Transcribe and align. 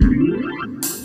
Thank 0.00 0.12
you. 0.12 0.97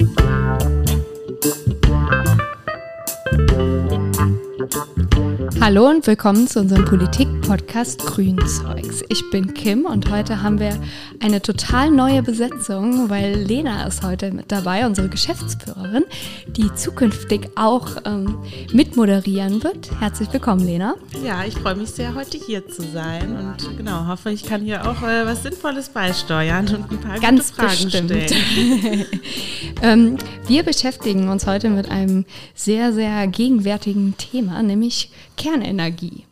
Hallo 5.64 5.88
und 5.90 6.06
willkommen 6.08 6.46
zu 6.46 6.60
unserem 6.60 6.84
Politik-Podcast 6.84 8.06
Grünzeugs. 8.06 9.02
Ich 9.08 9.30
bin 9.32 9.54
Kim 9.54 9.86
und 9.86 10.12
heute 10.12 10.44
haben 10.44 10.60
wir 10.60 10.78
eine 11.22 11.42
total 11.42 11.90
neue 11.90 12.22
Besetzung, 12.22 13.10
weil 13.10 13.36
Lena 13.36 13.88
ist 13.88 14.04
heute 14.04 14.32
mit 14.32 14.52
dabei, 14.52 14.86
unsere 14.86 15.08
Geschäftsführerin, 15.08 16.04
die 16.48 16.70
zukünftig 16.76 17.50
auch 17.56 17.88
ähm, 18.04 18.40
mitmoderieren 18.74 19.64
wird. 19.64 19.90
Herzlich 20.02 20.34
willkommen, 20.34 20.66
Lena. 20.66 20.96
Ja, 21.26 21.46
ich 21.46 21.54
freue 21.54 21.76
mich 21.76 21.92
sehr, 21.92 22.14
heute 22.14 22.38
hier 22.38 22.68
zu 22.68 22.82
sein 22.82 23.34
und 23.34 23.78
genau, 23.78 24.08
hoffe, 24.08 24.32
ich 24.32 24.44
kann 24.44 24.64
hier 24.64 24.86
auch 24.86 25.02
äh, 25.02 25.26
was 25.26 25.44
Sinnvolles 25.44 25.88
beisteuern 25.88 26.68
und 26.68 26.92
ein 26.92 27.00
paar 27.00 27.20
Ganz 27.22 27.56
gute 27.56 27.70
Fragen 27.70 27.84
bestimmt. 27.86 28.12
stellen. 28.12 29.06
ähm, 29.82 30.18
wir 30.46 30.64
beschäftigen 30.64 31.30
uns 31.30 31.48
heute 31.48 31.70
mit 31.70 31.90
einem 31.90 32.26
sehr, 32.54 32.92
sehr 32.92 33.28
gegenwärtigen 33.28 34.18
Thema, 34.18 34.62
nämlich 34.62 35.10
Kernenergie. 35.38 36.26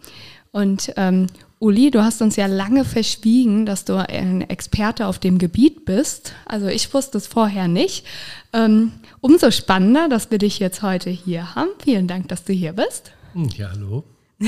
Und 0.51 0.93
ähm, 0.97 1.27
Uli, 1.59 1.91
du 1.91 2.03
hast 2.03 2.21
uns 2.21 2.35
ja 2.35 2.47
lange 2.47 2.83
verschwiegen, 2.85 3.65
dass 3.65 3.85
du 3.85 3.95
ein 3.95 4.41
Experte 4.49 5.05
auf 5.05 5.19
dem 5.19 5.37
Gebiet 5.37 5.85
bist. 5.85 6.33
Also 6.45 6.67
ich 6.67 6.91
wusste 6.93 7.19
es 7.19 7.27
vorher 7.27 7.67
nicht. 7.67 8.05
Ähm, 8.51 8.91
umso 9.21 9.51
spannender, 9.51 10.09
dass 10.09 10.31
wir 10.31 10.39
dich 10.39 10.59
jetzt 10.59 10.81
heute 10.81 11.09
hier 11.09 11.53
haben. 11.55 11.69
Vielen 11.83 12.07
Dank, 12.07 12.27
dass 12.29 12.43
du 12.43 12.53
hier 12.53 12.73
bist. 12.73 13.11
Hm, 13.33 13.49
Ja, 13.55 13.69
hallo. 13.71 14.03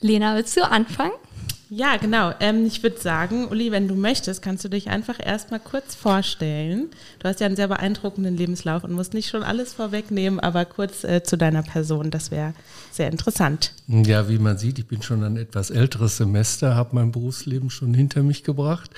Lena, 0.00 0.34
willst 0.36 0.56
du 0.56 0.62
anfangen? 0.68 1.12
Ja, 1.72 1.98
genau. 1.98 2.32
Ähm, 2.40 2.66
ich 2.66 2.82
würde 2.82 2.98
sagen, 2.98 3.46
Uli, 3.46 3.70
wenn 3.70 3.86
du 3.86 3.94
möchtest, 3.94 4.42
kannst 4.42 4.64
du 4.64 4.68
dich 4.68 4.88
einfach 4.88 5.24
erstmal 5.24 5.60
kurz 5.60 5.94
vorstellen. 5.94 6.88
Du 7.20 7.28
hast 7.28 7.38
ja 7.38 7.46
einen 7.46 7.54
sehr 7.54 7.68
beeindruckenden 7.68 8.36
Lebenslauf 8.36 8.82
und 8.82 8.90
musst 8.90 9.14
nicht 9.14 9.28
schon 9.28 9.44
alles 9.44 9.72
vorwegnehmen, 9.72 10.40
aber 10.40 10.64
kurz 10.64 11.04
äh, 11.04 11.22
zu 11.22 11.38
deiner 11.38 11.62
Person, 11.62 12.10
das 12.10 12.32
wäre 12.32 12.54
sehr 12.90 13.08
interessant. 13.08 13.72
Ja, 13.86 14.28
wie 14.28 14.40
man 14.40 14.58
sieht, 14.58 14.80
ich 14.80 14.86
bin 14.86 15.00
schon 15.02 15.22
ein 15.22 15.36
etwas 15.36 15.70
älteres 15.70 16.16
Semester, 16.16 16.74
habe 16.74 16.96
mein 16.96 17.12
Berufsleben 17.12 17.70
schon 17.70 17.94
hinter 17.94 18.24
mich 18.24 18.42
gebracht. 18.42 18.90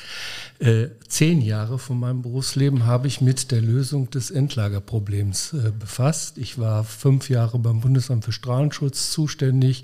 Äh, 0.59 0.89
zehn 1.09 1.43
Jahre 1.43 1.79
von 1.79 2.01
meinem 2.01 2.23
Berufsleben 2.23 2.87
habe 2.87 3.07
ich 3.07 3.21
mit 3.21 3.51
der 3.51 3.61
Lösung 3.61 4.09
des 4.09 4.31
Endlagerproblems 4.31 5.53
äh, 5.53 5.73
befasst. 5.79 6.39
Ich 6.39 6.59
war 6.59 6.85
fünf 6.85 7.29
Jahre 7.29 7.59
beim 7.59 7.81
Bundesamt 7.81 8.25
für 8.25 8.33
Strahlenschutz 8.33 9.11
zuständig 9.11 9.83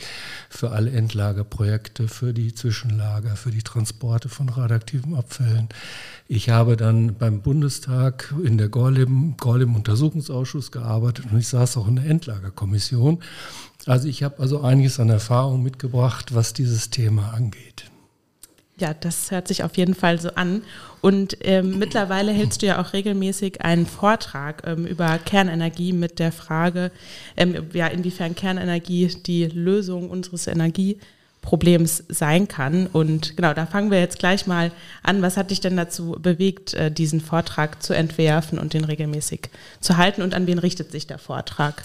für 0.49 0.71
alle 0.71 0.91
Endlagerprojekte, 0.91 2.09
für 2.09 2.33
die 2.33 2.55
Zwischenlager, 2.79 3.35
für 3.35 3.51
die 3.51 3.63
Transporte 3.63 4.29
von 4.29 4.49
radioaktiven 4.49 5.17
Abfällen. 5.17 5.69
Ich 6.29 6.51
habe 6.51 6.77
dann 6.77 7.15
beim 7.15 7.41
Bundestag 7.41 8.33
in 8.45 8.57
der 8.57 8.69
Gorleben, 8.69 9.37
Gorleben 9.37 9.83
gearbeitet 10.71 11.27
und 11.31 11.39
ich 11.39 11.49
saß 11.49 11.77
auch 11.77 11.89
in 11.89 11.97
der 11.97 12.05
Endlagerkommission. 12.07 13.19
Also 13.87 14.07
ich 14.07 14.23
habe 14.23 14.39
also 14.39 14.61
einiges 14.61 15.01
an 15.01 15.09
Erfahrung 15.09 15.63
mitgebracht, 15.63 16.35
was 16.35 16.53
dieses 16.53 16.91
Thema 16.91 17.33
angeht. 17.33 17.91
Ja, 18.79 18.95
das 18.95 19.33
hört 19.33 19.49
sich 19.49 19.65
auf 19.65 19.77
jeden 19.77 19.95
Fall 19.95 20.21
so 20.21 20.31
an. 20.37 20.63
Und 21.01 21.37
ähm, 21.41 21.81
mittlerweile 21.81 22.31
hältst 22.31 22.63
du 22.63 22.67
ja 22.67 22.81
auch 22.81 22.93
regelmäßig 22.93 23.63
einen 23.63 23.87
Vortrag 23.87 24.63
ähm, 24.67 24.87
über 24.87 25.19
Kernenergie 25.19 25.93
mit 25.93 26.21
der 26.21 26.31
Frage, 26.31 26.93
ähm, 27.37 27.57
ja, 27.73 27.89
inwiefern 27.89 28.37
Kernenergie 28.37 29.09
die 29.27 29.47
Lösung 29.47 30.11
unseres 30.11 30.47
Energieproblems 31.49 32.05
sein 32.09 32.49
kann. 32.49 32.87
Und 32.87 33.37
genau, 33.37 33.55
da 33.55 33.67
fangen 33.67 33.91
wir 33.91 34.01
jetzt 34.01 34.19
gleich 34.19 34.47
mal 34.47 34.73
an. 35.03 35.23
Was 35.23 35.37
hat 35.37 35.51
dich 35.51 35.61
denn 35.61 35.77
dazu 35.77 36.17
bewegt, 36.21 36.75
äh, 36.75 36.91
diesen 36.91 37.21
Vortrag 37.21 37.83
zu 37.83 37.95
entwerfen 37.95 38.59
und 38.59 38.75
den 38.75 38.85
regelmäßig 38.85 39.51
zu 39.81 39.97
halten? 39.97 40.23
Und 40.23 40.35
an 40.35 40.47
wen 40.47 40.59
richtet 40.59 40.93
sich 40.93 41.07
der 41.07 41.19
Vortrag? 41.19 41.83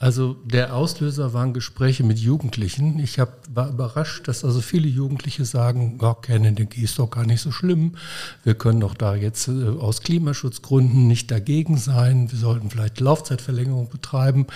Also 0.00 0.36
der 0.44 0.76
Auslöser 0.76 1.32
waren 1.32 1.52
Gespräche 1.52 2.04
mit 2.04 2.20
Jugendlichen. 2.20 3.00
Ich 3.00 3.18
hab, 3.18 3.32
war 3.52 3.68
überrascht, 3.68 4.28
dass 4.28 4.44
also 4.44 4.60
viele 4.60 4.86
Jugendliche 4.86 5.44
sagen, 5.44 5.98
ja, 6.00 6.14
Kernenergie 6.14 6.84
ist 6.84 7.00
doch 7.00 7.10
gar 7.10 7.26
nicht 7.26 7.40
so 7.40 7.50
schlimm. 7.50 7.96
Wir 8.44 8.54
können 8.54 8.78
doch 8.78 8.94
da 8.94 9.16
jetzt 9.16 9.48
äh, 9.48 9.66
aus 9.80 10.02
Klimaschutzgründen 10.02 11.08
nicht 11.08 11.32
dagegen 11.32 11.78
sein. 11.78 12.30
Wir 12.30 12.38
sollten 12.38 12.70
vielleicht 12.70 13.00
Laufzeitverlängerung 13.00 13.88
betreiben. 13.88 14.46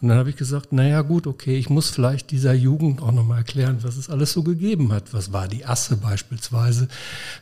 Und 0.00 0.08
dann 0.08 0.18
habe 0.18 0.30
ich 0.30 0.36
gesagt, 0.36 0.72
naja 0.72 1.02
gut, 1.02 1.26
okay, 1.26 1.58
ich 1.58 1.68
muss 1.68 1.90
vielleicht 1.90 2.30
dieser 2.30 2.54
Jugend 2.54 3.02
auch 3.02 3.12
nochmal 3.12 3.38
erklären, 3.38 3.78
was 3.82 3.98
es 3.98 4.08
alles 4.08 4.32
so 4.32 4.42
gegeben 4.42 4.92
hat. 4.92 5.12
Was 5.12 5.32
war 5.32 5.46
die 5.46 5.66
Asse 5.66 5.96
beispielsweise? 5.96 6.88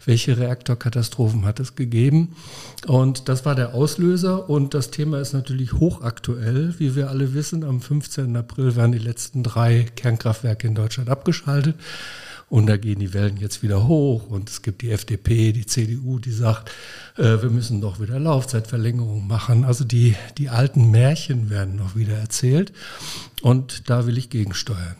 Welche 0.04 0.36
Reaktorkatastrophen 0.36 1.44
hat 1.44 1.60
es 1.60 1.76
gegeben? 1.76 2.34
Und 2.86 3.28
das 3.28 3.44
war 3.44 3.54
der 3.54 3.74
Auslöser. 3.74 4.50
Und 4.50 4.74
das 4.74 4.90
Thema 4.90 5.20
ist 5.20 5.34
natürlich 5.34 5.74
hochaktuell, 5.74 6.74
wie 6.78 6.96
wir 6.96 7.10
alle 7.10 7.32
wissen. 7.32 7.62
Am 7.62 7.80
15. 7.80 8.36
April 8.36 8.74
werden 8.74 8.92
die 8.92 8.98
letzten 8.98 9.44
drei 9.44 9.86
Kernkraftwerke 9.94 10.66
in 10.66 10.74
Deutschland 10.74 11.10
abgeschaltet. 11.10 11.76
Und 12.50 12.66
da 12.66 12.76
gehen 12.76 12.98
die 12.98 13.12
Wellen 13.12 13.36
jetzt 13.36 13.62
wieder 13.62 13.86
hoch. 13.86 14.28
Und 14.28 14.48
es 14.48 14.62
gibt 14.62 14.82
die 14.82 14.90
FDP, 14.90 15.52
die 15.52 15.66
CDU, 15.66 16.18
die 16.18 16.32
sagt, 16.32 16.70
äh, 17.16 17.42
wir 17.42 17.50
müssen 17.50 17.80
doch 17.80 18.00
wieder 18.00 18.18
Laufzeitverlängerung 18.18 19.26
machen. 19.26 19.64
Also 19.64 19.84
die, 19.84 20.14
die 20.38 20.48
alten 20.48 20.90
Märchen 20.90 21.50
werden 21.50 21.76
noch 21.76 21.94
wieder 21.94 22.16
erzählt. 22.16 22.72
Und 23.42 23.90
da 23.90 24.06
will 24.06 24.16
ich 24.16 24.30
gegensteuern. 24.30 24.96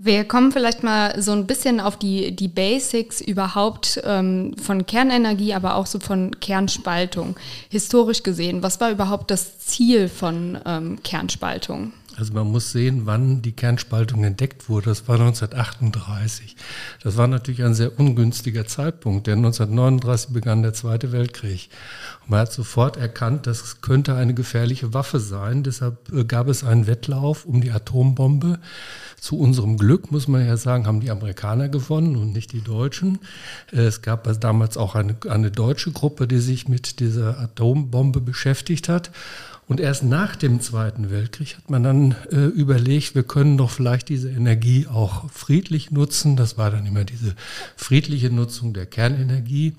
Wir 0.00 0.24
kommen 0.24 0.52
vielleicht 0.52 0.84
mal 0.84 1.20
so 1.20 1.32
ein 1.32 1.48
bisschen 1.48 1.80
auf 1.80 1.96
die, 1.96 2.34
die 2.34 2.46
Basics 2.46 3.20
überhaupt 3.20 4.00
ähm, 4.04 4.54
von 4.56 4.86
Kernenergie, 4.86 5.54
aber 5.54 5.74
auch 5.74 5.86
so 5.86 5.98
von 5.98 6.38
Kernspaltung. 6.38 7.36
Historisch 7.68 8.22
gesehen, 8.22 8.62
was 8.62 8.80
war 8.80 8.92
überhaupt 8.92 9.32
das 9.32 9.58
Ziel 9.58 10.08
von 10.08 10.56
ähm, 10.64 11.02
Kernspaltung? 11.02 11.92
Also 12.18 12.32
man 12.32 12.50
muss 12.50 12.72
sehen, 12.72 13.02
wann 13.04 13.42
die 13.42 13.52
Kernspaltung 13.52 14.24
entdeckt 14.24 14.68
wurde. 14.68 14.86
Das 14.86 15.06
war 15.06 15.20
1938. 15.20 16.56
Das 17.00 17.16
war 17.16 17.28
natürlich 17.28 17.62
ein 17.62 17.74
sehr 17.74 17.96
ungünstiger 17.98 18.66
Zeitpunkt, 18.66 19.28
denn 19.28 19.38
1939 19.38 20.30
begann 20.32 20.62
der 20.62 20.74
Zweite 20.74 21.12
Weltkrieg. 21.12 21.68
Und 22.22 22.30
man 22.30 22.40
hat 22.40 22.52
sofort 22.52 22.96
erkannt, 22.96 23.46
das 23.46 23.82
könnte 23.82 24.16
eine 24.16 24.34
gefährliche 24.34 24.92
Waffe 24.94 25.20
sein. 25.20 25.62
Deshalb 25.62 26.12
äh, 26.12 26.24
gab 26.24 26.48
es 26.48 26.64
einen 26.64 26.88
Wettlauf 26.88 27.44
um 27.44 27.60
die 27.60 27.70
Atombombe. 27.70 28.58
Zu 29.20 29.38
unserem 29.38 29.78
Glück, 29.78 30.10
muss 30.10 30.28
man 30.28 30.44
ja 30.46 30.56
sagen, 30.56 30.86
haben 30.86 31.00
die 31.00 31.10
Amerikaner 31.10 31.68
gewonnen 31.68 32.16
und 32.16 32.32
nicht 32.32 32.52
die 32.52 32.62
Deutschen. 32.62 33.20
Äh, 33.72 33.82
Es 33.82 34.02
gab 34.02 34.26
also 34.26 34.40
damals 34.40 34.76
auch 34.76 34.96
eine, 34.96 35.16
eine 35.28 35.52
deutsche 35.52 35.92
Gruppe, 35.92 36.26
die 36.26 36.38
sich 36.38 36.66
mit 36.66 36.98
dieser 36.98 37.38
Atombombe 37.38 38.20
beschäftigt 38.20 38.88
hat. 38.88 39.12
Und 39.68 39.80
erst 39.80 40.02
nach 40.02 40.34
dem 40.34 40.62
Zweiten 40.62 41.10
Weltkrieg 41.10 41.58
hat 41.58 41.68
man 41.68 41.82
dann 41.82 42.16
äh, 42.32 42.46
überlegt, 42.46 43.14
wir 43.14 43.22
können 43.22 43.58
doch 43.58 43.70
vielleicht 43.70 44.08
diese 44.08 44.30
Energie 44.30 44.86
auch 44.86 45.30
friedlich 45.30 45.90
nutzen. 45.90 46.36
Das 46.36 46.56
war 46.56 46.70
dann 46.70 46.86
immer 46.86 47.04
diese 47.04 47.34
friedliche 47.76 48.30
Nutzung 48.30 48.72
der 48.72 48.86
Kernenergie. 48.86 49.74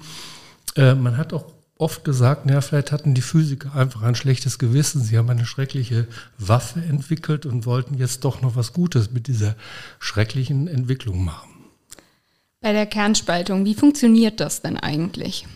Äh, 0.76 0.94
man 0.94 1.18
hat 1.18 1.34
auch 1.34 1.46
oft 1.80 2.04
gesagt, 2.04 2.46
naja, 2.46 2.62
vielleicht 2.62 2.92
hatten 2.92 3.16
die 3.16 3.22
Physiker 3.22 3.74
einfach 3.74 4.04
ein 4.04 4.14
schlechtes 4.14 4.60
Gewissen. 4.60 5.02
Sie 5.02 5.18
haben 5.18 5.30
eine 5.30 5.48
schreckliche 5.48 6.08
Waffe 6.38 6.82
entwickelt 6.82 7.48
und 7.48 7.66
wollten 7.66 7.96
jetzt 7.96 8.24
doch 8.26 8.42
noch 8.44 8.56
was 8.56 8.74
Gutes 8.74 9.12
mit 9.12 9.26
dieser 9.26 9.56
schrecklichen 10.00 10.68
Entwicklung 10.68 11.26
machen. 11.26 11.50
Bei 12.62 12.74
der 12.74 12.86
Kernspaltung, 12.86 13.66
wie 13.66 13.74
funktioniert 13.74 14.40
das 14.40 14.62
denn 14.62 14.78
eigentlich? 14.78 15.48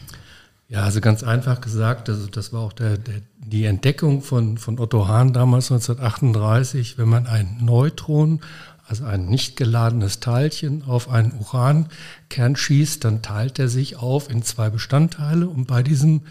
Ja, 0.74 0.86
also 0.86 1.02
ganz 1.02 1.22
einfach 1.22 1.62
gesagt, 1.62 2.10
also 2.10 2.26
das 2.26 2.52
war 2.52 2.62
auch 2.62 2.74
der, 2.74 2.98
der, 2.98 3.22
die 3.38 3.66
Entdeckung 3.66 4.24
von, 4.24 4.58
von 4.58 4.80
Otto 4.80 5.08
Hahn 5.08 5.32
damals 5.32 5.72
1938, 5.72 6.98
wenn 6.98 7.08
man 7.10 7.28
ein 7.28 7.60
Neutron, 7.62 8.40
also 8.88 9.06
ein 9.06 9.28
nicht 9.28 9.56
geladenes 9.56 10.20
Teilchen, 10.20 10.82
auf 10.82 11.10
einen 11.10 11.32
Urankern 11.40 12.56
schießt, 12.56 13.06
dann 13.06 13.22
teilt 13.22 13.60
er 13.60 13.70
sich 13.70 13.98
auf 13.98 14.32
in 14.32 14.42
zwei 14.42 14.72
Bestandteile 14.72 15.48
und 15.48 15.68
bei 15.68 15.84
diesem 15.84 16.22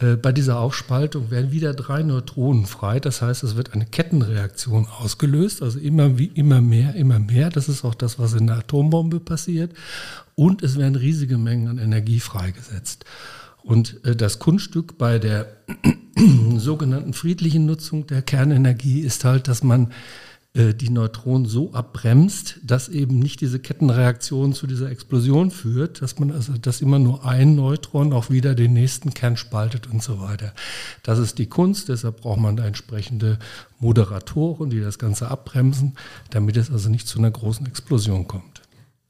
äh, 0.00 0.16
bei 0.16 0.32
dieser 0.32 0.58
Aufspaltung 0.58 1.30
werden 1.30 1.52
wieder 1.52 1.72
drei 1.72 2.02
Neutronen 2.02 2.66
frei. 2.66 2.98
Das 2.98 3.22
heißt, 3.22 3.44
es 3.44 3.54
wird 3.54 3.74
eine 3.74 3.86
Kettenreaktion 3.86 4.88
ausgelöst, 4.88 5.62
also 5.62 5.78
immer, 5.78 6.18
wie, 6.18 6.32
immer 6.34 6.60
mehr, 6.60 6.96
immer 6.96 7.20
mehr. 7.20 7.48
Das 7.48 7.68
ist 7.68 7.84
auch 7.84 7.94
das, 7.94 8.18
was 8.18 8.32
in 8.32 8.48
der 8.48 8.56
Atombombe 8.56 9.20
passiert. 9.20 9.70
Und 10.34 10.64
es 10.64 10.76
werden 10.76 10.96
riesige 10.96 11.38
Mengen 11.38 11.68
an 11.68 11.78
Energie 11.78 12.18
freigesetzt. 12.18 13.04
Und 13.68 14.02
äh, 14.06 14.16
das 14.16 14.38
Kunststück 14.38 14.96
bei 14.96 15.18
der 15.18 15.46
sogenannten 16.56 17.12
friedlichen 17.12 17.66
Nutzung 17.66 18.06
der 18.06 18.22
Kernenergie 18.22 19.00
ist 19.00 19.26
halt, 19.26 19.46
dass 19.46 19.62
man 19.62 19.92
äh, 20.54 20.72
die 20.72 20.88
Neutronen 20.88 21.44
so 21.44 21.74
abbremst, 21.74 22.60
dass 22.64 22.88
eben 22.88 23.18
nicht 23.18 23.42
diese 23.42 23.58
Kettenreaktion 23.58 24.54
zu 24.54 24.66
dieser 24.66 24.90
Explosion 24.90 25.50
führt, 25.50 26.00
dass 26.00 26.18
man 26.18 26.32
also, 26.32 26.54
dass 26.54 26.80
immer 26.80 26.98
nur 26.98 27.26
ein 27.26 27.56
Neutron 27.56 28.14
auch 28.14 28.30
wieder 28.30 28.54
den 28.54 28.72
nächsten 28.72 29.12
Kern 29.12 29.36
spaltet 29.36 29.86
und 29.86 30.02
so 30.02 30.18
weiter. 30.18 30.54
Das 31.02 31.18
ist 31.18 31.36
die 31.36 31.50
Kunst, 31.50 31.90
deshalb 31.90 32.22
braucht 32.22 32.40
man 32.40 32.56
da 32.56 32.64
entsprechende 32.64 33.38
Moderatoren, 33.80 34.70
die 34.70 34.80
das 34.80 34.98
Ganze 34.98 35.30
abbremsen, 35.30 35.94
damit 36.30 36.56
es 36.56 36.70
also 36.70 36.88
nicht 36.88 37.06
zu 37.06 37.18
einer 37.18 37.30
großen 37.30 37.66
Explosion 37.66 38.26
kommt. 38.26 38.62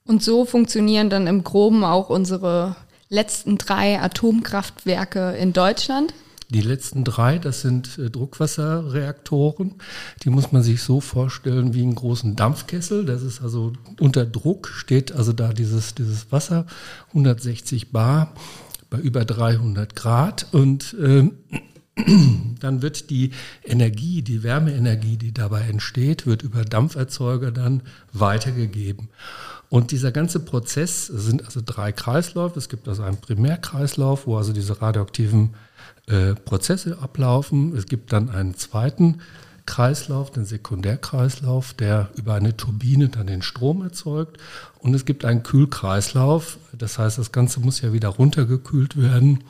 Und 0.05 0.21
so 0.21 0.45
funktionieren 0.45 1.11
dann 1.11 1.29
im 1.29 1.45
Groben 1.45 1.85
auch 1.85 2.11
unsere 2.11 2.75
letzten 3.09 3.59
drei 3.59 4.01
Atomkraftwerke 4.01 5.33
in 5.33 5.53
Deutschland? 5.53 6.13
Die 6.51 6.63
letzten 6.63 7.05
drei, 7.05 7.39
das 7.39 7.61
sind 7.61 7.99
äh, 7.99 8.09
Druckwasserreaktoren. 8.09 9.75
Die 10.23 10.31
muss 10.31 10.51
man 10.51 10.63
sich 10.63 10.83
so 10.83 11.01
vorstellen 11.01 11.75
wie 11.75 11.83
einen 11.83 11.95
großen 11.95 12.37
Dampfkessel. 12.37 13.05
Das 13.05 13.23
ist 13.23 13.43
also 13.43 13.75
unter 14.01 14.25
Druck, 14.25 14.69
steht 14.69 15.13
also 15.13 15.35
da 15.35 15.53
dieses, 15.53 15.95
dieses 15.95 16.33
Wasser, 16.33 16.67
160 17.09 17.93
Bar 17.93 18.33
bei 18.89 18.99
über 18.99 19.27
300 19.27 19.95
Grad. 19.95 20.47
Und 20.53 20.95
äh, 20.95 21.31
dann 22.61 22.81
wird 22.81 23.11
die 23.11 23.33
Energie, 23.63 24.23
die 24.23 24.43
Wärmeenergie, 24.43 25.19
die 25.19 25.35
dabei 25.35 25.63
entsteht, 25.63 26.27
wird 26.27 26.43
über 26.43 26.65
Dampferzeuger 26.65 27.51
dann 27.51 27.83
weitergegeben. 28.15 29.11
Und 29.71 29.91
dieser 29.91 30.13
ganze 30.13 30.41
Prozess 30.41 31.07
sind 31.07 31.45
also 31.45 31.61
drei 31.65 31.93
Kreisläufe. 31.93 32.59
Es 32.59 32.69
gibt 32.69 32.89
also 32.89 33.03
einen 33.03 33.19
Primärkreislauf, 33.19 34.27
wo 34.27 34.37
also 34.37 34.53
diese 34.53 34.81
radioaktiven 34.81 35.55
äh, 36.07 36.35
Prozesse 36.35 36.99
ablaufen. 37.01 37.77
Es 37.77 37.87
gibt 37.87 38.13
dann 38.13 38.31
einen 38.31 38.57
zweiten 38.57 39.21
Kreislauf, 39.67 40.31
den 40.31 40.47
Sekundärkreislauf, 40.47 41.75
der 41.75 42.09
über 42.17 42.35
eine 42.35 42.57
Turbine 42.57 43.11
dann 43.11 43.27
den 43.27 43.43
Strom 43.43 43.83
erzeugt. 43.83 44.39
Und 44.79 44.95
es 44.95 45.05
gibt 45.05 45.27
einen 45.27 45.43
Kühlkreislauf. 45.43 46.59
Das 46.73 46.99
heißt, 46.99 47.19
das 47.19 47.33
Ganze 47.33 47.61
muss 47.61 47.83
ja 47.83 47.93
wieder 47.93 48.09
runtergekühlt 48.09 48.97
werden, 48.97 49.45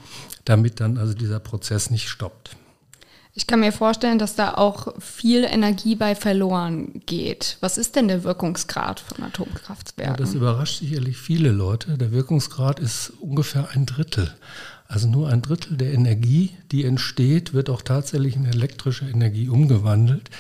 damit 0.45 0.81
dann 0.81 0.99
also 0.99 1.15
dieser 1.15 1.39
Prozess 1.39 1.91
nicht 1.91 2.09
stoppt. 2.09 2.57
Ich 3.39 3.47
kann 3.47 3.61
mir 3.61 3.71
vorstellen, 3.71 4.19
dass 4.19 4.35
da 4.35 4.55
auch 4.55 4.95
viel 4.99 5.45
Energie 5.45 5.95
bei 5.95 6.17
verloren 6.17 7.01
geht. 7.07 7.57
Was 7.61 7.79
ist 7.79 7.95
denn 7.95 8.09
der 8.09 8.25
Wirkungsgrad 8.25 8.99
von 8.99 9.25
Atomkraftwerken? 9.25 10.15
Ja, 10.15 10.19
das 10.19 10.35
überrascht 10.35 10.81
sicherlich 10.81 11.17
viele 11.17 11.53
Leute. 11.53 11.97
Der 11.97 12.11
Wirkungsgrad 12.11 12.81
ist 12.81 13.13
ungefähr 13.21 13.69
ein 13.71 13.87
Drittel. 13.87 14.35
Also 14.91 15.07
nur 15.07 15.29
ein 15.29 15.43
Drittel 15.43 15.77
der 15.77 15.93
Energie, 15.93 16.53
die 16.73 16.87
entsteht, 16.87 17.53
wird 17.53 17.69
auch 17.69 17.83
tatsächlich 17.83 18.37
in 18.37 18.47
elektrische 18.47 19.05
Energie 19.05 19.51
umgewandelt. 19.51 20.31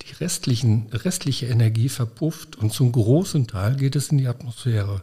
Die 0.00 0.12
restlichen, 0.14 0.86
restliche 0.92 1.46
Energie 1.46 1.88
verpufft 1.88 2.56
und 2.56 2.72
zum 2.72 2.90
großen 2.90 3.46
Teil 3.46 3.76
geht 3.76 3.94
es 3.94 4.08
in 4.08 4.18
die 4.18 4.26
Atmosphäre. 4.26 5.02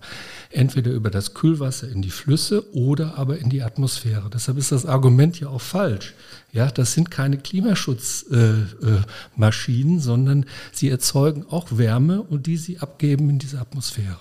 Entweder 0.52 0.92
über 0.92 1.10
das 1.10 1.34
Kühlwasser 1.34 1.88
in 1.88 2.02
die 2.02 2.10
Flüsse 2.10 2.76
oder 2.76 3.18
aber 3.18 3.38
in 3.38 3.50
die 3.50 3.64
Atmosphäre. 3.64 4.30
Deshalb 4.30 4.58
ist 4.58 4.74
das 4.74 4.86
Argument 4.86 5.40
ja 5.40 5.48
auch 5.48 5.62
falsch. 5.62 6.14
Ja, 6.52 6.70
das 6.70 6.94
sind 6.94 7.10
keine 7.10 7.38
Klimaschutzmaschinen, 7.38 9.94
äh, 9.94 9.98
äh, 9.98 10.02
sondern 10.02 10.46
sie 10.74 10.90
erzeugen 10.90 11.46
auch 11.50 11.78
Wärme 11.78 12.22
und 12.22 12.48
die 12.48 12.58
sie 12.58 12.80
abgeben 12.80 13.30
in 13.30 13.40
diese 13.40 13.62
Atmosphäre. 13.62 14.20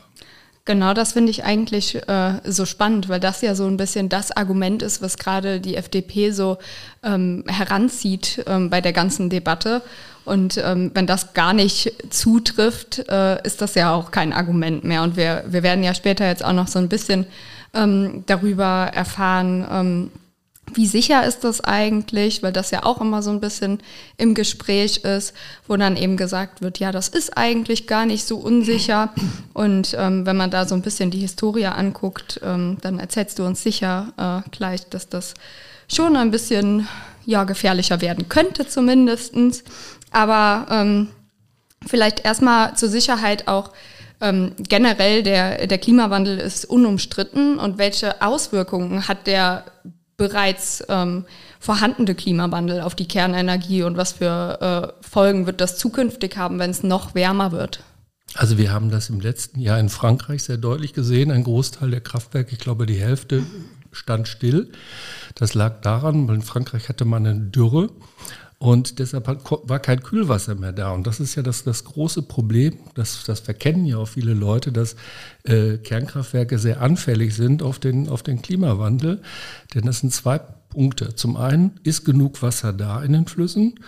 Genau, 0.68 0.92
das 0.92 1.14
finde 1.14 1.30
ich 1.30 1.44
eigentlich 1.44 1.94
äh, 1.94 2.32
so 2.44 2.66
spannend, 2.66 3.08
weil 3.08 3.20
das 3.20 3.40
ja 3.40 3.54
so 3.54 3.64
ein 3.66 3.78
bisschen 3.78 4.10
das 4.10 4.32
Argument 4.32 4.82
ist, 4.82 5.00
was 5.00 5.16
gerade 5.16 5.62
die 5.62 5.76
FDP 5.76 6.30
so 6.30 6.58
ähm, 7.02 7.42
heranzieht 7.48 8.44
ähm, 8.46 8.68
bei 8.68 8.82
der 8.82 8.92
ganzen 8.92 9.30
Debatte. 9.30 9.80
Und 10.26 10.58
ähm, 10.62 10.90
wenn 10.92 11.06
das 11.06 11.32
gar 11.32 11.54
nicht 11.54 11.94
zutrifft, 12.10 12.98
äh, 13.08 13.42
ist 13.46 13.62
das 13.62 13.76
ja 13.76 13.94
auch 13.94 14.10
kein 14.10 14.34
Argument 14.34 14.84
mehr. 14.84 15.02
Und 15.04 15.16
wir, 15.16 15.44
wir 15.48 15.62
werden 15.62 15.82
ja 15.82 15.94
später 15.94 16.26
jetzt 16.26 16.44
auch 16.44 16.52
noch 16.52 16.68
so 16.68 16.78
ein 16.78 16.90
bisschen 16.90 17.24
ähm, 17.72 18.24
darüber 18.26 18.90
erfahren, 18.92 19.66
ähm, 19.72 20.10
wie 20.74 20.86
sicher 20.86 21.24
ist 21.24 21.44
das 21.44 21.60
eigentlich, 21.60 22.42
weil 22.42 22.52
das 22.52 22.70
ja 22.70 22.84
auch 22.84 23.00
immer 23.00 23.22
so 23.22 23.30
ein 23.30 23.40
bisschen 23.40 23.80
im 24.16 24.34
Gespräch 24.34 24.98
ist, 24.98 25.34
wo 25.66 25.76
dann 25.76 25.96
eben 25.96 26.16
gesagt 26.16 26.62
wird, 26.62 26.78
ja, 26.78 26.92
das 26.92 27.08
ist 27.08 27.36
eigentlich 27.36 27.86
gar 27.86 28.06
nicht 28.06 28.26
so 28.26 28.38
unsicher. 28.38 29.12
Und 29.54 29.96
ähm, 29.98 30.26
wenn 30.26 30.36
man 30.36 30.50
da 30.50 30.66
so 30.66 30.74
ein 30.74 30.82
bisschen 30.82 31.10
die 31.10 31.20
Historie 31.20 31.66
anguckt, 31.66 32.40
ähm, 32.42 32.78
dann 32.80 32.98
erzählst 32.98 33.38
du 33.38 33.44
uns 33.44 33.62
sicher 33.62 34.12
äh, 34.16 34.48
gleich, 34.50 34.88
dass 34.88 35.08
das 35.08 35.34
schon 35.88 36.16
ein 36.16 36.30
bisschen 36.30 36.88
ja, 37.24 37.44
gefährlicher 37.44 38.00
werden 38.00 38.28
könnte 38.28 38.66
zumindestens. 38.66 39.64
Aber 40.10 40.66
ähm, 40.70 41.08
vielleicht 41.86 42.24
erstmal 42.24 42.74
zur 42.76 42.88
Sicherheit 42.88 43.48
auch, 43.48 43.72
ähm, 44.20 44.52
generell 44.58 45.22
der, 45.22 45.66
der 45.66 45.78
Klimawandel 45.78 46.38
ist 46.38 46.64
unumstritten 46.64 47.58
und 47.58 47.78
welche 47.78 48.20
Auswirkungen 48.20 49.06
hat 49.06 49.26
der 49.26 49.64
bereits 50.18 50.84
ähm, 50.88 51.24
vorhandene 51.60 52.14
Klimawandel 52.14 52.82
auf 52.82 52.94
die 52.94 53.08
Kernenergie 53.08 53.84
und 53.84 53.96
was 53.96 54.12
für 54.12 54.92
äh, 55.00 55.06
Folgen 55.06 55.46
wird 55.46 55.62
das 55.62 55.78
zukünftig 55.78 56.36
haben, 56.36 56.58
wenn 56.58 56.70
es 56.70 56.82
noch 56.82 57.14
wärmer 57.14 57.52
wird? 57.52 57.82
Also 58.34 58.58
wir 58.58 58.72
haben 58.72 58.90
das 58.90 59.08
im 59.08 59.20
letzten 59.20 59.60
Jahr 59.60 59.80
in 59.80 59.88
Frankreich 59.88 60.42
sehr 60.42 60.58
deutlich 60.58 60.92
gesehen. 60.92 61.30
Ein 61.30 61.44
Großteil 61.44 61.90
der 61.90 62.02
Kraftwerke, 62.02 62.52
ich 62.52 62.58
glaube 62.58 62.84
die 62.84 63.00
Hälfte, 63.00 63.42
stand 63.92 64.28
still. 64.28 64.70
Das 65.34 65.54
lag 65.54 65.80
daran, 65.80 66.28
weil 66.28 66.34
in 66.34 66.42
Frankreich 66.42 66.88
hatte 66.88 67.06
man 67.06 67.26
eine 67.26 67.40
Dürre 67.40 67.88
und 68.58 68.98
deshalb 68.98 69.28
war 69.68 69.78
kein 69.78 70.02
Kühlwasser 70.02 70.56
mehr 70.56 70.72
da. 70.72 70.90
Und 70.90 71.06
das 71.06 71.20
ist 71.20 71.36
ja 71.36 71.42
das, 71.42 71.62
das 71.62 71.84
große 71.84 72.22
Problem, 72.22 72.76
das, 72.94 73.22
das 73.24 73.38
verkennen 73.38 73.86
ja 73.86 73.98
auch 73.98 74.08
viele 74.08 74.34
Leute, 74.34 74.72
dass 74.72 74.96
äh, 75.44 75.78
Kernkraftwerke 75.78 76.58
sehr 76.58 76.80
anfällig 76.80 77.36
sind 77.36 77.62
auf 77.62 77.78
den, 77.78 78.08
auf 78.08 78.24
den 78.24 78.42
Klimawandel. 78.42 79.22
Denn 79.74 79.86
das 79.86 80.00
sind 80.00 80.12
zwei 80.12 80.40
Punkte. 80.70 81.14
Zum 81.14 81.36
einen 81.36 81.78
ist 81.84 82.04
genug 82.04 82.42
Wasser 82.42 82.72
da 82.72 83.00
in 83.02 83.12
den 83.12 83.26
Flüssen. 83.26 83.78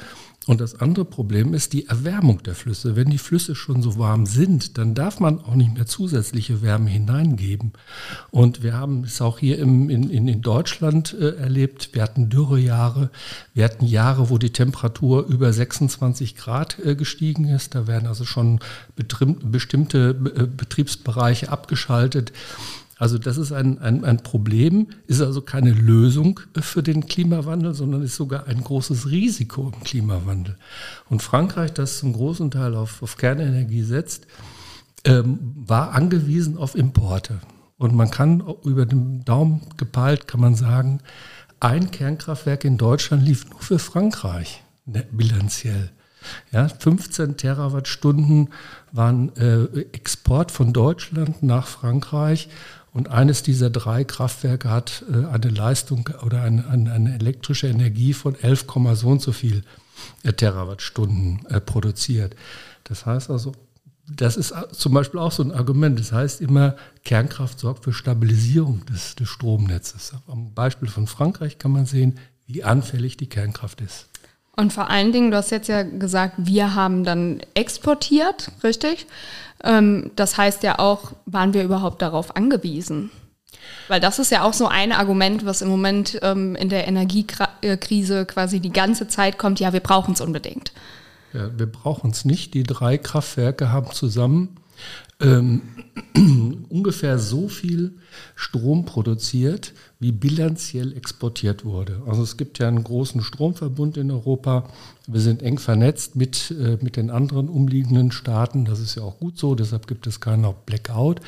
Und 0.50 0.60
das 0.60 0.80
andere 0.80 1.04
Problem 1.04 1.54
ist 1.54 1.74
die 1.74 1.86
Erwärmung 1.86 2.42
der 2.42 2.56
Flüsse. 2.56 2.96
Wenn 2.96 3.08
die 3.08 3.18
Flüsse 3.18 3.54
schon 3.54 3.82
so 3.82 4.00
warm 4.00 4.26
sind, 4.26 4.78
dann 4.78 4.96
darf 4.96 5.20
man 5.20 5.38
auch 5.38 5.54
nicht 5.54 5.74
mehr 5.74 5.86
zusätzliche 5.86 6.60
Wärme 6.60 6.90
hineingeben. 6.90 7.70
Und 8.32 8.64
wir 8.64 8.72
haben 8.72 9.04
es 9.04 9.22
auch 9.22 9.38
hier 9.38 9.60
im, 9.60 9.88
in, 9.88 10.10
in 10.10 10.42
Deutschland 10.42 11.14
äh, 11.14 11.36
erlebt. 11.36 11.90
Wir 11.92 12.02
hatten 12.02 12.30
Dürrejahre. 12.30 13.10
Wir 13.54 13.62
hatten 13.62 13.86
Jahre, 13.86 14.28
wo 14.28 14.38
die 14.38 14.50
Temperatur 14.50 15.24
über 15.24 15.52
26 15.52 16.34
Grad 16.34 16.80
äh, 16.84 16.96
gestiegen 16.96 17.44
ist. 17.44 17.76
Da 17.76 17.86
werden 17.86 18.08
also 18.08 18.24
schon 18.24 18.58
bestimmte 18.96 20.08
äh, 20.34 20.46
Betriebsbereiche 20.46 21.48
abgeschaltet. 21.48 22.32
Also 23.00 23.16
das 23.16 23.38
ist 23.38 23.50
ein, 23.50 23.78
ein, 23.78 24.04
ein 24.04 24.18
Problem, 24.18 24.88
ist 25.06 25.22
also 25.22 25.40
keine 25.40 25.72
Lösung 25.72 26.38
für 26.60 26.82
den 26.82 27.06
Klimawandel, 27.06 27.72
sondern 27.72 28.02
ist 28.02 28.14
sogar 28.14 28.46
ein 28.46 28.62
großes 28.62 29.10
Risiko 29.10 29.72
im 29.74 29.82
Klimawandel. 29.82 30.58
Und 31.08 31.22
Frankreich, 31.22 31.72
das 31.72 31.98
zum 31.98 32.12
großen 32.12 32.50
Teil 32.50 32.76
auf, 32.76 33.02
auf 33.02 33.16
Kernenergie 33.16 33.84
setzt, 33.84 34.26
ähm, 35.04 35.38
war 35.54 35.92
angewiesen 35.92 36.58
auf 36.58 36.74
Importe. 36.74 37.40
Und 37.78 37.94
man 37.94 38.10
kann 38.10 38.44
über 38.64 38.84
den 38.84 39.24
Daumen 39.24 39.62
gepeilt, 39.78 40.28
kann 40.28 40.42
man 40.42 40.54
sagen, 40.54 41.00
ein 41.58 41.90
Kernkraftwerk 41.90 42.66
in 42.66 42.76
Deutschland 42.76 43.24
lief 43.24 43.48
nur 43.48 43.60
für 43.60 43.78
Frankreich, 43.78 44.62
ne, 44.84 45.06
bilanziell. 45.10 45.90
Ja, 46.52 46.68
15 46.68 47.38
Terawattstunden 47.38 48.50
waren 48.92 49.34
äh, 49.36 49.64
Export 49.92 50.50
von 50.50 50.74
Deutschland 50.74 51.42
nach 51.42 51.66
Frankreich 51.66 52.50
und 52.92 53.08
eines 53.08 53.42
dieser 53.42 53.70
drei 53.70 54.04
Kraftwerke 54.04 54.70
hat 54.70 55.04
äh, 55.10 55.26
eine 55.26 55.48
Leistung 55.48 56.08
oder 56.24 56.42
eine, 56.42 56.66
eine, 56.66 57.14
elektrische 57.14 57.68
Energie 57.68 58.12
von 58.12 58.34
11, 58.34 58.66
so 58.94 59.08
und 59.08 59.22
so 59.22 59.32
viel 59.32 59.62
äh, 60.22 60.32
Terawattstunden 60.32 61.46
äh, 61.46 61.60
produziert. 61.60 62.34
Das 62.84 63.06
heißt 63.06 63.30
also, 63.30 63.52
das 64.08 64.36
ist 64.36 64.52
zum 64.72 64.92
Beispiel 64.92 65.20
auch 65.20 65.30
so 65.30 65.44
ein 65.44 65.52
Argument. 65.52 65.98
Das 66.00 66.10
heißt 66.10 66.40
immer, 66.40 66.74
Kernkraft 67.04 67.60
sorgt 67.60 67.84
für 67.84 67.92
Stabilisierung 67.92 68.84
des, 68.86 69.14
des 69.14 69.28
Stromnetzes. 69.28 70.14
Am 70.26 70.52
Beispiel 70.52 70.88
von 70.88 71.06
Frankreich 71.06 71.58
kann 71.58 71.70
man 71.70 71.86
sehen, 71.86 72.18
wie 72.46 72.64
anfällig 72.64 73.16
die 73.16 73.28
Kernkraft 73.28 73.80
ist. 73.80 74.09
Und 74.60 74.74
vor 74.74 74.90
allen 74.90 75.10
Dingen, 75.10 75.30
du 75.30 75.38
hast 75.38 75.50
jetzt 75.52 75.70
ja 75.70 75.84
gesagt, 75.84 76.34
wir 76.36 76.74
haben 76.74 77.02
dann 77.02 77.40
exportiert, 77.54 78.52
richtig? 78.62 79.06
Ähm, 79.64 80.10
das 80.16 80.36
heißt 80.36 80.62
ja 80.64 80.78
auch, 80.78 81.12
waren 81.24 81.54
wir 81.54 81.64
überhaupt 81.64 82.02
darauf 82.02 82.36
angewiesen? 82.36 83.10
Weil 83.88 84.00
das 84.00 84.18
ist 84.18 84.30
ja 84.30 84.42
auch 84.42 84.52
so 84.52 84.66
ein 84.66 84.92
Argument, 84.92 85.46
was 85.46 85.62
im 85.62 85.68
Moment 85.68 86.18
ähm, 86.20 86.56
in 86.56 86.68
der 86.68 86.86
Energiekrise 86.86 88.26
quasi 88.26 88.60
die 88.60 88.72
ganze 88.72 89.08
Zeit 89.08 89.38
kommt, 89.38 89.60
ja, 89.60 89.72
wir 89.72 89.80
brauchen 89.80 90.12
es 90.12 90.20
unbedingt. 90.20 90.72
Ja, 91.32 91.58
wir 91.58 91.66
brauchen 91.66 92.10
es 92.10 92.26
nicht. 92.26 92.52
Die 92.52 92.64
drei 92.64 92.98
Kraftwerke 92.98 93.72
haben 93.72 93.90
zusammen 93.92 94.58
ähm, 95.20 95.62
ungefähr 96.68 97.18
so 97.18 97.48
viel 97.48 97.94
Strom 98.34 98.84
produziert, 98.84 99.72
wie 100.00 100.12
bilanziell 100.12 100.96
exportiert 100.96 101.64
wurde. 101.64 102.02
Also 102.06 102.22
es 102.22 102.38
gibt 102.38 102.58
ja 102.58 102.66
einen 102.66 102.82
großen 102.82 103.20
Stromverbund 103.20 103.98
in 103.98 104.10
Europa. 104.10 104.64
Wir 105.06 105.20
sind 105.20 105.42
eng 105.42 105.58
vernetzt 105.58 106.16
mit, 106.16 106.50
äh, 106.58 106.78
mit 106.80 106.96
den 106.96 107.10
anderen 107.10 107.50
umliegenden 107.50 108.10
Staaten. 108.10 108.64
Das 108.64 108.80
ist 108.80 108.94
ja 108.94 109.02
auch 109.02 109.18
gut 109.18 109.38
so, 109.38 109.54
deshalb 109.54 109.86
gibt 109.86 110.06
es 110.06 110.18
keinen 110.18 110.52
Blackout. 110.64 111.20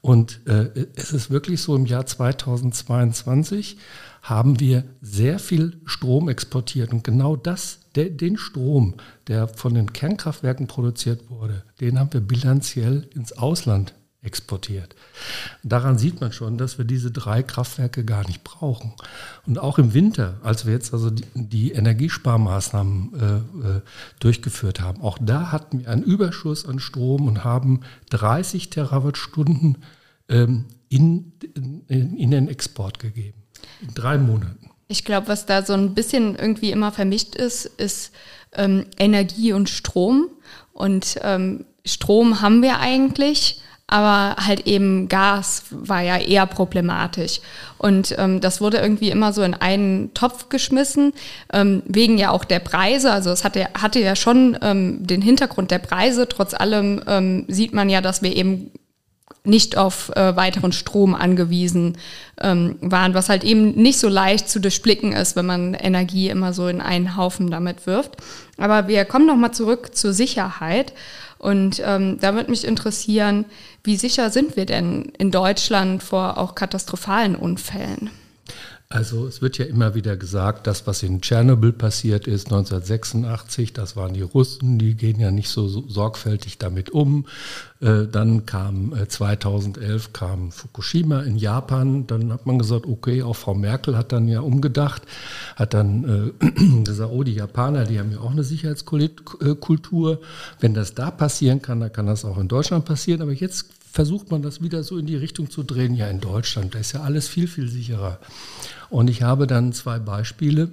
Und 0.00 0.40
äh, 0.46 0.86
es 0.94 1.12
ist 1.12 1.30
wirklich 1.30 1.60
so, 1.60 1.76
im 1.76 1.84
Jahr 1.84 2.06
2022 2.06 3.76
haben 4.22 4.60
wir 4.60 4.84
sehr 5.02 5.38
viel 5.38 5.78
Strom 5.84 6.30
exportiert. 6.30 6.92
Und 6.92 7.04
genau 7.04 7.36
das 7.36 7.80
der, 7.96 8.08
den 8.08 8.38
Strom, 8.38 8.94
der 9.28 9.46
von 9.46 9.74
den 9.74 9.92
Kernkraftwerken 9.92 10.68
produziert 10.68 11.28
wurde, 11.28 11.64
den 11.80 11.98
haben 11.98 12.12
wir 12.14 12.22
bilanziell 12.22 13.08
ins 13.14 13.32
Ausland 13.32 13.94
exportiert. 14.22 14.94
Daran 15.62 15.96
sieht 15.96 16.20
man 16.20 16.32
schon, 16.32 16.58
dass 16.58 16.76
wir 16.76 16.84
diese 16.84 17.10
drei 17.10 17.42
Kraftwerke 17.42 18.04
gar 18.04 18.26
nicht 18.26 18.44
brauchen. 18.44 18.92
Und 19.46 19.58
auch 19.58 19.78
im 19.78 19.94
Winter, 19.94 20.38
als 20.42 20.66
wir 20.66 20.74
jetzt 20.74 20.92
also 20.92 21.10
die, 21.10 21.24
die 21.34 21.72
Energiesparmaßnahmen 21.72 23.14
äh, 23.14 23.76
äh 23.76 23.80
durchgeführt 24.18 24.80
haben, 24.80 25.00
auch 25.00 25.18
da 25.20 25.52
hatten 25.52 25.80
wir 25.80 25.88
einen 25.88 26.02
Überschuss 26.02 26.66
an 26.66 26.80
Strom 26.80 27.26
und 27.26 27.44
haben 27.44 27.80
30 28.10 28.68
Terawattstunden 28.68 29.78
ähm, 30.28 30.66
in, 30.90 31.32
in, 31.88 32.16
in 32.16 32.30
den 32.30 32.48
Export 32.48 32.98
gegeben. 32.98 33.42
In 33.80 33.94
drei 33.94 34.18
Monaten. 34.18 34.70
Ich 34.88 35.04
glaube, 35.04 35.28
was 35.28 35.46
da 35.46 35.62
so 35.62 35.72
ein 35.72 35.94
bisschen 35.94 36.34
irgendwie 36.36 36.72
immer 36.72 36.92
vermischt 36.92 37.36
ist, 37.36 37.64
ist 37.64 38.12
ähm, 38.52 38.86
Energie 38.98 39.52
und 39.52 39.70
Strom. 39.70 40.28
Und 40.72 41.18
ähm, 41.22 41.64
Strom 41.84 42.40
haben 42.40 42.62
wir 42.62 42.80
eigentlich, 42.80 43.59
aber 43.90 44.36
halt 44.46 44.66
eben 44.68 45.08
Gas 45.08 45.64
war 45.70 46.00
ja 46.00 46.16
eher 46.16 46.46
problematisch. 46.46 47.40
Und 47.76 48.14
ähm, 48.18 48.40
das 48.40 48.60
wurde 48.60 48.78
irgendwie 48.78 49.10
immer 49.10 49.32
so 49.32 49.42
in 49.42 49.54
einen 49.54 50.14
Topf 50.14 50.48
geschmissen, 50.48 51.12
ähm, 51.52 51.82
wegen 51.86 52.16
ja 52.16 52.30
auch 52.30 52.44
der 52.44 52.60
Preise. 52.60 53.12
Also 53.12 53.30
es 53.30 53.42
hatte, 53.42 53.66
hatte 53.74 53.98
ja 53.98 54.14
schon 54.14 54.56
ähm, 54.62 55.04
den 55.04 55.22
Hintergrund 55.22 55.72
der 55.72 55.80
Preise. 55.80 56.28
Trotz 56.28 56.54
allem 56.54 57.02
ähm, 57.08 57.46
sieht 57.48 57.74
man 57.74 57.90
ja, 57.90 58.00
dass 58.00 58.22
wir 58.22 58.36
eben 58.36 58.70
nicht 59.42 59.76
auf 59.76 60.14
äh, 60.14 60.36
weiteren 60.36 60.72
Strom 60.72 61.14
angewiesen 61.14 61.96
ähm, 62.40 62.76
waren, 62.80 63.14
was 63.14 63.28
halt 63.28 63.42
eben 63.42 63.72
nicht 63.72 63.98
so 63.98 64.08
leicht 64.08 64.48
zu 64.48 64.60
durchblicken 64.60 65.12
ist, 65.12 65.34
wenn 65.34 65.46
man 65.46 65.74
Energie 65.74 66.28
immer 66.28 66.52
so 66.52 66.68
in 66.68 66.80
einen 66.80 67.16
Haufen 67.16 67.50
damit 67.50 67.86
wirft. 67.86 68.18
Aber 68.58 68.86
wir 68.86 69.04
kommen 69.04 69.26
nochmal 69.26 69.52
zurück 69.52 69.96
zur 69.96 70.12
Sicherheit. 70.12 70.92
Und 71.40 71.80
ähm, 71.82 72.18
da 72.20 72.34
würde 72.34 72.50
mich 72.50 72.66
interessieren, 72.66 73.46
wie 73.82 73.96
sicher 73.96 74.28
sind 74.28 74.56
wir 74.56 74.66
denn 74.66 75.10
in 75.16 75.30
Deutschland 75.30 76.02
vor 76.02 76.36
auch 76.36 76.54
katastrophalen 76.54 77.34
Unfällen? 77.34 78.10
Also 78.92 79.28
es 79.28 79.40
wird 79.40 79.56
ja 79.56 79.66
immer 79.66 79.94
wieder 79.94 80.16
gesagt, 80.16 80.66
das, 80.66 80.84
was 80.84 81.04
in 81.04 81.20
Tschernobyl 81.20 81.70
passiert 81.70 82.26
ist, 82.26 82.46
1986, 82.46 83.72
das 83.72 83.94
waren 83.94 84.14
die 84.14 84.22
Russen, 84.22 84.80
die 84.80 84.96
gehen 84.96 85.20
ja 85.20 85.30
nicht 85.30 85.48
so, 85.48 85.68
sorgfältig 85.68 86.58
damit 86.58 86.90
um. 86.90 87.24
Äh, 87.80 88.08
dann 88.10 88.46
kam 88.46 88.92
äh, 88.92 89.06
2011 89.06 90.12
kam 90.12 90.50
Fukushima 90.50 91.20
in 91.20 91.36
Japan, 91.36 92.08
dann 92.08 92.32
hat 92.32 92.46
man 92.46 92.58
gesagt, 92.58 92.84
okay, 92.84 93.22
auch 93.22 93.36
Frau 93.36 93.54
Merkel 93.54 93.96
hat 93.96 94.10
dann 94.10 94.26
ja 94.26 94.40
umgedacht, 94.40 95.02
hat 95.54 95.72
dann 95.72 96.34
äh, 96.40 96.82
gesagt, 96.84 97.12
oh, 97.12 97.22
die 97.22 97.34
Japaner, 97.34 97.84
die 97.84 98.00
haben 98.00 98.10
ja 98.10 98.18
auch 98.18 98.32
eine 98.32 98.42
Sicherheitskultur. 98.42 100.20
Wenn 100.58 100.74
das 100.74 100.94
da 100.94 101.12
passieren 101.12 101.62
kann, 101.62 101.78
dann 101.78 101.92
kann 101.92 102.06
das 102.06 102.24
auch 102.24 102.38
in 102.38 102.48
Deutschland 102.48 102.86
passieren. 102.86 103.22
Aber 103.22 103.34
jetzt 103.34 103.66
versucht 103.90 104.30
man 104.30 104.42
das 104.42 104.62
wieder 104.62 104.82
so 104.82 104.98
in 104.98 105.06
die 105.06 105.16
Richtung 105.16 105.50
zu 105.50 105.62
drehen. 105.62 105.94
Ja, 105.94 106.08
in 106.08 106.20
Deutschland, 106.20 106.74
da 106.74 106.78
ist 106.78 106.92
ja 106.92 107.02
alles 107.02 107.28
viel, 107.28 107.48
viel 107.48 107.68
sicherer. 107.68 108.18
Und 108.88 109.08
ich 109.08 109.22
habe 109.22 109.46
dann 109.46 109.72
zwei 109.72 109.98
Beispiele, 109.98 110.70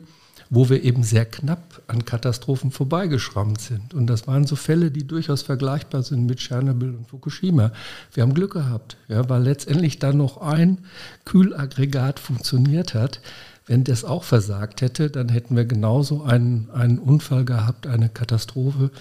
wo 0.49 0.69
wir 0.69 0.83
eben 0.83 1.03
sehr 1.03 1.25
knapp 1.25 1.81
an 1.87 2.05
Katastrophen 2.05 2.71
vorbeigeschrammt 2.71 3.59
sind. 3.59 3.93
Und 3.93 4.07
das 4.07 4.27
waren 4.27 4.45
so 4.45 4.55
Fälle, 4.55 4.91
die 4.91 5.05
durchaus 5.05 5.41
vergleichbar 5.41 6.03
sind 6.03 6.25
mit 6.25 6.39
Tschernobyl 6.39 6.95
und 6.95 7.07
Fukushima. 7.07 7.71
Wir 8.13 8.23
haben 8.23 8.33
Glück 8.33 8.53
gehabt, 8.53 8.97
ja, 9.07 9.27
weil 9.29 9.43
letztendlich 9.43 9.99
dann 9.99 10.17
noch 10.17 10.37
ein 10.37 10.79
Kühlaggregat 11.25 12.19
funktioniert 12.19 12.93
hat. 12.93 13.19
Wenn 13.67 13.83
das 13.83 14.05
auch 14.05 14.23
versagt 14.23 14.81
hätte, 14.81 15.09
dann 15.09 15.27
hätten 15.27 15.55
wir 15.57 15.65
genauso 15.65 16.23
einen, 16.23 16.69
einen 16.71 16.99
Unfall 16.99 17.43
gehabt, 17.43 17.85
eine 17.85 18.07
Katastrophe 18.07 18.91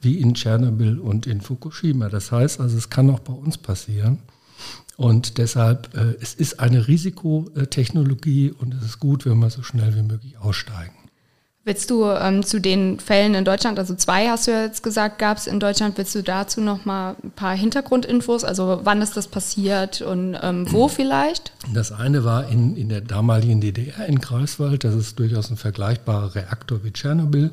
wie 0.00 0.18
in 0.20 0.34
Tschernobyl 0.34 1.00
und 1.00 1.26
in 1.26 1.40
Fukushima. 1.40 2.08
Das 2.08 2.30
heißt 2.30 2.60
also, 2.60 2.78
es 2.78 2.88
kann 2.88 3.10
auch 3.10 3.20
bei 3.20 3.32
uns 3.32 3.58
passieren. 3.58 4.20
Und 4.96 5.38
deshalb, 5.38 5.96
äh, 5.96 6.14
es 6.20 6.34
ist 6.34 6.60
eine 6.60 6.86
Risikotechnologie 6.86 8.52
und 8.52 8.74
es 8.74 8.84
ist 8.84 9.00
gut, 9.00 9.26
wenn 9.26 9.38
wir 9.38 9.50
so 9.50 9.62
schnell 9.64 9.96
wie 9.96 10.02
möglich 10.02 10.38
aussteigen. 10.38 11.01
Willst 11.64 11.90
du 11.90 12.06
ähm, 12.06 12.44
zu 12.44 12.60
den 12.60 12.98
Fällen 12.98 13.34
in 13.34 13.44
Deutschland, 13.44 13.78
also 13.78 13.94
zwei 13.94 14.28
hast 14.28 14.48
du 14.48 14.50
ja 14.50 14.64
jetzt 14.64 14.82
gesagt, 14.82 15.20
gab 15.20 15.36
es 15.36 15.46
in 15.46 15.60
Deutschland, 15.60 15.96
willst 15.96 16.12
du 16.12 16.22
dazu 16.22 16.60
noch 16.60 16.84
mal 16.84 17.14
ein 17.22 17.30
paar 17.30 17.54
Hintergrundinfos, 17.54 18.42
also 18.42 18.80
wann 18.82 19.00
ist 19.00 19.16
das 19.16 19.28
passiert 19.28 20.02
und 20.02 20.36
ähm, 20.42 20.66
wo 20.72 20.88
vielleicht? 20.88 21.52
Das 21.72 21.92
eine 21.92 22.24
war 22.24 22.48
in, 22.48 22.76
in 22.76 22.88
der 22.88 23.00
damaligen 23.00 23.60
DDR 23.60 24.06
in 24.06 24.18
Greifswald, 24.18 24.82
das 24.82 24.96
ist 24.96 25.20
durchaus 25.20 25.50
ein 25.50 25.56
vergleichbarer 25.56 26.34
Reaktor 26.34 26.82
wie 26.82 26.90
Tschernobyl. 26.90 27.52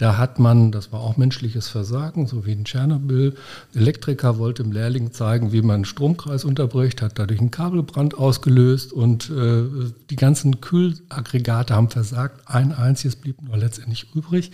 Da 0.00 0.16
hat 0.16 0.38
man, 0.38 0.72
das 0.72 0.92
war 0.92 1.00
auch 1.00 1.18
menschliches 1.18 1.68
Versagen, 1.68 2.26
so 2.26 2.46
wie 2.46 2.52
in 2.52 2.64
Tschernobyl, 2.64 3.36
Elektriker 3.74 4.38
wollte 4.38 4.62
dem 4.62 4.72
Lehrling 4.72 5.12
zeigen, 5.12 5.52
wie 5.52 5.60
man 5.60 5.74
einen 5.74 5.84
Stromkreis 5.84 6.46
unterbricht, 6.46 7.02
hat 7.02 7.18
dadurch 7.18 7.38
einen 7.38 7.50
Kabelbrand 7.50 8.16
ausgelöst 8.16 8.94
und 8.94 9.28
äh, 9.28 9.62
die 10.08 10.16
ganzen 10.16 10.62
Kühlaggregate 10.62 11.74
haben 11.74 11.90
versagt. 11.90 12.40
Ein 12.46 12.72
einziges 12.72 13.14
blieb 13.14 13.42
nur 13.42 13.58
letztendlich 13.58 14.06
übrig. 14.14 14.52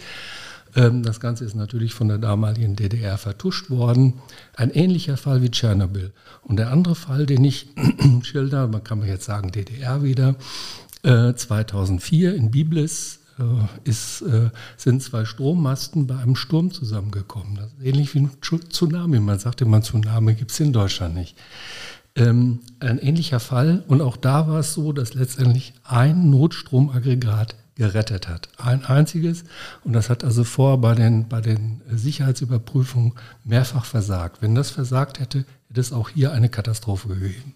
Ähm, 0.75 1.05
das 1.05 1.21
Ganze 1.21 1.45
ist 1.45 1.55
natürlich 1.55 1.95
von 1.95 2.09
der 2.09 2.19
damaligen 2.19 2.75
DDR 2.75 3.17
vertuscht 3.17 3.71
worden. 3.71 4.15
Ein 4.57 4.71
ähnlicher 4.71 5.17
Fall 5.17 5.43
wie 5.43 5.53
Tschernobyl. 5.53 6.11
Und 6.43 6.57
der 6.57 6.73
andere 6.73 6.97
Fall, 6.97 7.25
den 7.25 7.45
ich 7.45 7.69
schilder, 8.23 8.67
man 8.67 8.83
kann 8.83 8.99
mir 8.99 9.07
jetzt 9.07 9.27
sagen 9.27 9.53
DDR 9.53 10.03
wieder, 10.03 10.35
äh, 11.05 11.35
2004 11.35 12.35
in 12.35 12.51
Biblis 12.51 13.21
äh, 13.21 13.26
ist, 13.85 14.23
äh, 14.23 14.51
sind 14.77 15.03
zwei 15.03 15.25
Strommasten 15.25 16.07
bei 16.07 16.17
einem 16.17 16.37
Sturm 16.37 16.71
zusammengekommen. 16.71 17.57
Das 17.57 17.73
ist 17.73 17.85
ähnlich 17.85 18.15
wie 18.15 18.21
ein 18.21 18.31
Tsunami. 18.41 19.21
Man 19.21 19.39
sagt 19.39 19.61
immer, 19.61 19.83
Tsunami 19.83 20.35
gibt 20.35 20.51
es 20.51 20.61
in 20.61 20.73
Deutschland 20.73 21.15
nicht. 21.15 21.37
Ähm, 22.15 22.61
ein 22.81 22.99
ähnlicher 22.99 23.41
Fall. 23.41 23.85
Und 23.89 24.01
auch 24.01 24.17
da 24.17 24.49
war 24.49 24.61
es 24.61 24.73
so, 24.73 24.93
dass 24.93 25.15
letztendlich 25.15 25.75
ein 25.85 26.31
Notstromaggregat 26.31 27.57
gerettet 27.75 28.27
hat. 28.27 28.49
Ein 28.57 28.87
einziges. 28.87 29.45
Und 29.85 29.93
das 29.93 30.09
hat 30.09 30.25
also 30.25 30.43
vorher 30.43 30.79
bei 30.79 30.95
den, 30.95 31.29
bei 31.29 31.43
den 31.43 31.83
Sicherheitsüberprüfungen 31.91 33.13
mehrfach 33.45 33.85
versagt. 33.85 34.41
Wenn 34.41 34.55
das 34.55 34.71
versagt 34.71 35.21
hätte, 35.21 35.45
hätte 35.69 35.81
es 35.81 35.93
auch 35.93 36.09
hier 36.09 36.33
eine 36.33 36.49
Katastrophe 36.49 37.09
gegeben 37.09 37.55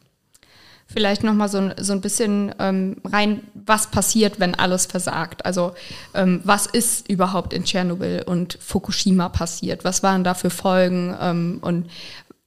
vielleicht 0.92 1.22
nochmal 1.22 1.48
so, 1.48 1.70
so 1.78 1.92
ein 1.92 2.00
bisschen 2.00 2.54
ähm, 2.58 2.96
rein, 3.04 3.42
was 3.54 3.88
passiert, 3.88 4.40
wenn 4.40 4.54
alles 4.54 4.86
versagt. 4.86 5.44
Also 5.44 5.72
ähm, 6.14 6.40
was 6.44 6.66
ist 6.66 7.08
überhaupt 7.08 7.52
in 7.52 7.64
Tschernobyl 7.64 8.22
und 8.26 8.58
Fukushima 8.60 9.28
passiert? 9.28 9.84
Was 9.84 10.02
waren 10.02 10.24
da 10.24 10.34
für 10.34 10.50
Folgen? 10.50 11.16
Ähm, 11.20 11.58
und 11.62 11.86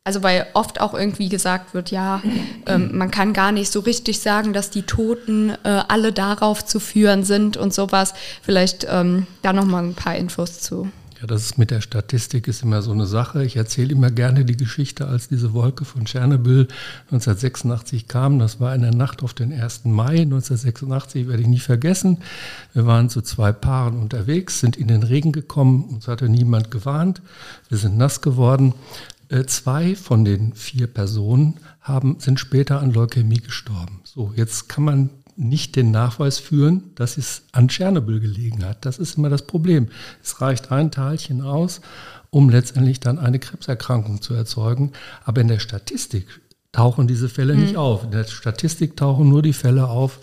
also 0.05 0.21
weil 0.21 0.47
oft 0.53 0.81
auch 0.81 0.93
irgendwie 0.93 1.29
gesagt 1.29 1.73
wird, 1.73 1.89
ja, 1.89 2.21
ähm, 2.65 2.97
man 2.97 3.09
kann 3.09 3.31
gar 3.31 3.53
nicht 3.53 3.71
so 3.71 3.79
richtig 3.79 4.19
sagen, 4.19 4.51
dass 4.51 4.69
die 4.69 4.83
Toten 4.83 5.51
äh, 5.63 5.83
alle 5.87 6.11
darauf 6.11 6.65
zu 6.65 6.81
führen 6.81 7.23
sind 7.23 7.55
und 7.55 7.73
sowas. 7.73 8.13
Vielleicht 8.41 8.85
ähm, 8.89 9.27
da 9.41 9.53
nochmal 9.53 9.83
ein 9.83 9.93
paar 9.93 10.17
Infos 10.17 10.59
zu. 10.59 10.89
Ja, 11.23 11.27
das 11.27 11.45
ist 11.45 11.57
mit 11.57 11.71
der 11.71 11.79
Statistik 11.79 12.49
ist 12.49 12.63
immer 12.63 12.81
so 12.81 12.91
eine 12.91 13.05
Sache. 13.05 13.45
Ich 13.45 13.55
erzähle 13.55 13.93
immer 13.93 14.11
gerne 14.11 14.43
die 14.43 14.57
Geschichte, 14.57 15.07
als 15.07 15.29
diese 15.29 15.53
Wolke 15.53 15.85
von 15.85 16.03
Tschernobyl 16.03 16.67
1986 17.11 18.09
kam. 18.09 18.39
Das 18.39 18.59
war 18.59 18.75
in 18.75 18.81
der 18.81 18.93
Nacht 18.93 19.23
auf 19.23 19.33
den 19.33 19.53
1. 19.53 19.85
Mai 19.85 20.23
1986, 20.23 21.29
werde 21.29 21.41
ich 21.41 21.47
nie 21.47 21.59
vergessen. 21.59 22.17
Wir 22.73 22.85
waren 22.87 23.09
zu 23.09 23.21
zwei 23.21 23.53
Paaren 23.53 24.01
unterwegs, 24.01 24.59
sind 24.59 24.75
in 24.75 24.89
den 24.89 25.01
Regen 25.01 25.31
gekommen, 25.31 25.85
uns 25.85 26.09
hatte 26.09 26.27
niemand 26.27 26.71
gewarnt. 26.71 27.21
Wir 27.69 27.77
sind 27.77 27.97
nass 27.97 28.19
geworden. 28.19 28.73
Äh, 29.29 29.45
zwei 29.45 29.95
von 29.95 30.25
den 30.25 30.51
vier 30.51 30.87
Personen 30.87 31.53
haben, 31.79 32.17
sind 32.19 32.37
später 32.37 32.81
an 32.81 32.91
Leukämie 32.91 33.39
gestorben. 33.39 34.01
So, 34.03 34.33
jetzt 34.35 34.67
kann 34.67 34.83
man 34.83 35.09
nicht 35.35 35.75
den 35.75 35.91
Nachweis 35.91 36.39
führen, 36.39 36.91
dass 36.95 37.17
es 37.17 37.43
an 37.51 37.67
Tschernobyl 37.67 38.19
gelegen 38.19 38.65
hat. 38.65 38.85
Das 38.85 38.99
ist 38.99 39.17
immer 39.17 39.29
das 39.29 39.47
Problem. 39.47 39.87
Es 40.21 40.41
reicht 40.41 40.71
ein 40.71 40.91
Teilchen 40.91 41.41
aus, 41.41 41.81
um 42.29 42.49
letztendlich 42.49 42.99
dann 42.99 43.19
eine 43.19 43.39
Krebserkrankung 43.39 44.21
zu 44.21 44.33
erzeugen. 44.33 44.91
Aber 45.23 45.41
in 45.41 45.47
der 45.47 45.59
Statistik 45.59 46.27
tauchen 46.71 47.07
diese 47.07 47.29
Fälle 47.29 47.53
mhm. 47.53 47.61
nicht 47.61 47.77
auf. 47.77 48.03
In 48.03 48.11
der 48.11 48.25
Statistik 48.25 48.97
tauchen 48.97 49.29
nur 49.29 49.41
die 49.41 49.53
Fälle 49.53 49.87
auf 49.87 50.19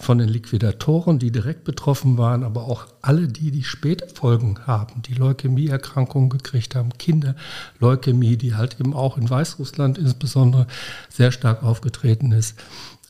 von 0.00 0.16
den 0.16 0.30
Liquidatoren, 0.30 1.18
die 1.18 1.30
direkt 1.30 1.64
betroffen 1.64 2.16
waren, 2.16 2.42
aber 2.42 2.64
auch 2.64 2.86
alle 3.02 3.28
die, 3.28 3.50
die 3.50 3.64
Spätfolgen 3.64 4.66
haben, 4.66 5.02
die 5.02 5.12
Leukämieerkrankungen 5.12 6.30
gekriegt 6.30 6.74
haben, 6.74 6.96
Kinder, 6.96 7.36
Leukämie, 7.80 8.38
die 8.38 8.54
halt 8.54 8.80
eben 8.80 8.94
auch 8.94 9.18
in 9.18 9.28
Weißrussland 9.28 9.98
insbesondere 9.98 10.66
sehr 11.10 11.32
stark 11.32 11.62
aufgetreten 11.62 12.32
ist. 12.32 12.58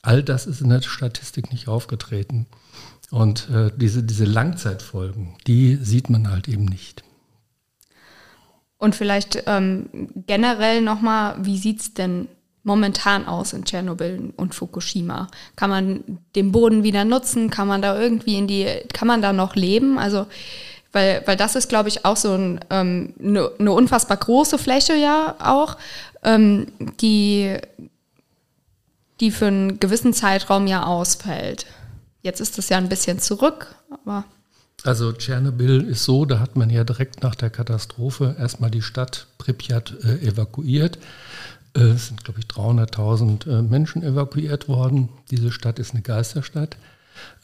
All 0.03 0.23
das 0.23 0.47
ist 0.47 0.61
in 0.61 0.71
der 0.71 0.83
Statistik 0.83 1.53
nicht 1.53 1.69
aufgetreten. 1.69 2.47
Und 3.11 3.49
äh, 3.51 3.71
diese, 3.77 4.03
diese 4.03 4.25
Langzeitfolgen, 4.25 5.37
die 5.47 5.77
sieht 5.77 6.11
man 6.11 6.31
halt 6.31 6.49
eben 6.49 6.65
nicht. 6.65 7.03
Und 8.79 8.95
vielleicht 8.95 9.43
ähm, 9.47 9.91
generell 10.27 10.81
nochmal, 10.81 11.37
wie 11.41 11.59
sieht 11.59 11.81
es 11.81 11.95
denn 11.95 12.29
momentan 12.63 13.27
aus 13.27 13.53
in 13.53 13.65
Tschernobyl 13.65 14.33
und 14.37 14.55
Fukushima? 14.55 15.29
Kann 15.57 15.71
man 15.71 16.19
den 16.37 16.53
Boden 16.53 16.83
wieder 16.83 17.05
nutzen? 17.05 17.51
Kann 17.51 17.69
man 17.69 17.83
da 17.83 18.01
irgendwie 18.01 18.37
in 18.37 18.47
die, 18.47 18.67
kann 18.93 19.09
man 19.09 19.23
da 19.23 19.33
noch 19.33 19.55
leben? 19.57 19.99
Also 19.99 20.27
Weil, 20.93 21.23
weil 21.27 21.37
das 21.37 21.55
ist, 21.55 21.69
glaube 21.69 21.89
ich, 21.89 22.05
auch 22.05 22.17
so 22.17 22.33
ein, 22.33 22.61
ähm, 22.71 23.15
eine, 23.21 23.51
eine 23.59 23.73
unfassbar 23.73 24.17
große 24.17 24.59
Fläche 24.59 24.95
ja 24.95 25.37
auch, 25.39 25.77
ähm, 26.25 26.67
die, 27.01 27.57
die 29.21 29.31
für 29.31 29.47
einen 29.47 29.81
gewissen 29.81 30.13
Zeitraum 30.13 30.67
ja 30.67 30.85
ausfällt. 30.85 31.67
Jetzt 32.23 32.41
ist 32.41 32.59
das 32.59 32.69
ja 32.69 32.79
ein 32.79 32.89
bisschen 32.89 33.19
zurück, 33.19 33.75
aber. 33.91 34.25
Also 34.83 35.13
Tschernobyl 35.13 35.83
ist 35.83 36.05
so, 36.05 36.25
da 36.25 36.41
hat 36.41 36.57
man 36.57 36.71
ja 36.71 36.85
direkt 36.85 37.23
nach 37.23 37.35
der 37.35 37.51
Katastrophe 37.51 38.37
erstmal 38.39 38.71
die 38.71 38.83
Stadt 38.83 39.27
Pripyat 39.39 39.95
äh, 40.03 40.27
evakuiert. 40.27 40.99
Äh, 41.77 41.81
es 41.81 42.09
sind, 42.09 42.25
glaube 42.25 42.41
ich, 42.41 42.47
300.000 42.47 43.47
äh, 43.59 43.63
Menschen 43.63 44.03
evakuiert 44.03 44.69
worden. 44.69 45.11
Diese 45.31 45.53
Stadt 45.53 45.79
ist 45.79 45.93
eine 45.93 46.03
Geisterstadt. 46.03 46.77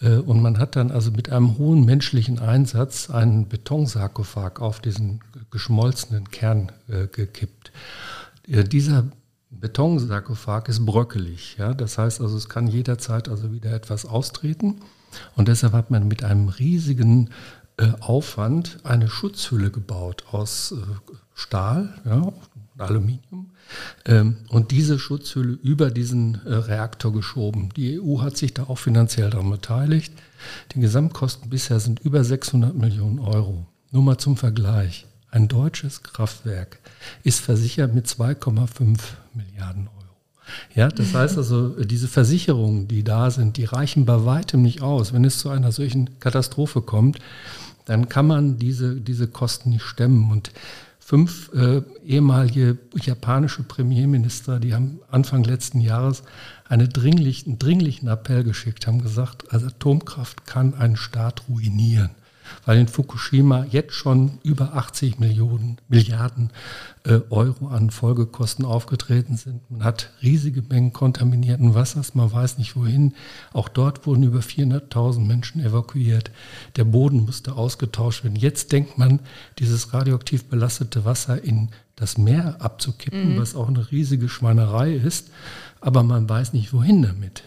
Äh, 0.01 0.17
und 0.17 0.41
man 0.41 0.59
hat 0.59 0.77
dann 0.77 0.91
also 0.91 1.11
mit 1.11 1.31
einem 1.31 1.59
hohen 1.59 1.85
menschlichen 1.85 2.39
Einsatz 2.39 3.11
einen 3.11 3.49
Betonsarkophag 3.49 4.61
auf 4.61 4.81
diesen 4.81 5.21
geschmolzenen 5.51 6.31
Kern 6.31 6.73
äh, 6.89 7.07
gekippt. 7.07 7.71
Äh, 8.49 8.65
dieser 8.65 9.05
Betonsarkophag 9.61 10.69
ist 10.69 10.85
bröckelig. 10.85 11.57
Ja? 11.59 11.75
Das 11.75 11.99
heißt 11.99 12.21
also, 12.21 12.37
es 12.37 12.49
kann 12.49 12.67
jederzeit 12.67 13.29
also 13.29 13.53
wieder 13.53 13.73
etwas 13.73 14.07
austreten. 14.07 14.81
Und 15.35 15.49
deshalb 15.49 15.73
hat 15.73 15.91
man 15.91 16.09
mit 16.09 16.25
einem 16.25 16.49
riesigen 16.49 17.31
äh, 17.79 17.89
Aufwand 18.01 18.79
eine 18.85 19.09
Schutzhülle 19.09 19.71
gebaut 19.71 20.25
aus 20.31 20.73
äh, 20.73 20.77
Stahl 21.35 21.95
ja, 22.05 22.17
und 22.17 22.35
Aluminium 22.79 23.51
ähm, 24.05 24.37
und 24.49 24.71
diese 24.71 24.99
Schutzhülle 24.99 25.53
über 25.63 25.91
diesen 25.91 26.41
äh, 26.47 26.55
Reaktor 26.55 27.13
geschoben. 27.13 27.71
Die 27.77 28.01
EU 28.01 28.21
hat 28.21 28.37
sich 28.37 28.55
da 28.55 28.65
auch 28.65 28.79
finanziell 28.79 29.31
daran 29.31 29.51
beteiligt. 29.51 30.13
Die 30.73 30.81
Gesamtkosten 30.81 31.51
bisher 31.51 31.81
sind 31.81 32.01
über 32.01 32.25
600 32.25 32.75
Millionen 32.75 33.19
Euro. 33.19 33.67
Nur 33.91 34.03
mal 34.03 34.19
zum 34.19 34.37
Vergleich. 34.37 35.07
Ein 35.37 35.49
deutsches 35.49 36.03
Kraftwerk 36.03 36.79
ist 37.23 37.41
versichert 37.41 37.95
mit 37.95 38.07
2,5 38.07 38.99
Milliarden 39.35 39.87
Euro. 39.89 40.17
Ja, 40.75 40.89
das 40.89 41.13
heißt 41.13 41.37
also, 41.37 41.85
diese 41.85 42.09
Versicherungen, 42.09 42.89
die 42.89 43.05
da 43.05 43.31
sind, 43.31 43.59
die 43.59 43.67
reichen 43.67 44.07
bei 44.07 44.25
weitem 44.25 44.63
nicht 44.63 44.81
aus. 44.81 45.13
Wenn 45.13 45.27
es 45.27 45.39
zu 45.39 45.51
einer 45.51 45.73
solchen 45.73 46.19
Katastrophe 46.21 46.81
kommt, 46.81 47.19
dann 47.85 48.09
kann 48.09 48.27
man 48.27 48.57
diese, 48.57 48.99
diese 48.99 49.29
Kosten 49.29 49.69
nicht 49.69 49.83
stemmen. 49.83 50.31
Und 50.31 50.53
fünf 50.99 51.51
äh, 51.53 51.83
ehemalige 52.07 52.79
japanische 52.95 53.63
Premierminister, 53.63 54.59
die 54.59 54.73
haben 54.73 55.01
Anfang 55.11 55.45
letzten 55.45 55.83
Jahres 55.83 56.23
eine 56.67 56.89
dringlich, 56.89 57.45
einen 57.47 57.59
dringlichen 57.59 58.09
Appell 58.09 58.43
geschickt, 58.43 58.87
haben 58.87 59.03
gesagt, 59.03 59.53
also 59.53 59.67
Atomkraft 59.67 60.47
kann 60.47 60.73
einen 60.73 60.97
Staat 60.97 61.43
ruinieren 61.47 62.13
weil 62.65 62.79
in 62.79 62.89
Fukushima 62.89 63.65
jetzt 63.71 63.95
schon 63.95 64.39
über 64.43 64.75
80 64.75 65.19
Millionen, 65.19 65.79
Milliarden 65.89 66.51
äh, 67.05 67.21
Euro 67.31 67.69
an 67.69 67.91
Folgekosten 67.91 68.65
aufgetreten 68.65 69.37
sind. 69.37 69.71
Man 69.71 69.85
hat 69.85 70.11
riesige 70.23 70.63
Mengen 70.63 70.93
kontaminierten 70.93 71.75
Wassers, 71.75 72.15
man 72.15 72.33
weiß 72.33 72.59
nicht 72.59 72.77
wohin. 72.77 73.15
Auch 73.53 73.69
dort 73.69 74.07
wurden 74.07 74.25
über 74.25 74.41
400.000 74.41 75.21
Menschen 75.21 75.65
evakuiert. 75.65 76.31
Der 76.77 76.85
Boden 76.85 77.25
musste 77.25 77.55
ausgetauscht 77.55 78.25
werden. 78.25 78.37
Jetzt 78.37 78.73
denkt 78.73 78.99
man, 78.99 79.21
dieses 79.59 79.93
radioaktiv 79.93 80.45
belastete 80.47 81.05
Wasser 81.05 81.43
in 81.43 81.71
das 81.97 82.19
Meer 82.19 82.57
abzukippen, 82.61 83.35
mhm. 83.35 83.41
was 83.41 83.57
auch 83.57 83.69
eine 83.69 83.91
riesige 83.91 84.29
Schweinerei 84.29 84.93
ist, 84.93 85.31
aber 85.81 86.03
man 86.03 86.29
weiß 86.29 86.53
nicht 86.53 86.73
wohin 86.73 87.03
damit. 87.03 87.45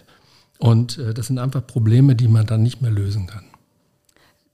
Und 0.58 0.98
äh, 0.98 1.14
das 1.14 1.28
sind 1.28 1.40
einfach 1.40 1.66
Probleme, 1.66 2.16
die 2.16 2.28
man 2.28 2.46
dann 2.46 2.64
nicht 2.64 2.82
mehr 2.82 2.92
lösen 2.92 3.28
kann. 3.28 3.46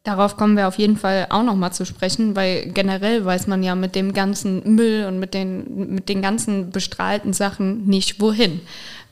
Darauf 0.06 0.38
kommen 0.38 0.56
wir 0.56 0.68
auf 0.68 0.78
jeden 0.78 0.98
Fall 0.98 1.26
auch 1.32 1.42
nochmal 1.42 1.74
zu 1.74 1.84
sprechen, 1.84 2.36
weil 2.36 2.68
generell 2.68 3.26
weiß 3.26 3.48
man 3.48 3.64
ja 3.64 3.74
mit 3.74 3.96
dem 3.96 4.14
ganzen 4.14 4.76
Müll 4.76 5.06
und 5.08 5.18
mit 5.20 5.34
den, 5.34 5.96
mit 5.96 6.10
den 6.10 6.22
ganzen 6.22 6.70
bestrahlten 6.70 7.34
Sachen 7.34 7.88
nicht 7.88 8.22
wohin. 8.22 8.62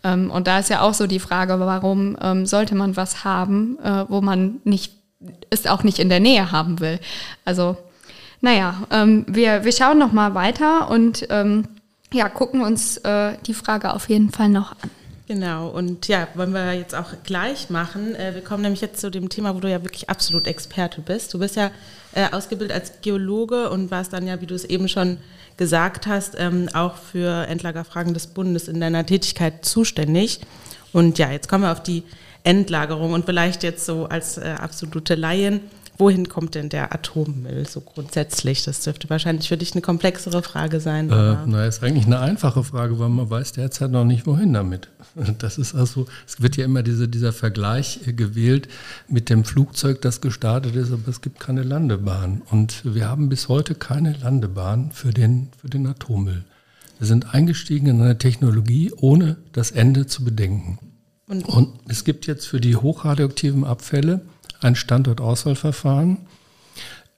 Ähm, 0.04 0.30
und 0.30 0.46
da 0.46 0.60
ist 0.60 0.70
ja 0.70 0.82
auch 0.82 0.94
so 0.94 1.08
die 1.08 1.20
Frage, 1.20 1.60
warum 1.60 2.16
ähm, 2.22 2.46
sollte 2.46 2.76
man 2.76 2.96
was 2.96 3.24
haben, 3.24 3.80
äh, 3.84 4.06
wo 4.08 4.22
man 4.22 4.62
nicht, 4.66 4.94
es 5.50 5.66
auch 5.66 5.84
nicht 5.84 5.98
in 5.98 6.10
der 6.10 6.20
Nähe 6.20 6.52
haben 6.52 6.80
will. 6.80 7.00
Also, 7.44 7.76
naja, 8.42 8.76
ähm, 8.92 9.26
wir, 9.28 9.64
wir 9.66 9.72
schauen 9.72 9.98
nochmal 9.98 10.36
weiter 10.36 10.92
und 10.92 11.26
ähm, 11.32 11.68
ja, 12.14 12.30
gucken 12.30 12.62
uns 12.62 12.98
äh, 12.98 13.34
die 13.48 13.56
Frage 13.56 13.94
auf 13.94 14.10
jeden 14.10 14.30
Fall 14.30 14.50
noch 14.50 14.74
an. 14.74 14.92
Genau, 15.34 15.70
und 15.70 16.08
ja, 16.10 16.28
wollen 16.36 16.54
wir 16.54 16.74
jetzt 16.74 16.94
auch 16.94 17.10
gleich 17.24 17.72
machen. 17.72 18.14
Äh, 18.14 18.36
wir 18.36 18.42
kommen 18.44 18.62
nämlich 18.62 18.82
jetzt 18.82 19.02
zu 19.02 19.10
dem 19.10 19.30
Thema, 19.30 19.56
wo 19.56 19.60
du 19.60 19.68
ja 19.68 19.84
wirklich 19.84 20.08
absolut 20.08 20.46
Experte 20.46 21.02
bist. 21.02 21.34
Du 21.34 21.40
bist 21.40 21.56
ja 21.56 21.72
äh, 22.14 22.30
ausgebildet 22.32 22.78
als 22.78 23.02
Geologe 23.02 23.72
und 23.72 23.90
warst 23.90 24.14
dann 24.14 24.28
ja, 24.28 24.40
wie 24.42 24.46
du 24.46 24.54
es 24.54 24.64
eben 24.64 24.88
schon 24.88 25.18
gesagt 25.58 26.06
hast, 26.06 26.36
ähm, 26.38 26.70
auch 26.74 26.98
für 26.98 27.48
Endlagerfragen 27.48 28.14
des 28.14 28.28
Bundes 28.28 28.68
in 28.68 28.80
deiner 28.80 29.08
Tätigkeit 29.08 29.66
zuständig. 29.66 30.40
Und 30.92 31.18
ja, 31.18 31.32
jetzt 31.32 31.50
kommen 31.50 31.64
wir 31.64 31.72
auf 31.72 31.82
die 31.82 32.04
Endlagerung 32.44 33.14
und 33.14 33.26
vielleicht 33.26 33.64
jetzt 33.64 33.88
so 33.88 34.06
als 34.06 34.38
äh, 34.38 34.54
absolute 34.60 35.16
Laien 35.16 35.62
wohin 35.98 36.28
kommt 36.28 36.56
denn 36.56 36.70
der 36.70 36.94
Atommüll 36.94 37.68
so 37.68 37.82
grundsätzlich? 37.82 38.64
Das 38.64 38.82
dürfte 38.82 39.10
wahrscheinlich 39.10 39.48
für 39.48 39.58
dich 39.58 39.74
eine 39.74 39.82
komplexere 39.82 40.42
Frage 40.42 40.80
sein. 40.80 41.10
Äh, 41.10 41.38
na, 41.46 41.66
ist 41.66 41.84
eigentlich 41.84 42.06
eine 42.06 42.20
einfache 42.20 42.64
Frage, 42.64 42.98
weil 43.00 43.10
man 43.10 43.30
weiß 43.30 43.54
derzeit 43.54 43.92
noch 43.92 44.06
nicht, 44.06 44.26
wohin 44.26 44.54
damit. 44.54 44.90
Das 45.40 45.58
ist 45.58 45.76
also, 45.76 46.08
es 46.28 46.42
wird 46.42 46.58
ja 46.58 46.66
immer 46.66 46.84
diese, 46.84 47.08
dieser 47.08 47.34
Vergleich 47.34 48.08
äh, 48.08 48.14
gewählt 48.14 48.68
mit 49.08 49.30
dem 49.30 49.46
Flugzeug, 49.46 50.02
das 50.02 50.22
gestartet 50.22 50.76
ist, 50.76 50.92
aber 50.92 51.08
es 51.08 51.22
gibt 51.22 51.40
keine 51.40 51.64
Landebahn. 51.64 52.42
Und 52.50 52.82
wir 52.84 53.08
haben 53.08 53.30
bis 53.30 53.48
heute 53.50 53.76
keine 53.76 54.14
Landebahn 54.14 54.92
für 54.92 55.12
den, 55.12 55.50
für 55.60 55.70
den 55.70 55.88
Atommüll. 55.88 56.44
Wir 57.00 57.08
sind 57.08 57.34
eingestiegen 57.34 57.88
in 57.88 58.02
eine 58.02 58.18
Technologie, 58.18 58.92
ohne 58.96 59.38
das 59.52 59.72
Ende 59.72 60.08
zu 60.08 60.24
bedenken. 60.24 60.80
Und, 61.28 61.46
Und 61.48 61.70
es 61.88 62.04
gibt 62.04 62.28
jetzt 62.28 62.48
für 62.48 62.62
die 62.62 62.76
hochradioaktiven 62.76 63.64
Abfälle 63.64 64.22
ein 64.62 64.76
Standortauswahlverfahren. 64.76 66.18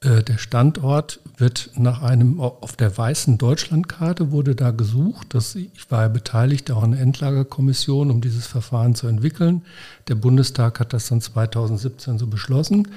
Äh, 0.06 0.22
der 0.22 0.38
Standort 0.38 1.20
wird 1.36 1.70
nach 1.76 2.00
einem, 2.00 2.40
auf 2.40 2.76
der 2.76 2.96
weißen 2.96 3.38
Deutschlandkarte 3.38 4.30
wurde 4.30 4.54
da 4.54 4.70
gesucht. 4.70 5.34
Das, 5.34 5.54
ich 5.56 5.90
war 5.90 6.02
ja 6.02 6.08
beteiligt 6.08 6.70
auch 6.70 6.82
an 6.82 6.92
der 6.92 7.00
Endlagerkommission, 7.00 8.10
um 8.10 8.20
dieses 8.20 8.46
Verfahren 8.46 8.94
zu 8.94 9.08
entwickeln. 9.08 9.62
Der 10.08 10.14
Bundestag 10.14 10.80
hat 10.80 10.92
das 10.92 11.08
dann 11.08 11.20
2017 11.20 12.18
so 12.18 12.26
beschlossen. 12.26 12.88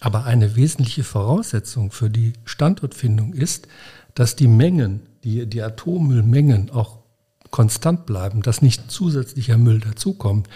Aber 0.00 0.24
eine 0.24 0.54
wesentliche 0.54 1.04
Voraussetzung 1.04 1.90
für 1.90 2.10
die 2.10 2.34
Standortfindung 2.44 3.32
ist, 3.32 3.66
dass 4.14 4.36
die 4.36 4.48
Mengen, 4.48 5.00
die, 5.24 5.46
die 5.46 5.62
Atommüllmengen 5.62 6.70
auch 6.70 6.98
konstant 7.52 8.06
bleiben, 8.06 8.42
dass 8.42 8.62
nicht 8.62 8.90
zusätzlicher 8.90 9.58
Müll 9.58 9.78
dazukommt. 9.78 10.48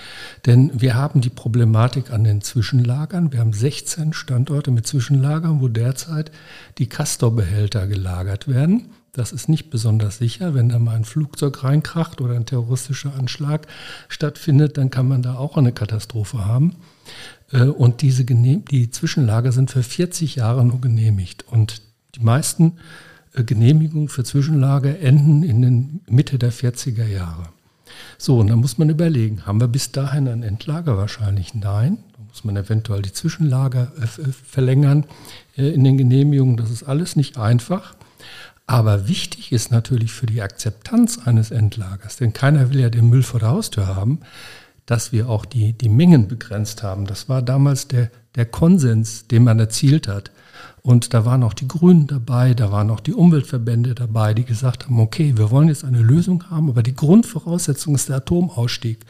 Denn 0.46 0.72
wir 0.74 0.96
haben 0.96 1.20
die 1.20 1.30
Problematik 1.30 2.10
an 2.10 2.24
den 2.24 2.40
Zwischenlagern. 2.40 3.32
Wir 3.32 3.40
haben 3.40 3.52
16 3.52 4.14
Standorte 4.14 4.72
mit 4.72 4.88
Zwischenlagern, 4.88 5.60
wo 5.60 5.68
derzeit 5.68 6.32
die 6.78 6.88
Castor-Behälter 6.88 7.86
gelagert 7.86 8.48
werden. 8.48 8.90
Das 9.12 9.32
ist 9.32 9.48
nicht 9.48 9.70
besonders 9.70 10.18
sicher. 10.18 10.54
Wenn 10.54 10.70
da 10.70 10.78
mal 10.78 10.96
ein 10.96 11.04
Flugzeug 11.04 11.62
reinkracht 11.62 12.20
oder 12.20 12.34
ein 12.34 12.46
terroristischer 12.46 13.14
Anschlag 13.14 13.66
stattfindet, 14.08 14.76
dann 14.76 14.90
kann 14.90 15.06
man 15.06 15.22
da 15.22 15.36
auch 15.36 15.56
eine 15.56 15.72
Katastrophe 15.72 16.44
haben. 16.44 16.76
Äh, 17.52 17.64
und 17.64 18.02
diese 18.02 18.24
die 18.24 18.90
Zwischenlager 18.90 19.52
sind 19.52 19.70
für 19.70 19.82
40 19.82 20.36
Jahre 20.36 20.64
nur 20.64 20.80
genehmigt. 20.80 21.44
Und 21.46 21.82
die 22.14 22.20
meisten 22.20 22.78
Genehmigungen 23.44 24.08
für 24.08 24.24
Zwischenlager 24.24 25.00
enden 25.00 25.42
in 25.42 25.62
den 25.62 26.00
Mitte 26.08 26.38
der 26.38 26.52
40er 26.52 27.06
Jahre. 27.06 27.44
So, 28.18 28.38
und 28.38 28.48
dann 28.48 28.58
muss 28.58 28.78
man 28.78 28.90
überlegen, 28.90 29.46
haben 29.46 29.60
wir 29.60 29.68
bis 29.68 29.92
dahin 29.92 30.28
ein 30.28 30.42
Endlager? 30.42 30.96
Wahrscheinlich 30.96 31.54
nein. 31.54 31.98
Da 32.12 32.24
muss 32.28 32.44
man 32.44 32.56
eventuell 32.56 33.02
die 33.02 33.12
Zwischenlager 33.12 33.92
äh, 34.00 34.06
verlängern 34.06 35.04
äh, 35.56 35.68
in 35.68 35.84
den 35.84 35.98
Genehmigungen. 35.98 36.56
Das 36.56 36.70
ist 36.70 36.82
alles 36.82 37.16
nicht 37.16 37.38
einfach. 37.38 37.94
Aber 38.66 39.08
wichtig 39.08 39.52
ist 39.52 39.70
natürlich 39.70 40.12
für 40.12 40.26
die 40.26 40.42
Akzeptanz 40.42 41.18
eines 41.24 41.52
Endlagers, 41.52 42.16
denn 42.16 42.32
keiner 42.32 42.70
will 42.72 42.80
ja 42.80 42.90
den 42.90 43.08
Müll 43.08 43.22
vor 43.22 43.38
der 43.38 43.50
Haustür 43.50 43.86
haben, 43.86 44.20
dass 44.86 45.12
wir 45.12 45.28
auch 45.28 45.44
die, 45.44 45.72
die 45.72 45.88
Mengen 45.88 46.26
begrenzt 46.26 46.82
haben. 46.82 47.06
Das 47.06 47.28
war 47.28 47.42
damals 47.42 47.86
der, 47.86 48.10
der 48.34 48.46
Konsens, 48.46 49.28
den 49.28 49.44
man 49.44 49.60
erzielt 49.60 50.08
hat. 50.08 50.32
Und 50.86 51.14
da 51.14 51.24
waren 51.24 51.42
auch 51.42 51.52
die 51.52 51.66
Grünen 51.66 52.06
dabei, 52.06 52.54
da 52.54 52.70
waren 52.70 52.92
auch 52.92 53.00
die 53.00 53.12
Umweltverbände 53.12 53.96
dabei, 53.96 54.34
die 54.34 54.44
gesagt 54.44 54.84
haben, 54.84 55.00
okay, 55.00 55.36
wir 55.36 55.50
wollen 55.50 55.66
jetzt 55.66 55.84
eine 55.84 55.98
Lösung 56.00 56.48
haben, 56.48 56.70
aber 56.70 56.84
die 56.84 56.94
Grundvoraussetzung 56.94 57.96
ist 57.96 58.08
der 58.08 58.18
Atomausstieg. 58.18 59.00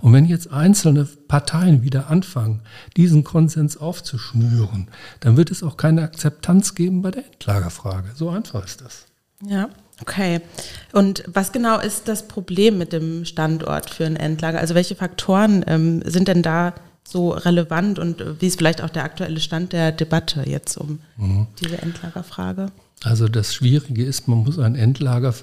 Und 0.00 0.12
wenn 0.12 0.26
jetzt 0.26 0.52
einzelne 0.52 1.06
Parteien 1.28 1.82
wieder 1.82 2.10
anfangen, 2.10 2.60
diesen 2.98 3.24
Konsens 3.24 3.78
aufzuschnüren, 3.78 4.88
dann 5.20 5.38
wird 5.38 5.50
es 5.50 5.62
auch 5.62 5.78
keine 5.78 6.02
Akzeptanz 6.02 6.74
geben 6.74 7.00
bei 7.00 7.12
der 7.12 7.24
Endlagerfrage. 7.24 8.10
So 8.14 8.28
einfach 8.28 8.62
ist 8.66 8.82
das. 8.82 9.06
Ja. 9.42 9.70
Okay. 10.02 10.42
Und 10.92 11.24
was 11.28 11.52
genau 11.52 11.80
ist 11.80 12.08
das 12.08 12.28
Problem 12.28 12.76
mit 12.76 12.92
dem 12.92 13.24
Standort 13.24 13.88
für 13.88 14.04
ein 14.04 14.16
Endlager? 14.16 14.58
Also 14.58 14.74
welche 14.74 14.96
Faktoren 14.96 15.64
ähm, 15.66 16.02
sind 16.04 16.28
denn 16.28 16.42
da 16.42 16.74
so 17.06 17.30
relevant 17.30 17.98
und 17.98 18.20
äh, 18.20 18.40
wie 18.40 18.46
ist 18.46 18.58
vielleicht 18.58 18.82
auch 18.82 18.90
der 18.90 19.04
aktuelle 19.04 19.40
Stand 19.40 19.72
der 19.72 19.92
Debatte 19.92 20.48
jetzt 20.48 20.76
um 20.76 21.00
mhm. 21.16 21.46
diese 21.60 21.80
Endlagerfrage? 21.80 22.66
Also 23.04 23.28
das 23.28 23.54
Schwierige 23.54 24.04
ist, 24.04 24.28
man 24.28 24.38
muss 24.38 24.58
ein 24.58 24.76
Endlager 24.76 25.34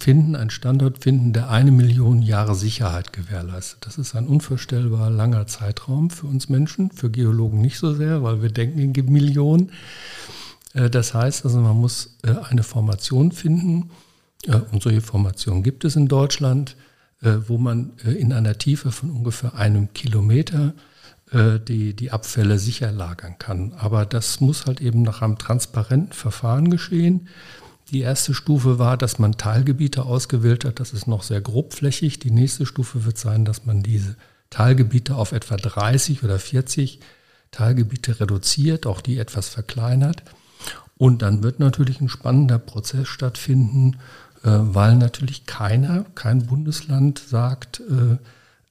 finden, 0.00 0.34
einen 0.34 0.50
Standort 0.50 0.98
finden, 0.98 1.32
der 1.32 1.50
eine 1.50 1.70
Million 1.70 2.20
Jahre 2.20 2.54
Sicherheit 2.54 3.12
gewährleistet. 3.12 3.86
Das 3.86 3.96
ist 3.96 4.16
ein 4.16 4.26
unvorstellbar 4.26 5.08
langer 5.10 5.46
Zeitraum 5.46 6.10
für 6.10 6.26
uns 6.26 6.48
Menschen, 6.48 6.90
für 6.90 7.10
Geologen 7.10 7.60
nicht 7.60 7.78
so 7.78 7.94
sehr, 7.94 8.22
weil 8.22 8.42
wir 8.42 8.50
denken 8.50 8.80
in 8.80 9.12
Millionen. 9.12 9.70
Äh, 10.74 10.90
das 10.90 11.14
heißt 11.14 11.44
also, 11.44 11.60
man 11.60 11.76
muss 11.76 12.18
äh, 12.22 12.34
eine 12.50 12.62
Formation 12.62 13.32
finden, 13.32 13.90
und 14.72 14.82
solche 14.82 15.00
Formationen 15.00 15.62
gibt 15.62 15.86
es 15.86 15.96
in 15.96 16.06
Deutschland, 16.06 16.76
wo 17.46 17.58
man 17.58 17.92
in 18.04 18.32
einer 18.32 18.58
Tiefe 18.58 18.92
von 18.92 19.10
ungefähr 19.10 19.54
einem 19.54 19.92
Kilometer 19.92 20.74
die, 21.32 21.94
die 21.94 22.10
Abfälle 22.12 22.58
sicher 22.58 22.92
lagern 22.92 23.36
kann. 23.38 23.72
Aber 23.72 24.06
das 24.06 24.40
muss 24.40 24.66
halt 24.66 24.80
eben 24.80 25.02
nach 25.02 25.22
einem 25.22 25.38
transparenten 25.38 26.12
Verfahren 26.12 26.70
geschehen. 26.70 27.28
Die 27.90 28.00
erste 28.00 28.34
Stufe 28.34 28.78
war, 28.78 28.96
dass 28.96 29.18
man 29.18 29.36
Teilgebiete 29.36 30.04
ausgewählt 30.04 30.64
hat. 30.64 30.80
Das 30.80 30.92
ist 30.92 31.06
noch 31.06 31.22
sehr 31.22 31.40
grobflächig. 31.40 32.18
Die 32.18 32.30
nächste 32.30 32.66
Stufe 32.66 33.04
wird 33.04 33.18
sein, 33.18 33.44
dass 33.44 33.66
man 33.66 33.82
diese 33.82 34.16
Teilgebiete 34.50 35.16
auf 35.16 35.32
etwa 35.32 35.56
30 35.56 36.22
oder 36.22 36.38
40 36.38 37.00
Teilgebiete 37.50 38.20
reduziert, 38.20 38.86
auch 38.86 39.00
die 39.00 39.18
etwas 39.18 39.48
verkleinert. 39.48 40.22
Und 40.96 41.22
dann 41.22 41.42
wird 41.42 41.60
natürlich 41.60 42.00
ein 42.00 42.08
spannender 42.08 42.58
Prozess 42.58 43.08
stattfinden, 43.08 43.94
äh, 43.94 43.98
weil 44.48 44.96
natürlich 44.96 45.46
keiner, 45.46 46.04
kein 46.14 46.46
Bundesland 46.46 47.18
sagt, 47.18 47.80
äh, 47.80 48.18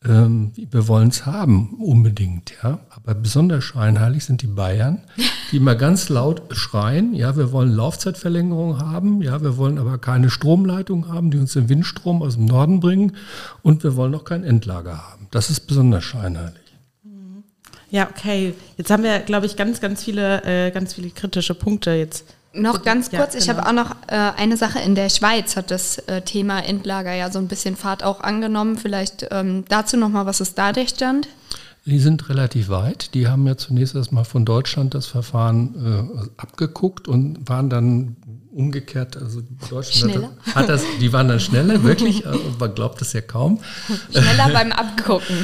ähm, 0.06 0.52
wir 0.56 0.88
wollen 0.88 1.10
es 1.10 1.26
haben, 1.26 1.76
unbedingt, 1.80 2.54
ja. 2.62 2.80
Aber 2.90 3.16
besonders 3.16 3.64
scheinheilig 3.64 4.26
sind 4.26 4.42
die 4.42 4.48
Bayern, 4.48 5.02
die 5.52 5.58
immer 5.58 5.76
ganz 5.76 6.10
laut 6.10 6.42
schreien, 6.52 7.14
ja, 7.14 7.38
wir 7.38 7.52
wollen 7.52 7.72
Laufzeitverlängerung 7.72 8.80
haben, 8.80 9.22
ja, 9.22 9.42
wir 9.42 9.58
wollen 9.58 9.78
aber 9.78 9.98
keine 9.98 10.30
Stromleitung 10.30 11.08
haben, 11.08 11.32
die 11.32 11.38
uns 11.38 11.54
den 11.54 11.70
Windstrom 11.70 12.22
aus 12.22 12.36
dem 12.36 12.46
Norden 12.46 12.80
bringen 12.80 13.14
und 13.62 13.84
wir 13.84 13.96
wollen 13.96 14.14
auch 14.16 14.26
kein 14.26 14.44
Endlager 14.44 15.10
haben. 15.10 15.28
Das 15.32 15.50
ist 15.50 15.62
besonders 15.62 16.04
scheinheilig. 16.04 16.60
Ja, 17.90 18.10
okay. 18.10 18.56
Jetzt 18.76 18.90
haben 18.90 19.04
wir, 19.04 19.20
glaube 19.20 19.46
ich, 19.46 19.56
ganz, 19.56 19.80
ganz 19.80 20.04
viele, 20.04 20.44
äh, 20.44 20.72
ganz 20.72 20.96
viele 20.96 21.12
kritische 21.12 21.54
Punkte 21.54 21.92
jetzt 21.92 22.26
noch 22.54 22.84
ganz 22.84 23.10
kurz, 23.10 23.34
ja, 23.34 23.40
ich 23.40 23.48
genau. 23.48 23.60
habe 23.60 23.70
auch 23.70 23.74
noch 23.74 23.96
äh, 24.08 24.16
eine 24.16 24.58
Sache. 24.58 24.80
In 24.80 24.96
der 24.96 25.10
Schweiz 25.10 25.56
hat 25.56 25.72
das 25.72 25.98
äh, 26.00 26.22
Thema 26.22 26.60
Endlager 26.60 27.14
ja 27.14 27.32
so 27.32 27.40
ein 27.40 27.48
bisschen 27.48 27.76
Fahrt 27.76 28.04
auch 28.04 28.22
angenommen. 28.22 28.78
Vielleicht 28.78 29.28
ähm, 29.32 29.66
dazu 29.68 29.98
nochmal, 29.98 30.26
was 30.26 30.40
ist 30.40 30.58
da 30.58 30.72
der 30.72 30.88
Stand? 30.88 31.28
Die 31.86 32.00
sind 32.00 32.30
relativ 32.30 32.70
weit. 32.70 33.14
Die 33.14 33.28
haben 33.28 33.46
ja 33.46 33.58
zunächst 33.58 33.96
erstmal 33.96 34.24
von 34.24 34.46
Deutschland 34.46 34.94
das 34.94 35.08
Verfahren 35.08 35.76
äh, 36.16 36.42
abgeguckt 36.42 37.08
und 37.08 37.50
waren 37.50 37.70
dann 37.70 38.16
umgekehrt, 38.54 39.18
also 39.18 39.42
Deutschland 39.70 40.14
schneller. 40.14 40.32
Hat, 40.46 40.56
hat 40.56 40.70
das, 40.70 40.84
die 41.02 41.12
waren 41.12 41.28
dann 41.28 41.40
schneller, 41.40 41.84
wirklich, 41.84 42.24
man 42.60 42.74
glaubt 42.76 43.02
es 43.02 43.14
ja 43.14 43.22
kaum. 43.22 43.60
Schneller 44.12 44.50
beim 44.54 44.72
Abgucken. 44.72 45.38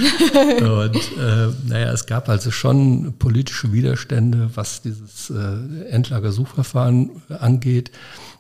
Und 0.62 0.96
äh, 0.96 1.48
naja, 1.68 1.92
es 1.92 2.06
gab 2.06 2.30
also 2.30 2.52
schon 2.52 3.14
politische 3.18 3.74
Widerstände, 3.74 4.52
was 4.56 4.82
dieses 4.82 5.30
äh, 5.30 5.90
Endlagersuchverfahren 5.90 7.22
angeht, 7.40 7.92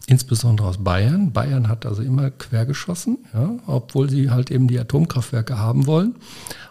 insbesondere 0.07 0.67
aus 0.67 0.83
Bayern. 0.83 1.31
Bayern 1.31 1.67
hat 1.67 1.85
also 1.85 2.01
immer 2.01 2.31
quergeschossen, 2.31 3.19
ja, 3.33 3.51
obwohl 3.67 4.09
sie 4.09 4.29
halt 4.29 4.51
eben 4.51 4.67
die 4.67 4.79
Atomkraftwerke 4.79 5.57
haben 5.57 5.85
wollen. 5.85 6.15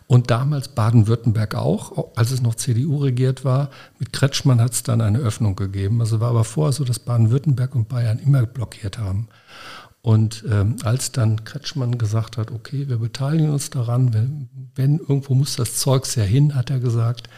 Und 0.09 0.31
damals 0.31 0.69
Baden-Württemberg 0.69 1.55
auch, 1.55 2.17
als 2.17 2.31
es 2.31 2.41
noch 2.41 2.55
CDU 2.55 2.97
regiert 2.97 3.45
war. 3.45 3.69
Mit 3.99 4.15
Kretschmann 4.15 4.59
hat 4.59 4.73
es 4.73 4.83
dann 4.83 5.03
eine 5.03 5.19
Öffnung 5.19 5.55
gegeben. 5.55 6.01
Also 6.01 6.19
war 6.19 6.31
aber 6.31 6.45
vorher 6.45 6.73
so, 6.73 6.83
dass 6.83 6.99
Baden-Württemberg 6.99 7.75
und 7.75 7.89
Bayern 7.91 8.19
immer 8.19 8.47
blockiert 8.47 8.99
haben. 8.99 9.29
Und 10.01 10.45
ähm, 10.51 10.77
als 10.83 11.13
dann 11.13 11.45
Kretschmann 11.45 11.99
gesagt 11.99 12.39
hat, 12.39 12.51
okay, 12.51 12.89
wir 12.89 12.97
beteiligen 12.97 13.51
uns 13.51 13.69
daran, 13.69 14.15
wenn, 14.15 14.49
wenn 14.75 14.99
irgendwo 14.99 15.35
muss 15.35 15.57
das 15.57 15.77
Zeugs 15.77 16.15
ja 16.15 16.23
hin, 16.23 16.55
hat 16.55 16.71
er 16.71 16.81
gesagt, 16.81 17.29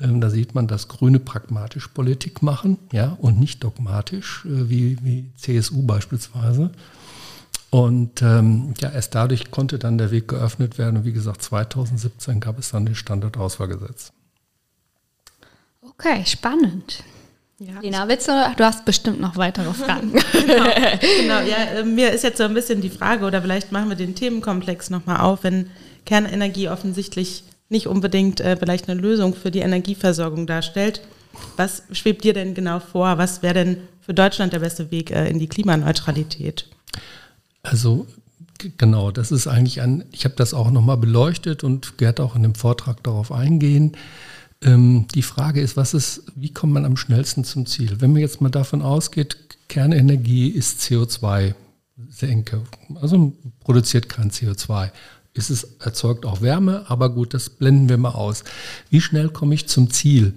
ähm, 0.00 0.20
da 0.20 0.30
sieht 0.30 0.56
man, 0.56 0.66
dass 0.66 0.88
Grüne 0.88 1.20
pragmatisch 1.20 1.86
Politik 1.86 2.42
machen, 2.42 2.78
ja, 2.90 3.16
und 3.20 3.38
nicht 3.38 3.62
dogmatisch, 3.62 4.44
äh, 4.46 4.68
wie, 4.68 4.98
wie 5.04 5.30
CSU 5.36 5.82
beispielsweise. 5.82 6.72
Und 7.74 8.22
ähm, 8.22 8.72
ja, 8.78 8.88
erst 8.90 9.16
dadurch 9.16 9.50
konnte 9.50 9.80
dann 9.80 9.98
der 9.98 10.12
Weg 10.12 10.28
geöffnet 10.28 10.78
werden. 10.78 10.98
Und 10.98 11.04
wie 11.04 11.12
gesagt, 11.12 11.42
2017 11.42 12.38
gab 12.38 12.56
es 12.56 12.70
dann 12.70 12.86
das 12.86 12.96
Standardauswahlgesetz. 12.98 14.12
Okay, 15.82 16.22
spannend. 16.24 17.02
Ja. 17.58 17.80
Lena, 17.80 18.06
willst 18.06 18.28
du, 18.28 18.32
du 18.56 18.64
hast 18.64 18.84
bestimmt 18.84 19.20
noch 19.20 19.36
weitere 19.36 19.74
Fragen. 19.74 20.12
genau. 20.12 20.64
genau, 21.00 21.40
ja, 21.40 21.80
äh, 21.80 21.82
mir 21.82 22.12
ist 22.12 22.22
jetzt 22.22 22.38
so 22.38 22.44
ein 22.44 22.54
bisschen 22.54 22.80
die 22.80 22.90
Frage, 22.90 23.26
oder 23.26 23.42
vielleicht 23.42 23.72
machen 23.72 23.88
wir 23.88 23.96
den 23.96 24.14
Themenkomplex 24.14 24.90
nochmal 24.90 25.22
auf, 25.22 25.42
wenn 25.42 25.68
Kernenergie 26.06 26.68
offensichtlich 26.68 27.42
nicht 27.70 27.88
unbedingt 27.88 28.40
äh, 28.40 28.56
vielleicht 28.56 28.88
eine 28.88 29.00
Lösung 29.00 29.34
für 29.34 29.50
die 29.50 29.58
Energieversorgung 29.58 30.46
darstellt. 30.46 31.00
Was 31.56 31.82
schwebt 31.90 32.22
dir 32.22 32.34
denn 32.34 32.54
genau 32.54 32.78
vor? 32.78 33.18
Was 33.18 33.42
wäre 33.42 33.54
denn 33.54 33.78
für 34.00 34.14
Deutschland 34.14 34.52
der 34.52 34.60
beste 34.60 34.92
Weg 34.92 35.10
äh, 35.10 35.28
in 35.28 35.40
die 35.40 35.48
Klimaneutralität? 35.48 36.68
Also 37.64 38.06
genau, 38.78 39.10
das 39.10 39.32
ist 39.32 39.48
eigentlich 39.48 39.80
ein, 39.80 40.04
ich 40.12 40.24
habe 40.24 40.36
das 40.36 40.54
auch 40.54 40.70
nochmal 40.70 40.98
beleuchtet 40.98 41.64
und 41.64 42.00
werde 42.00 42.22
auch 42.22 42.36
in 42.36 42.42
dem 42.42 42.54
Vortrag 42.54 43.02
darauf 43.02 43.32
eingehen. 43.32 43.96
Ähm, 44.62 45.06
die 45.14 45.22
Frage 45.22 45.60
ist, 45.60 45.76
was 45.76 45.94
ist, 45.94 46.22
wie 46.36 46.52
kommt 46.52 46.74
man 46.74 46.84
am 46.84 46.96
schnellsten 46.96 47.42
zum 47.44 47.66
Ziel? 47.66 48.00
Wenn 48.00 48.12
man 48.12 48.20
jetzt 48.20 48.40
mal 48.40 48.50
davon 48.50 48.82
ausgeht, 48.82 49.38
Kernenergie 49.68 50.48
ist 50.48 50.80
CO2-Senke, 50.82 52.62
also 53.00 53.32
produziert 53.60 54.08
kein 54.08 54.30
CO2. 54.30 54.90
Ist 55.32 55.50
es 55.50 55.64
erzeugt 55.80 56.26
auch 56.26 56.42
Wärme, 56.42 56.84
aber 56.88 57.10
gut, 57.10 57.34
das 57.34 57.50
blenden 57.50 57.88
wir 57.88 57.96
mal 57.96 58.10
aus. 58.10 58.44
Wie 58.90 59.00
schnell 59.00 59.30
komme 59.30 59.54
ich 59.54 59.66
zum 59.66 59.90
Ziel? 59.90 60.34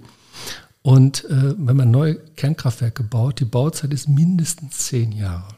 Und 0.82 1.24
äh, 1.26 1.54
wenn 1.58 1.76
man 1.76 1.90
neue 1.90 2.14
Kernkraftwerke 2.14 3.02
baut, 3.02 3.38
die 3.38 3.44
Bauzeit 3.44 3.92
ist 3.92 4.08
mindestens 4.08 4.78
zehn 4.78 5.12
Jahre. 5.12 5.57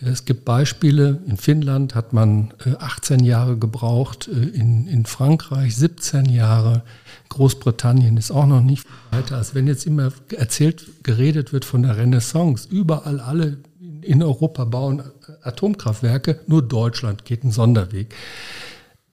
Es 0.00 0.24
gibt 0.24 0.44
Beispiele, 0.44 1.20
in 1.26 1.36
Finnland 1.36 1.96
hat 1.96 2.12
man 2.12 2.54
18 2.78 3.20
äh, 3.20 3.24
Jahre 3.24 3.58
gebraucht, 3.58 4.28
äh, 4.28 4.30
in, 4.30 4.86
in 4.86 5.06
Frankreich 5.06 5.74
17 5.74 6.26
Jahre, 6.26 6.84
Großbritannien 7.30 8.16
ist 8.16 8.30
auch 8.30 8.46
noch 8.46 8.60
nicht 8.60 8.86
weiter. 9.10 9.36
Als 9.36 9.56
wenn 9.56 9.66
jetzt 9.66 9.86
immer 9.86 10.12
erzählt, 10.30 10.86
geredet 11.02 11.52
wird 11.52 11.64
von 11.64 11.82
der 11.82 11.96
Renaissance, 11.96 12.68
überall 12.70 13.18
alle 13.18 13.58
in 14.02 14.22
Europa 14.22 14.64
bauen 14.64 15.02
Atomkraftwerke, 15.42 16.40
nur 16.46 16.62
Deutschland 16.62 17.24
geht 17.24 17.42
einen 17.42 17.52
Sonderweg. 17.52 18.14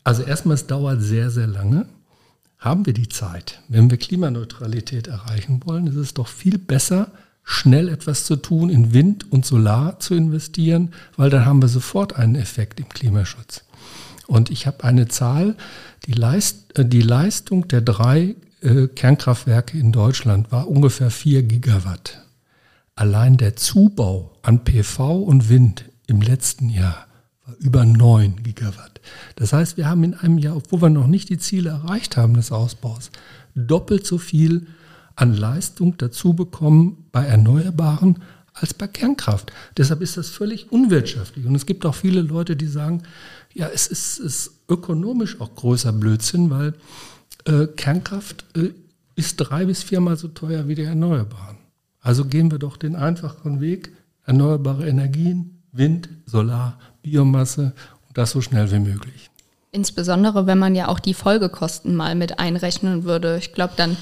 Also 0.04 0.22
erstmal, 0.22 0.54
es 0.54 0.68
dauert 0.68 1.02
sehr, 1.02 1.32
sehr 1.32 1.48
lange. 1.48 1.88
Haben 2.60 2.86
wir 2.86 2.94
die 2.94 3.10
Zeit? 3.10 3.60
Wenn 3.70 3.90
wir 3.90 3.98
Klimaneutralität 3.98 5.08
erreichen 5.08 5.62
wollen, 5.66 5.88
ist 5.88 5.96
es 5.96 6.14
doch 6.14 6.28
viel 6.28 6.60
besser, 6.60 7.12
schnell 7.46 7.90
etwas 7.90 8.26
zu 8.26 8.36
tun, 8.36 8.70
in 8.70 8.92
Wind 8.92 9.32
und 9.32 9.46
Solar 9.46 10.00
zu 10.00 10.16
investieren, 10.16 10.92
weil 11.16 11.30
dann 11.30 11.46
haben 11.46 11.62
wir 11.62 11.70
sofort 11.70 12.16
einen 12.16 12.36
Effekt 12.36 12.80
im 12.80 12.90
Klimaschutz. 12.90 13.64
Und 14.28 14.50
ich 14.50 14.66
habe 14.66 14.84
eine 14.84 15.08
Zahl, 15.08 15.56
die, 16.08 16.14
Leist, 16.14 16.78
äh, 16.78 16.86
die 16.86 17.04
Leistung 17.04 17.68
der 17.68 17.82
drei 17.82 18.36
äh, 18.62 18.88
Kernkraftwerke 18.88 19.78
in 19.78 19.92
Deutschland 19.92 20.52
war 20.52 20.68
ungefähr 20.68 21.12
4 21.12 21.44
Gigawatt. 21.44 22.24
Allein 22.96 23.38
der 23.38 23.56
Zubau 23.56 24.32
an 24.42 24.64
PV 24.64 25.20
und 25.20 25.48
Wind 25.48 25.86
im 26.08 26.22
letzten 26.22 26.70
Jahr 26.70 27.06
war 27.46 27.56
über 27.58 27.86
9 27.86 28.42
Gigawatt. 28.42 29.02
Das 29.36 29.54
heißt, 29.54 29.78
wir 29.78 29.88
haben 29.88 30.04
in 30.04 30.16
einem 30.16 30.40
Jahr, 30.40 30.56
obwohl 30.56 30.82
wir 30.82 30.90
noch 30.90 31.08
nicht 31.08 31.30
die 31.30 31.38
Ziele 31.38 31.70
erreicht 31.70 32.18
haben 32.18 32.34
des 32.34 32.52
Ausbaus, 32.52 33.12
doppelt 33.54 34.08
so 34.08 34.18
viel 34.18 34.68
an 35.16 35.36
Leistung 35.36 35.98
dazu 35.98 36.34
bekommen 36.34 37.06
bei 37.12 37.26
Erneuerbaren 37.26 38.20
als 38.54 38.74
bei 38.74 38.88
Kernkraft. 38.88 39.52
Deshalb 39.78 40.02
ist 40.02 40.18
das 40.18 40.30
völlig 40.30 40.72
unwirtschaftlich. 40.72 41.46
Und 41.46 41.56
es 41.56 41.66
gibt 41.66 41.86
auch 41.86 41.96
viele 41.96 42.22
Leute, 42.22 42.56
die 42.56 42.68
sagen, 42.68 43.04
ja, 43.54 43.68
es 43.68 43.88
ist, 43.88 44.20
ist 44.20 44.52
ökonomisch 44.70 45.40
auch 45.42 45.56
größer 45.56 45.92
Blödsinn, 45.92 46.50
weil 46.50 46.74
äh, 47.46 47.68
Kernkraft 47.68 48.46
äh, 48.56 48.70
ist 49.16 49.38
drei 49.38 49.66
bis 49.66 49.84
viermal 49.84 50.18
so 50.18 50.28
teuer 50.28 50.68
wie 50.68 50.76
die 50.76 50.84
Erneuerbaren. 50.84 51.58
Also 52.00 52.26
gehen 52.26 52.52
wir 52.52 52.60
doch 52.60 52.78
den 52.78 52.96
einfachen 52.96 53.62
Weg, 53.62 53.92
erneuerbare 54.26 54.88
Energien, 54.88 55.62
Wind, 55.72 56.10
Solar, 56.26 56.80
Biomasse 57.02 57.74
und 58.08 58.18
das 58.18 58.32
so 58.32 58.42
schnell 58.42 58.72
wie 58.72 58.80
möglich. 58.80 59.30
Insbesondere, 59.76 60.48
wenn 60.48 60.58
man 60.58 60.74
ja 60.74 60.88
auch 60.88 61.00
die 61.00 61.14
Folgekosten 61.14 61.96
mal 61.96 62.16
mit 62.16 62.40
einrechnen 62.40 63.04
würde. 63.04 63.38
Ich 63.38 63.54
glaube, 63.54 63.74
dann 63.76 63.98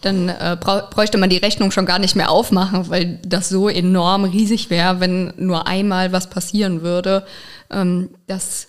dann 0.00 0.28
äh, 0.28 0.56
bräuchte 0.60 1.18
man 1.18 1.28
die 1.28 1.38
Rechnung 1.38 1.72
schon 1.72 1.84
gar 1.84 1.98
nicht 1.98 2.14
mehr 2.14 2.30
aufmachen, 2.30 2.88
weil 2.88 3.18
das 3.24 3.48
so 3.48 3.68
enorm 3.68 4.24
riesig 4.24 4.70
wäre, 4.70 5.00
wenn 5.00 5.34
nur 5.36 5.66
einmal 5.66 6.12
was 6.12 6.30
passieren 6.30 6.82
würde. 6.82 7.26
Ähm, 7.68 8.10
das 8.28 8.68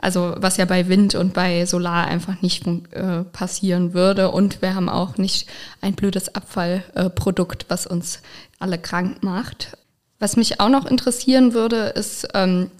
also 0.00 0.34
was 0.36 0.56
ja 0.56 0.64
bei 0.64 0.88
Wind 0.88 1.14
und 1.14 1.32
bei 1.32 1.64
Solar 1.64 2.06
einfach 2.06 2.42
nicht 2.42 2.66
äh, 2.66 3.24
passieren 3.32 3.94
würde. 3.94 4.30
Und 4.30 4.62
wir 4.62 4.74
haben 4.74 4.88
auch 4.88 5.16
nicht 5.16 5.48
ein 5.80 5.94
blödes 5.94 6.34
Abfallprodukt, 6.34 7.66
was 7.68 7.86
uns 7.86 8.20
alle 8.58 8.78
krank 8.78 9.22
macht. 9.22 9.76
Was 10.18 10.36
mich 10.36 10.60
auch 10.60 10.68
noch 10.68 10.84
interessieren 10.84 11.54
würde, 11.54 11.86
ist, 11.86 12.28
ähm, 12.34 12.70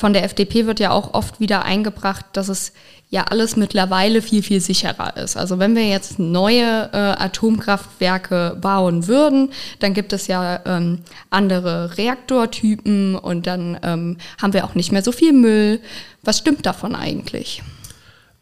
von 0.00 0.14
der 0.14 0.24
FDP 0.24 0.64
wird 0.64 0.80
ja 0.80 0.92
auch 0.92 1.12
oft 1.12 1.40
wieder 1.40 1.66
eingebracht, 1.66 2.24
dass 2.32 2.48
es 2.48 2.72
ja 3.10 3.24
alles 3.24 3.56
mittlerweile 3.56 4.22
viel, 4.22 4.42
viel 4.42 4.62
sicherer 4.62 5.14
ist. 5.18 5.36
Also 5.36 5.58
wenn 5.58 5.76
wir 5.76 5.86
jetzt 5.86 6.18
neue 6.18 6.88
äh, 6.94 6.96
Atomkraftwerke 6.96 8.56
bauen 8.58 9.08
würden, 9.08 9.50
dann 9.78 9.92
gibt 9.92 10.14
es 10.14 10.26
ja 10.26 10.60
ähm, 10.64 11.00
andere 11.28 11.98
Reaktortypen 11.98 13.14
und 13.14 13.46
dann 13.46 13.78
ähm, 13.82 14.16
haben 14.40 14.54
wir 14.54 14.64
auch 14.64 14.74
nicht 14.74 14.90
mehr 14.90 15.02
so 15.02 15.12
viel 15.12 15.34
Müll. 15.34 15.80
Was 16.22 16.38
stimmt 16.38 16.64
davon 16.64 16.94
eigentlich? 16.94 17.62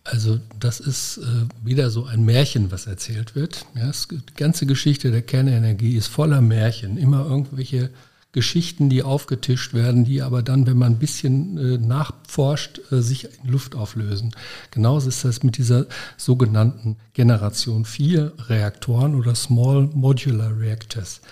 Also 0.04 0.38
das 0.60 0.78
ist 0.78 1.18
äh, 1.18 1.66
wieder 1.66 1.90
so 1.90 2.04
ein 2.04 2.24
Märchen, 2.24 2.70
was 2.70 2.86
erzählt 2.86 3.34
wird. 3.34 3.66
Ja, 3.74 3.90
die 4.12 4.20
ganze 4.36 4.64
Geschichte 4.64 5.10
der 5.10 5.22
Kernenergie 5.22 5.96
ist 5.96 6.06
voller 6.06 6.40
Märchen. 6.40 6.98
Immer 6.98 7.26
irgendwelche 7.26 7.90
Geschichten, 8.32 8.90
die 8.90 9.02
aufgetischt 9.02 9.72
werden, 9.72 10.04
die 10.04 10.20
aber 10.20 10.42
dann, 10.42 10.66
wenn 10.66 10.76
man 10.76 10.92
ein 10.92 10.98
bisschen 10.98 11.56
äh, 11.56 11.78
nachforscht, 11.78 12.80
äh, 12.92 13.00
sich 13.00 13.24
in 13.42 13.50
Luft 13.50 13.74
auflösen. 13.74 14.32
Genauso 14.70 15.08
ist 15.08 15.24
das 15.24 15.42
mit 15.42 15.56
dieser 15.56 15.86
sogenannten 16.18 16.96
Generation 17.14 17.86
4 17.86 18.32
Reaktoren 18.48 19.14
oder 19.14 19.34
Small 19.34 19.88
Modular 19.94 20.58
Reactors. 20.58 21.22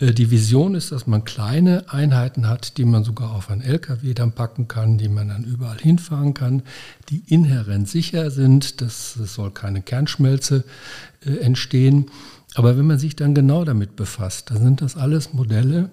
Äh, 0.00 0.12
die 0.12 0.30
Vision 0.30 0.74
ist, 0.74 0.92
dass 0.92 1.06
man 1.06 1.24
kleine 1.24 1.84
Einheiten 1.88 2.48
hat, 2.48 2.76
die 2.78 2.84
man 2.84 3.04
sogar 3.04 3.32
auf 3.32 3.50
ein 3.50 3.62
LKW 3.62 4.14
dann 4.14 4.32
packen 4.32 4.66
kann, 4.68 4.98
die 4.98 5.08
man 5.08 5.28
dann 5.28 5.44
überall 5.44 5.78
hinfahren 5.78 6.34
kann, 6.34 6.62
die 7.08 7.22
inhärent 7.28 7.88
sicher 7.88 8.30
sind. 8.30 8.80
Das, 8.80 9.14
das 9.18 9.34
soll 9.34 9.52
keine 9.52 9.82
Kernschmelze 9.82 10.64
äh, 11.24 11.36
entstehen. 11.36 12.10
Aber 12.54 12.76
wenn 12.76 12.86
man 12.86 12.98
sich 12.98 13.14
dann 13.14 13.34
genau 13.34 13.64
damit 13.64 13.94
befasst, 13.94 14.50
dann 14.50 14.62
sind 14.62 14.82
das 14.82 14.96
alles 14.96 15.32
Modelle, 15.32 15.90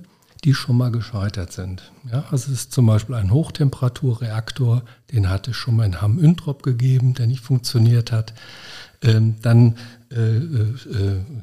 die 0.47 0.53
schon 0.53 0.77
mal 0.77 0.91
gescheitert 0.91 1.51
sind. 1.51 1.91
Ja, 2.09 2.23
also 2.31 2.53
es 2.53 2.59
ist 2.59 2.71
zum 2.71 2.85
Beispiel 2.85 3.15
ein 3.15 3.31
Hochtemperaturreaktor, 3.31 4.83
den 5.11 5.29
hat 5.29 5.49
es 5.49 5.57
schon 5.57 5.75
mal 5.75 5.83
in 5.83 6.01
Hamm-Üntrop 6.01 6.63
gegeben, 6.63 7.13
der 7.15 7.27
nicht 7.27 7.43
funktioniert 7.43 8.13
hat. 8.13 8.33
Ähm, 9.01 9.35
dann 9.41 9.75
äh, 10.09 10.37
äh, 10.37 10.73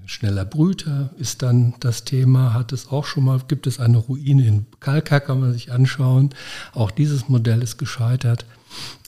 schneller 0.07 0.47
Brüter 0.47 1.11
ist 1.19 1.43
dann 1.43 1.75
das 1.81 2.05
Thema, 2.05 2.55
hat 2.55 2.73
es 2.73 2.89
auch 2.89 3.05
schon 3.05 3.25
mal, 3.25 3.41
gibt 3.47 3.67
es 3.67 3.79
eine 3.79 3.99
Ruine 3.99 4.47
in 4.47 4.67
Kalka, 4.81 5.21
kann 5.21 5.41
man 5.41 5.53
sich 5.53 5.71
anschauen. 5.71 6.31
Auch 6.73 6.91
dieses 6.91 7.29
Modell 7.29 7.63
ist 7.63 7.77
gescheitert. 7.77 8.47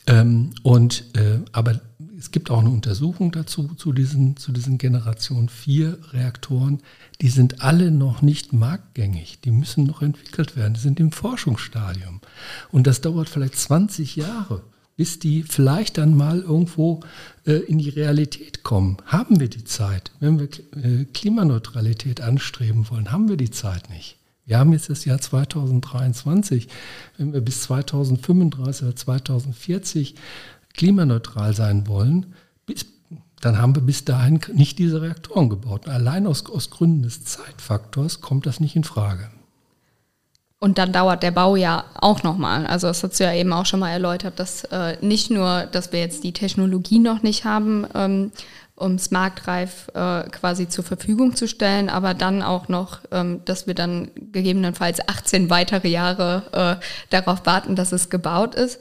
Ähm, 0.06 0.50
und, 0.62 1.04
äh, 1.16 1.38
aber 1.52 1.80
es 2.18 2.30
gibt 2.30 2.50
auch 2.50 2.60
eine 2.60 2.70
Untersuchung 2.70 3.32
dazu, 3.32 3.68
zu 3.76 3.92
diesen, 3.92 4.36
zu 4.36 4.52
diesen 4.52 4.78
Generation 4.78 5.48
4 5.48 5.98
Reaktoren. 6.12 6.80
Die 7.20 7.28
sind 7.28 7.62
alle 7.62 7.90
noch 7.90 8.22
nicht 8.22 8.52
marktgängig. 8.52 9.40
Die 9.44 9.50
müssen 9.50 9.84
noch 9.84 10.02
entwickelt 10.02 10.56
werden. 10.56 10.74
Die 10.74 10.80
sind 10.80 11.00
im 11.00 11.12
Forschungsstadium. 11.12 12.20
Und 12.70 12.86
das 12.86 13.00
dauert 13.00 13.28
vielleicht 13.28 13.56
20 13.56 14.16
Jahre, 14.16 14.62
bis 14.96 15.18
die 15.18 15.42
vielleicht 15.42 15.98
dann 15.98 16.16
mal 16.16 16.40
irgendwo 16.40 17.00
äh, 17.44 17.52
in 17.52 17.78
die 17.78 17.90
Realität 17.90 18.62
kommen. 18.62 18.96
Haben 19.06 19.40
wir 19.40 19.48
die 19.48 19.64
Zeit? 19.64 20.12
Wenn 20.20 20.38
wir 20.38 20.48
äh, 20.82 21.04
Klimaneutralität 21.04 22.20
anstreben 22.20 22.88
wollen, 22.90 23.12
haben 23.12 23.28
wir 23.28 23.36
die 23.36 23.50
Zeit 23.50 23.90
nicht. 23.90 24.16
Wir 24.46 24.60
haben 24.60 24.72
jetzt 24.72 24.88
das 24.88 25.04
Jahr 25.04 25.20
2023. 25.20 26.68
Wenn 27.18 27.32
wir 27.32 27.40
bis 27.40 27.62
2035 27.62 28.86
oder 28.86 28.94
2040 28.94 30.14
klimaneutral 30.76 31.54
sein 31.54 31.86
wollen, 31.86 32.34
bis, 32.66 32.86
dann 33.40 33.58
haben 33.58 33.74
wir 33.74 33.82
bis 33.82 34.04
dahin 34.04 34.40
nicht 34.52 34.78
diese 34.78 35.02
Reaktoren 35.02 35.48
gebaut. 35.48 35.88
Allein 35.88 36.26
aus, 36.26 36.46
aus 36.46 36.70
Gründen 36.70 37.02
des 37.02 37.24
Zeitfaktors 37.24 38.20
kommt 38.20 38.46
das 38.46 38.60
nicht 38.60 38.76
in 38.76 38.84
Frage. 38.84 39.30
Und 40.58 40.78
dann 40.78 40.92
dauert 40.92 41.22
der 41.22 41.32
Bau 41.32 41.54
ja 41.54 41.84
auch 42.00 42.22
nochmal. 42.22 42.66
Also 42.66 42.86
das 42.86 43.02
hast 43.02 43.20
du 43.20 43.24
ja 43.24 43.32
eben 43.34 43.52
auch 43.52 43.66
schon 43.66 43.80
mal 43.80 43.90
erläutert, 43.90 44.38
dass 44.40 44.64
äh, 44.64 44.96
nicht 45.04 45.30
nur, 45.30 45.66
dass 45.70 45.92
wir 45.92 46.00
jetzt 46.00 46.24
die 46.24 46.32
Technologie 46.32 46.98
noch 46.98 47.22
nicht 47.22 47.44
haben, 47.44 47.86
ähm, 47.94 48.32
um 48.74 48.94
es 48.94 49.10
marktreif 49.10 49.88
äh, 49.94 50.28
quasi 50.30 50.68
zur 50.68 50.84
Verfügung 50.84 51.34
zu 51.34 51.46
stellen, 51.46 51.88
aber 51.88 52.14
dann 52.14 52.42
auch 52.42 52.68
noch, 52.68 53.00
ähm, 53.10 53.42
dass 53.44 53.66
wir 53.66 53.74
dann 53.74 54.10
gegebenenfalls 54.32 55.06
18 55.06 55.50
weitere 55.50 55.88
Jahre 55.88 56.78
äh, 56.80 56.84
darauf 57.10 57.44
warten, 57.44 57.76
dass 57.76 57.92
es 57.92 58.08
gebaut 58.10 58.54
ist. 58.54 58.80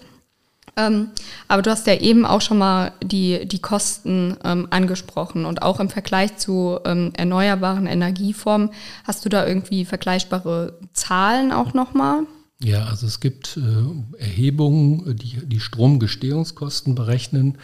Ähm, 0.77 1.09
aber 1.47 1.61
du 1.61 1.71
hast 1.71 1.87
ja 1.87 1.95
eben 1.95 2.25
auch 2.25 2.41
schon 2.41 2.57
mal 2.57 2.91
die, 3.03 3.45
die 3.47 3.59
Kosten 3.59 4.35
ähm, 4.43 4.67
angesprochen 4.69 5.45
und 5.45 5.61
auch 5.61 5.79
im 5.79 5.89
Vergleich 5.89 6.37
zu 6.37 6.79
ähm, 6.85 7.11
erneuerbaren 7.15 7.87
Energieformen. 7.87 8.71
Hast 9.05 9.23
du 9.23 9.29
da 9.29 9.47
irgendwie 9.47 9.85
vergleichbare 9.85 10.77
Zahlen 10.93 11.51
auch 11.51 11.73
nochmal? 11.73 12.23
Ja, 12.61 12.85
also 12.85 13.07
es 13.07 13.19
gibt 13.19 13.57
äh, 13.57 14.21
Erhebungen, 14.21 15.15
die 15.17 15.45
die 15.45 15.59
Stromgestehungskosten 15.59 16.95
berechnen 16.95 17.57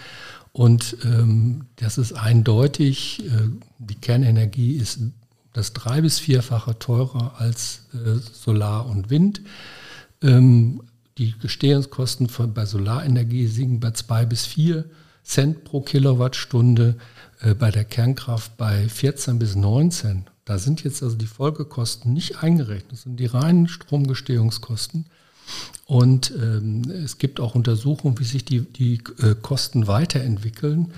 und 0.53 0.97
ähm, 1.05 1.65
das 1.77 1.97
ist 1.97 2.13
eindeutig, 2.13 3.23
äh, 3.25 3.49
die 3.79 3.95
Kernenergie 3.95 4.75
ist 4.75 4.99
das 5.53 5.73
drei- 5.73 6.01
bis 6.01 6.19
vierfache 6.19 6.77
teurer 6.77 7.35
als 7.37 7.87
äh, 7.93 8.19
Solar 8.33 8.85
und 8.87 9.09
Wind. 9.09 9.41
Ähm, 10.21 10.83
die 11.21 11.35
Gestehungskosten 11.39 12.29
von, 12.29 12.53
bei 12.53 12.65
Solarenergie 12.65 13.45
sinken 13.45 13.79
bei 13.79 13.91
zwei 13.91 14.25
bis 14.25 14.45
vier 14.45 14.85
Cent 15.23 15.63
pro 15.63 15.81
Kilowattstunde, 15.81 16.95
äh, 17.41 17.53
bei 17.53 17.69
der 17.69 17.85
Kernkraft 17.85 18.57
bei 18.57 18.89
14 18.89 19.37
bis 19.37 19.55
19. 19.55 20.25
Da 20.45 20.57
sind 20.57 20.83
jetzt 20.83 21.03
also 21.03 21.15
die 21.15 21.27
Folgekosten 21.27 22.11
nicht 22.11 22.41
eingerechnet, 22.41 22.91
das 22.91 23.03
sind 23.03 23.19
die 23.19 23.27
reinen 23.27 23.67
Stromgestehungskosten. 23.67 25.05
Und 25.85 26.33
ähm, 26.41 26.89
es 26.89 27.19
gibt 27.19 27.39
auch 27.39 27.53
Untersuchungen, 27.53 28.17
wie 28.17 28.23
sich 28.23 28.43
die, 28.43 28.61
die 28.61 29.03
äh, 29.19 29.35
Kosten 29.39 29.85
weiterentwickeln. 29.85 30.91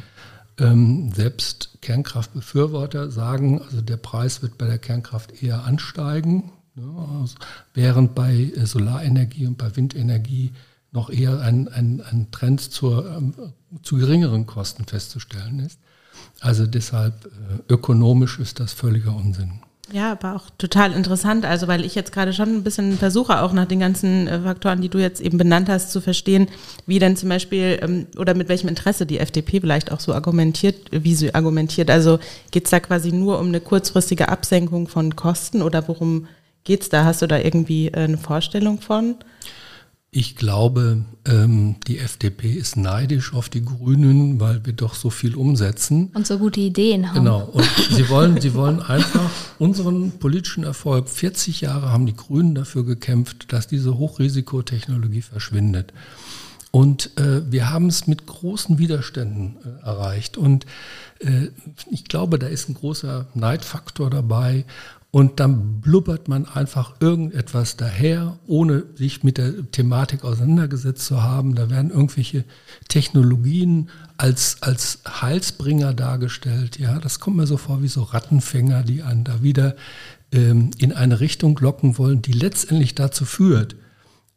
Ähm, 0.57 1.12
selbst 1.13 1.79
Kernkraftbefürworter 1.81 3.12
sagen, 3.12 3.62
also 3.62 3.81
der 3.81 3.97
Preis 3.97 4.41
wird 4.41 4.57
bei 4.57 4.67
der 4.67 4.77
Kernkraft 4.77 5.43
eher 5.43 5.65
ansteigen. 5.65 6.51
Ja, 6.75 7.19
also 7.21 7.36
während 7.73 8.15
bei 8.15 8.33
äh, 8.33 8.65
Solarenergie 8.65 9.45
und 9.45 9.57
bei 9.57 9.75
Windenergie 9.75 10.51
noch 10.91 11.09
eher 11.09 11.39
ein, 11.41 11.67
ein, 11.67 12.01
ein 12.01 12.27
Trend 12.31 12.62
zur, 12.62 13.09
ähm, 13.17 13.33
zu 13.81 13.97
geringeren 13.97 14.45
Kosten 14.45 14.86
festzustellen 14.86 15.59
ist. 15.59 15.79
Also 16.39 16.65
deshalb 16.65 17.25
äh, 17.25 17.73
ökonomisch 17.73 18.39
ist 18.39 18.59
das 18.59 18.73
völliger 18.73 19.15
Unsinn. 19.15 19.59
Ja, 19.91 20.13
aber 20.13 20.36
auch 20.36 20.49
total 20.57 20.93
interessant, 20.93 21.45
also 21.45 21.67
weil 21.67 21.83
ich 21.83 21.93
jetzt 21.93 22.13
gerade 22.13 22.31
schon 22.31 22.49
ein 22.49 22.63
bisschen 22.63 22.97
versuche, 22.97 23.41
auch 23.41 23.51
nach 23.51 23.67
den 23.67 23.79
ganzen 23.79 24.27
äh, 24.27 24.39
Faktoren, 24.39 24.81
die 24.81 24.89
du 24.89 24.97
jetzt 24.97 25.19
eben 25.19 25.38
benannt 25.38 25.67
hast, 25.67 25.91
zu 25.91 25.99
verstehen, 25.99 26.47
wie 26.88 26.99
denn 26.99 27.17
zum 27.17 27.29
Beispiel 27.29 27.79
ähm, 27.81 28.07
oder 28.17 28.33
mit 28.33 28.47
welchem 28.49 28.69
Interesse 28.69 29.05
die 29.05 29.19
FDP 29.19 29.59
vielleicht 29.59 29.91
auch 29.91 29.99
so 29.99 30.13
argumentiert, 30.13 30.77
wie 30.91 31.15
sie 31.15 31.36
argumentiert. 31.36 31.91
Also 31.91 32.19
geht 32.51 32.65
es 32.65 32.71
da 32.71 32.79
quasi 32.79 33.12
nur 33.12 33.39
um 33.39 33.47
eine 33.47 33.59
kurzfristige 33.59 34.29
Absenkung 34.29 34.88
von 34.88 35.15
Kosten 35.15 35.62
oder 35.62 35.88
worum 35.88 36.27
geht's 36.63 36.89
da? 36.89 37.06
Hast 37.06 37.21
du 37.21 37.28
da 37.28 37.38
irgendwie 37.38 37.88
äh, 37.88 37.99
eine 37.99 38.17
Vorstellung 38.17 38.82
von? 38.82 39.15
Ich 40.15 40.36
glaube, 40.36 41.06
ähm, 41.26 41.78
die 41.88 41.97
FDP 41.97 42.52
ist 42.52 42.78
neidisch 42.78 43.34
auf 43.34 43.49
die 43.49 43.65
Grünen, 43.65 44.39
weil 44.39 44.63
wir 44.63 44.73
doch 44.73 44.93
so 44.93 45.10
viel 45.10 45.34
umsetzen. 45.34 46.12
Und 46.13 46.28
so 46.28 46.38
gute 46.38 46.60
Ideen 46.60 47.10
haben. 47.10 47.15
Genau. 47.15 47.49
Und 47.52 47.67
sie 47.89 48.08
wollen, 48.10 48.39
sie 48.39 48.54
wollen 48.54 48.80
einfach 48.80 49.32
unseren 49.58 50.12
politischen 50.19 50.65
Erfolg. 50.65 51.10
40 51.10 51.62
Jahre 51.62 51.91
haben 51.91 52.06
die 52.06 52.15
Grünen 52.15 52.54
dafür 52.54 52.86
gekämpft, 52.86 53.52
dass 53.52 53.65
diese 53.65 53.97
Hochrisikotechnologie 53.97 55.23
verschwindet. 55.23 55.93
Und 56.69 57.17
äh, 57.17 57.52
wir 57.52 57.71
haben 57.71 57.88
es 57.88 58.06
mit 58.06 58.28
großen 58.28 58.78
Widerständen 58.78 59.58
äh, 59.63 59.84
erreicht. 59.84 60.38
Und 60.38 60.67
äh, 61.21 61.47
ich 61.89 62.06
glaube, 62.06 62.38
da 62.38 62.45
ist 62.45 62.69
ein 62.69 62.76
großer 62.76 63.26
Neidfaktor 63.34 64.12
dabei 64.12 64.65
und 65.13 65.39
dann 65.39 65.80
blubbert 65.80 66.28
man 66.28 66.47
einfach 66.47 66.95
irgendetwas 66.99 67.78
daher, 67.78 68.39
ohne 68.47 68.86
sich 68.95 69.23
mit 69.23 69.38
der 69.38 69.69
Thematik 69.69 70.23
auseinandergesetzt 70.23 71.06
zu 71.06 71.21
haben. 71.21 71.54
Da 71.54 71.69
werden 71.69 71.91
irgendwelche 71.91 72.45
Technologien 72.88 73.91
als, 74.17 74.58
als 74.62 75.04
Heilsbringer 75.08 75.93
dargestellt. 75.93 76.80
Ja, 76.80 76.97
das 76.97 77.19
kommt 77.19 77.38
mir 77.38 77.45
so 77.45 77.58
vor 77.58 77.84
wie 77.84 77.89
so 77.89 78.02
Rattenfänger, 78.02 78.82
die 78.82 79.04
einen 79.04 79.23
da 79.23 79.43
wieder 79.43 79.76
ähm, 80.32 80.71
in 80.80 80.91
eine 80.91 81.19
Richtung 81.19 81.60
locken 81.60 81.99
wollen, 81.99 82.23
die 82.23 82.34
letztendlich 82.34 82.95
dazu 82.95 83.26
führt, 83.26 83.76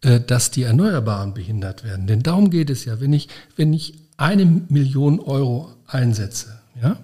äh, 0.03 0.21
dass 0.21 0.51
die 0.51 0.65
Erneuerbaren 0.65 1.33
behindert 1.33 1.85
werden. 1.85 2.07
Denn 2.07 2.23
darum 2.23 2.51
geht 2.51 2.69
es 2.69 2.85
ja, 2.85 3.01
wenn 3.01 3.15
ich, 3.15 3.31
wenn 3.57 3.73
ich 3.73 3.95
eine 4.19 4.45
Million 4.45 5.21
Euro 5.21 5.73
einsetze, 5.87 6.61
ja, 6.83 6.99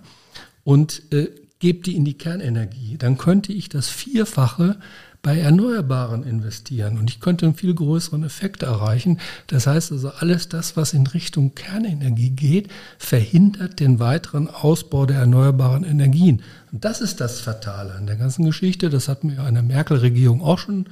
und 0.63 1.11
äh, 1.11 1.29
gebe 1.63 1.81
die 1.81 1.95
in 1.95 2.05
die 2.05 2.19
Kernenergie, 2.19 2.97
dann 2.99 3.17
könnte 3.17 3.53
ich 3.53 3.69
das 3.69 3.89
Vierfache 3.89 4.79
bei 5.23 5.39
Erneuerbaren 5.39 6.25
investieren. 6.25 6.99
Und 6.99 7.09
ich 7.09 7.21
könnte 7.21 7.47
einen 7.47 7.55
viel 7.55 7.73
größeren 7.73 8.25
Effekt 8.25 8.65
erreichen. 8.65 9.21
Das 9.47 9.69
heißt 9.69 9.93
also, 9.93 10.09
alles 10.09 10.49
das, 10.49 10.77
was 10.77 10.93
in 10.93 11.07
Richtung 11.07 11.55
Kernenergie 11.55 12.31
geht, 12.31 12.69
verhindert 12.99 13.79
den 13.79 14.01
weiteren 14.01 14.49
Ausbau 14.49 15.07
der 15.07 15.19
erneuerbaren 15.19 15.85
Energien. 15.85 16.43
Und 16.73 16.85
das 16.85 17.01
ist 17.01 17.21
das 17.21 17.39
Fatale 17.39 17.95
an 17.95 18.09
der 18.09 18.17
ganzen 18.17 18.45
Geschichte. 18.45 18.91
Das 18.91 19.07
hatten 19.07 19.31
wir 19.31 19.47
in 19.47 19.55
der 19.55 19.63
Merkel-Regierung 19.63 20.43
auch 20.43 20.59
schon 20.59 20.87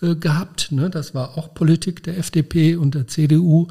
äh, 0.00 0.14
gehabt. 0.14 0.72
Ne? 0.72 0.88
Das 0.88 1.14
war 1.14 1.36
auch 1.36 1.52
Politik 1.52 2.02
der 2.02 2.16
FDP 2.16 2.76
und 2.76 2.94
der 2.94 3.06
CDU. 3.06 3.68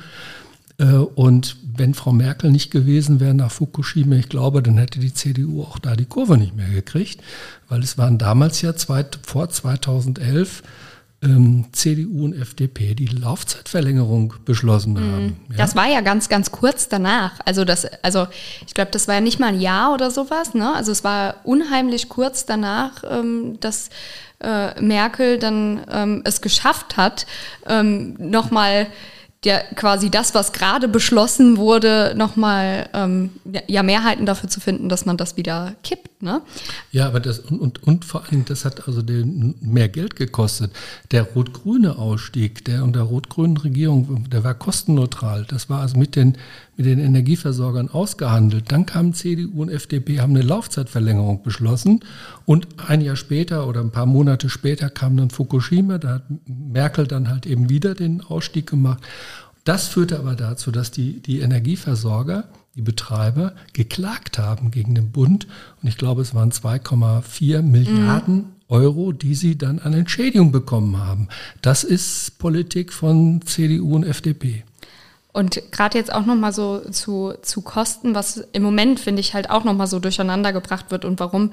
Äh, 0.83 0.97
und 1.15 1.57
wenn 1.75 1.93
Frau 1.93 2.11
Merkel 2.11 2.51
nicht 2.51 2.71
gewesen 2.71 3.19
wäre 3.19 3.33
nach 3.33 3.51
Fukushima, 3.51 4.15
ich 4.15 4.29
glaube, 4.29 4.61
dann 4.61 4.77
hätte 4.77 4.99
die 4.99 5.13
CDU 5.13 5.63
auch 5.63 5.79
da 5.79 5.95
die 5.95 6.05
Kurve 6.05 6.37
nicht 6.37 6.55
mehr 6.55 6.69
gekriegt, 6.69 7.21
weil 7.69 7.81
es 7.81 7.97
waren 7.97 8.17
damals 8.17 8.61
ja 8.61 8.75
zwei, 8.75 9.05
vor 9.25 9.49
2011 9.49 10.61
ähm, 11.23 11.65
CDU 11.71 12.25
und 12.25 12.33
FDP 12.33 12.95
die 12.95 13.07
Laufzeitverlängerung 13.07 14.33
beschlossen 14.45 14.93
mhm. 14.93 15.11
haben. 15.11 15.37
Ja? 15.49 15.57
Das 15.57 15.75
war 15.75 15.87
ja 15.87 16.01
ganz, 16.01 16.27
ganz 16.27 16.51
kurz 16.51 16.89
danach. 16.89 17.39
Also 17.45 17.63
das, 17.63 17.85
also 18.03 18.27
ich 18.67 18.73
glaube, 18.73 18.91
das 18.91 19.07
war 19.07 19.15
ja 19.15 19.21
nicht 19.21 19.39
mal 19.39 19.47
ein 19.47 19.61
Jahr 19.61 19.93
oder 19.93 20.11
sowas. 20.11 20.53
Ne? 20.53 20.75
Also 20.75 20.91
es 20.91 21.03
war 21.03 21.37
unheimlich 21.45 22.09
kurz 22.09 22.45
danach, 22.45 23.03
ähm, 23.09 23.57
dass 23.61 23.89
äh, 24.41 24.79
Merkel 24.81 25.39
dann 25.39 25.81
ähm, 25.89 26.21
es 26.25 26.41
geschafft 26.41 26.97
hat, 26.97 27.25
ähm, 27.67 28.15
nochmal 28.19 28.87
ja 29.45 29.59
quasi 29.75 30.09
das, 30.09 30.33
was 30.35 30.53
gerade 30.53 30.87
beschlossen 30.87 31.57
wurde, 31.57 32.13
nochmal 32.15 32.89
ähm, 32.93 33.31
ja, 33.67 33.83
Mehrheiten 33.83 34.25
dafür 34.25 34.49
zu 34.49 34.59
finden, 34.59 34.89
dass 34.89 35.05
man 35.05 35.17
das 35.17 35.37
wieder 35.37 35.75
kippt. 35.83 36.21
Ne? 36.21 36.41
Ja, 36.91 37.07
aber 37.07 37.19
das 37.19 37.39
und, 37.39 37.59
und, 37.59 37.83
und 37.83 38.05
vor 38.05 38.23
allem, 38.25 38.45
das 38.45 38.65
hat 38.65 38.87
also 38.87 39.01
den, 39.01 39.55
mehr 39.59 39.89
Geld 39.89 40.15
gekostet. 40.15 40.71
Der 41.11 41.23
rot-grüne 41.23 41.97
Ausstieg, 41.97 42.63
der 42.65 42.83
unter 42.83 43.01
rot-grünen 43.01 43.57
Regierung, 43.57 44.29
der 44.29 44.43
war 44.43 44.53
kostenneutral. 44.53 45.45
Das 45.47 45.69
war 45.69 45.81
also 45.81 45.97
mit 45.97 46.15
den, 46.15 46.37
mit 46.75 46.85
den 46.85 46.99
Energieversorgern 46.99 47.89
ausgehandelt. 47.89 48.71
Dann 48.71 48.85
kamen 48.85 49.13
CDU 49.13 49.61
und 49.61 49.69
FDP, 49.69 50.19
haben 50.19 50.35
eine 50.35 50.43
Laufzeitverlängerung 50.43 51.43
beschlossen 51.43 52.01
und 52.45 52.67
ein 52.87 53.01
Jahr 53.01 53.15
später 53.15 53.67
oder 53.67 53.81
ein 53.81 53.91
paar 53.91 54.05
Monate 54.05 54.49
später 54.49 54.89
kam 54.89 55.17
dann 55.17 55.29
Fukushima, 55.29 55.97
da 55.97 56.15
hat 56.15 56.23
Merkel 56.47 57.07
dann 57.07 57.29
halt 57.29 57.45
eben 57.45 57.69
wieder 57.69 57.93
den 57.93 58.21
Ausstieg 58.21 58.67
gemacht. 58.67 59.03
Das 59.63 59.87
führte 59.87 60.19
aber 60.19 60.35
dazu, 60.35 60.71
dass 60.71 60.91
die, 60.91 61.21
die 61.21 61.39
Energieversorger, 61.39 62.45
die 62.75 62.81
Betreiber 62.81 63.53
geklagt 63.71 64.37
haben 64.37 64.71
gegen 64.71 64.95
den 64.95 65.11
Bund. 65.11 65.47
Und 65.81 65.87
ich 65.87 65.97
glaube, 65.97 66.21
es 66.21 66.33
waren 66.35 66.51
2,4 66.51 67.61
Milliarden 67.61 68.35
mhm. 68.35 68.45
Euro, 68.67 69.11
die 69.11 69.35
sie 69.35 69.57
dann 69.57 69.79
an 69.79 69.93
Entschädigung 69.93 70.51
bekommen 70.51 70.97
haben. 70.97 71.27
Das 71.61 71.83
ist 71.83 72.39
Politik 72.39 72.91
von 72.91 73.41
CDU 73.45 73.95
und 73.95 74.03
FDP. 74.03 74.63
Und 75.33 75.71
gerade 75.71 75.97
jetzt 75.97 76.13
auch 76.13 76.25
nochmal 76.25 76.53
so 76.53 76.79
zu, 76.91 77.33
zu 77.41 77.61
Kosten, 77.61 78.13
was 78.13 78.37
im 78.53 78.61
Moment, 78.61 78.99
finde 78.99 79.19
ich, 79.19 79.33
halt 79.33 79.49
auch 79.49 79.63
nochmal 79.63 79.87
so 79.87 79.99
durcheinander 79.99 80.53
gebracht 80.53 80.91
wird 80.91 81.05
und 81.05 81.19
warum 81.19 81.51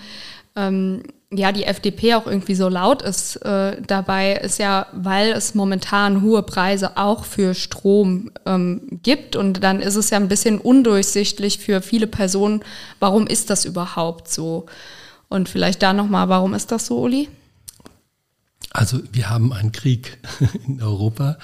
ähm, 0.54 1.02
ja 1.32 1.50
die 1.50 1.64
FDP 1.64 2.14
auch 2.14 2.26
irgendwie 2.26 2.54
so 2.54 2.68
laut 2.68 3.00
ist 3.00 3.36
äh, 3.36 3.80
dabei, 3.80 4.34
ist 4.34 4.58
ja, 4.58 4.86
weil 4.92 5.30
es 5.32 5.54
momentan 5.54 6.22
hohe 6.22 6.42
Preise 6.42 6.96
auch 6.98 7.24
für 7.24 7.54
Strom 7.54 8.30
ähm, 8.44 9.00
gibt 9.02 9.34
und 9.34 9.62
dann 9.64 9.80
ist 9.80 9.96
es 9.96 10.10
ja 10.10 10.18
ein 10.18 10.28
bisschen 10.28 10.58
undurchsichtlich 10.58 11.58
für 11.58 11.80
viele 11.80 12.06
Personen, 12.06 12.62
warum 12.98 13.26
ist 13.26 13.48
das 13.48 13.64
überhaupt 13.64 14.28
so? 14.28 14.66
Und 15.28 15.48
vielleicht 15.48 15.82
da 15.82 15.92
nochmal, 15.92 16.28
warum 16.28 16.52
ist 16.52 16.72
das 16.72 16.86
so, 16.86 16.98
Uli? 16.98 17.28
Also 18.72 19.00
wir 19.12 19.28
haben 19.28 19.52
einen 19.52 19.72
Krieg 19.72 20.18
in 20.66 20.80
Europa 20.82 21.38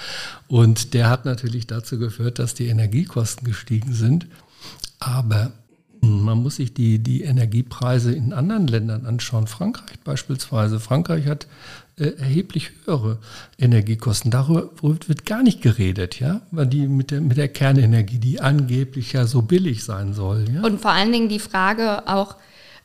und 0.47 0.93
der 0.93 1.09
hat 1.09 1.25
natürlich 1.25 1.67
dazu 1.67 1.99
geführt, 1.99 2.39
dass 2.39 2.53
die 2.53 2.67
Energiekosten 2.67 3.45
gestiegen 3.45 3.93
sind. 3.93 4.27
Aber 4.99 5.51
man 6.01 6.41
muss 6.41 6.57
sich 6.57 6.73
die, 6.73 6.99
die 6.99 7.23
Energiepreise 7.23 8.13
in 8.13 8.33
anderen 8.33 8.67
Ländern 8.67 9.05
anschauen. 9.05 9.47
Frankreich 9.47 9.99
beispielsweise. 10.03 10.79
Frankreich 10.79 11.25
hat 11.27 11.47
äh, 11.97 12.09
erheblich 12.09 12.71
höhere 12.85 13.17
Energiekosten. 13.57 14.31
Darüber 14.31 14.69
wird 14.81 15.25
gar 15.25 15.43
nicht 15.43 15.61
geredet, 15.61 16.19
ja, 16.19 16.41
weil 16.51 16.67
die 16.67 16.87
mit 16.87 17.11
der, 17.11 17.21
mit 17.21 17.37
der 17.37 17.47
Kernenergie, 17.47 18.19
die 18.19 18.39
angeblich 18.39 19.13
ja 19.13 19.25
so 19.25 19.41
billig 19.41 19.83
sein 19.83 20.13
soll. 20.13 20.45
Ja? 20.53 20.61
Und 20.61 20.79
vor 20.81 20.91
allen 20.91 21.11
Dingen 21.11 21.29
die 21.29 21.39
Frage 21.39 22.07
auch, 22.07 22.35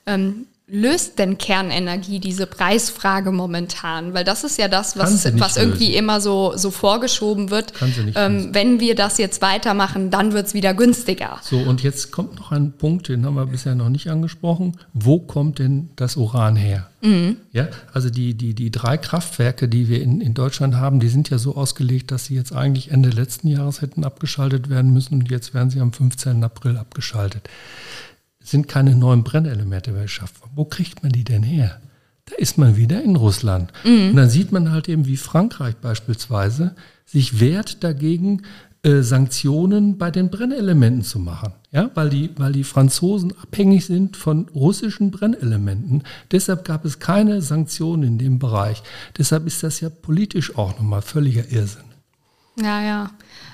ähm, 0.06 0.46
löst 0.72 1.18
denn 1.18 1.36
Kernenergie 1.36 2.18
diese 2.18 2.46
Preisfrage 2.46 3.30
momentan? 3.30 4.14
Weil 4.14 4.24
das 4.24 4.42
ist 4.42 4.58
ja 4.58 4.68
das, 4.68 4.96
was, 4.96 5.24
was 5.38 5.56
irgendwie 5.58 5.94
immer 5.94 6.20
so, 6.20 6.54
so 6.56 6.70
vorgeschoben 6.70 7.50
wird. 7.50 7.74
Ähm, 8.14 8.48
wenn 8.52 8.80
wir 8.80 8.94
das 8.94 9.18
jetzt 9.18 9.42
weitermachen, 9.42 10.10
dann 10.10 10.32
wird 10.32 10.46
es 10.46 10.54
wieder 10.54 10.72
günstiger. 10.72 11.38
So, 11.42 11.58
und 11.58 11.82
jetzt 11.82 12.10
kommt 12.10 12.36
noch 12.36 12.52
ein 12.52 12.72
Punkt, 12.72 13.08
den 13.08 13.26
haben 13.26 13.34
wir 13.34 13.44
bisher 13.46 13.74
noch 13.74 13.90
nicht 13.90 14.08
angesprochen. 14.08 14.78
Wo 14.94 15.18
kommt 15.18 15.58
denn 15.58 15.90
das 15.96 16.16
Uran 16.16 16.56
her? 16.56 16.88
Mhm. 17.02 17.36
Ja, 17.52 17.68
also 17.92 18.08
die, 18.08 18.32
die, 18.32 18.54
die 18.54 18.70
drei 18.70 18.96
Kraftwerke, 18.96 19.68
die 19.68 19.88
wir 19.90 20.00
in, 20.00 20.22
in 20.22 20.32
Deutschland 20.32 20.76
haben, 20.76 21.00
die 21.00 21.08
sind 21.08 21.28
ja 21.28 21.36
so 21.36 21.54
ausgelegt, 21.54 22.10
dass 22.10 22.26
sie 22.26 22.34
jetzt 22.34 22.54
eigentlich 22.54 22.90
Ende 22.90 23.10
letzten 23.10 23.48
Jahres 23.48 23.82
hätten 23.82 24.04
abgeschaltet 24.04 24.70
werden 24.70 24.92
müssen 24.94 25.20
und 25.20 25.30
jetzt 25.30 25.52
werden 25.52 25.68
sie 25.68 25.80
am 25.80 25.92
15. 25.92 26.42
April 26.42 26.78
abgeschaltet 26.78 27.46
sind 28.42 28.68
keine 28.68 28.94
neuen 28.94 29.24
Brennelemente 29.24 29.92
mehr 29.92 30.02
geschaffen. 30.02 30.50
Wo 30.54 30.64
kriegt 30.64 31.02
man 31.02 31.12
die 31.12 31.24
denn 31.24 31.42
her? 31.42 31.80
Da 32.26 32.36
ist 32.36 32.58
man 32.58 32.76
wieder 32.76 33.02
in 33.02 33.16
Russland. 33.16 33.72
Mhm. 33.84 34.10
Und 34.10 34.16
dann 34.16 34.30
sieht 34.30 34.52
man 34.52 34.70
halt 34.70 34.88
eben, 34.88 35.06
wie 35.06 35.16
Frankreich 35.16 35.76
beispielsweise 35.76 36.74
sich 37.04 37.40
wehrt 37.40 37.82
dagegen, 37.82 38.42
äh, 38.84 39.02
Sanktionen 39.02 39.96
bei 39.96 40.10
den 40.10 40.28
Brennelementen 40.28 41.04
zu 41.04 41.18
machen. 41.18 41.52
Ja, 41.70 41.90
weil 41.94 42.10
die, 42.10 42.30
weil 42.36 42.52
die 42.52 42.64
Franzosen 42.64 43.32
abhängig 43.40 43.86
sind 43.86 44.16
von 44.16 44.48
russischen 44.48 45.10
Brennelementen. 45.10 46.02
Deshalb 46.32 46.64
gab 46.64 46.84
es 46.84 46.98
keine 46.98 47.42
Sanktionen 47.42 48.02
in 48.02 48.18
dem 48.18 48.38
Bereich. 48.38 48.82
Deshalb 49.16 49.46
ist 49.46 49.62
das 49.62 49.80
ja 49.80 49.88
politisch 49.88 50.56
auch 50.56 50.76
nochmal 50.78 51.02
völliger 51.02 51.50
Irrsinn. 51.50 51.91
Ja, 52.56 52.82
ja. 52.82 53.10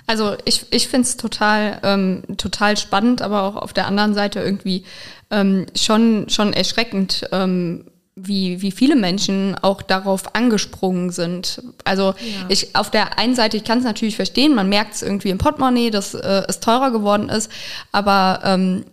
Also 0.07 0.37
ich, 0.45 0.67
ich 0.71 0.89
finde 0.89 1.07
es 1.07 1.17
total, 1.17 1.81
ähm, 1.83 2.23
total 2.39 2.77
spannend, 2.77 3.23
aber 3.23 3.43
auch 3.43 3.57
auf 3.57 3.73
der 3.73 3.87
anderen 3.87 4.15
Seite 4.15 4.41
irgendwie 4.41 4.85
ähm, 5.31 5.67
schon, 5.77 6.29
schon 6.31 6.53
erschreckend, 6.53 7.29
ähm, 7.31 7.85
wie, 8.17 8.63
wie 8.63 8.73
viele 8.73 8.97
Menschen 8.97 9.55
auch 9.61 9.83
darauf 9.83 10.35
angesprungen 10.35 11.11
sind. 11.11 11.63
Also 11.85 12.15
ja. 12.19 12.47
ich 12.49 12.75
auf 12.75 12.91
der 12.91 13.19
einen 13.19 13.35
Seite, 13.35 13.57
ich 13.57 13.65
kann 13.65 13.79
es 13.79 13.85
natürlich 13.85 14.17
verstehen, 14.17 14.55
man 14.55 14.69
merkt 14.69 14.95
es 14.95 15.03
irgendwie 15.03 15.31
im 15.31 15.39
Portemonnaie, 15.39 15.91
dass 15.91 16.15
äh, 16.15 16.43
es 16.49 16.61
teurer 16.61 16.91
geworden 16.91 17.29
ist, 17.29 17.51
aber 17.93 18.41
ähm, 18.45 18.85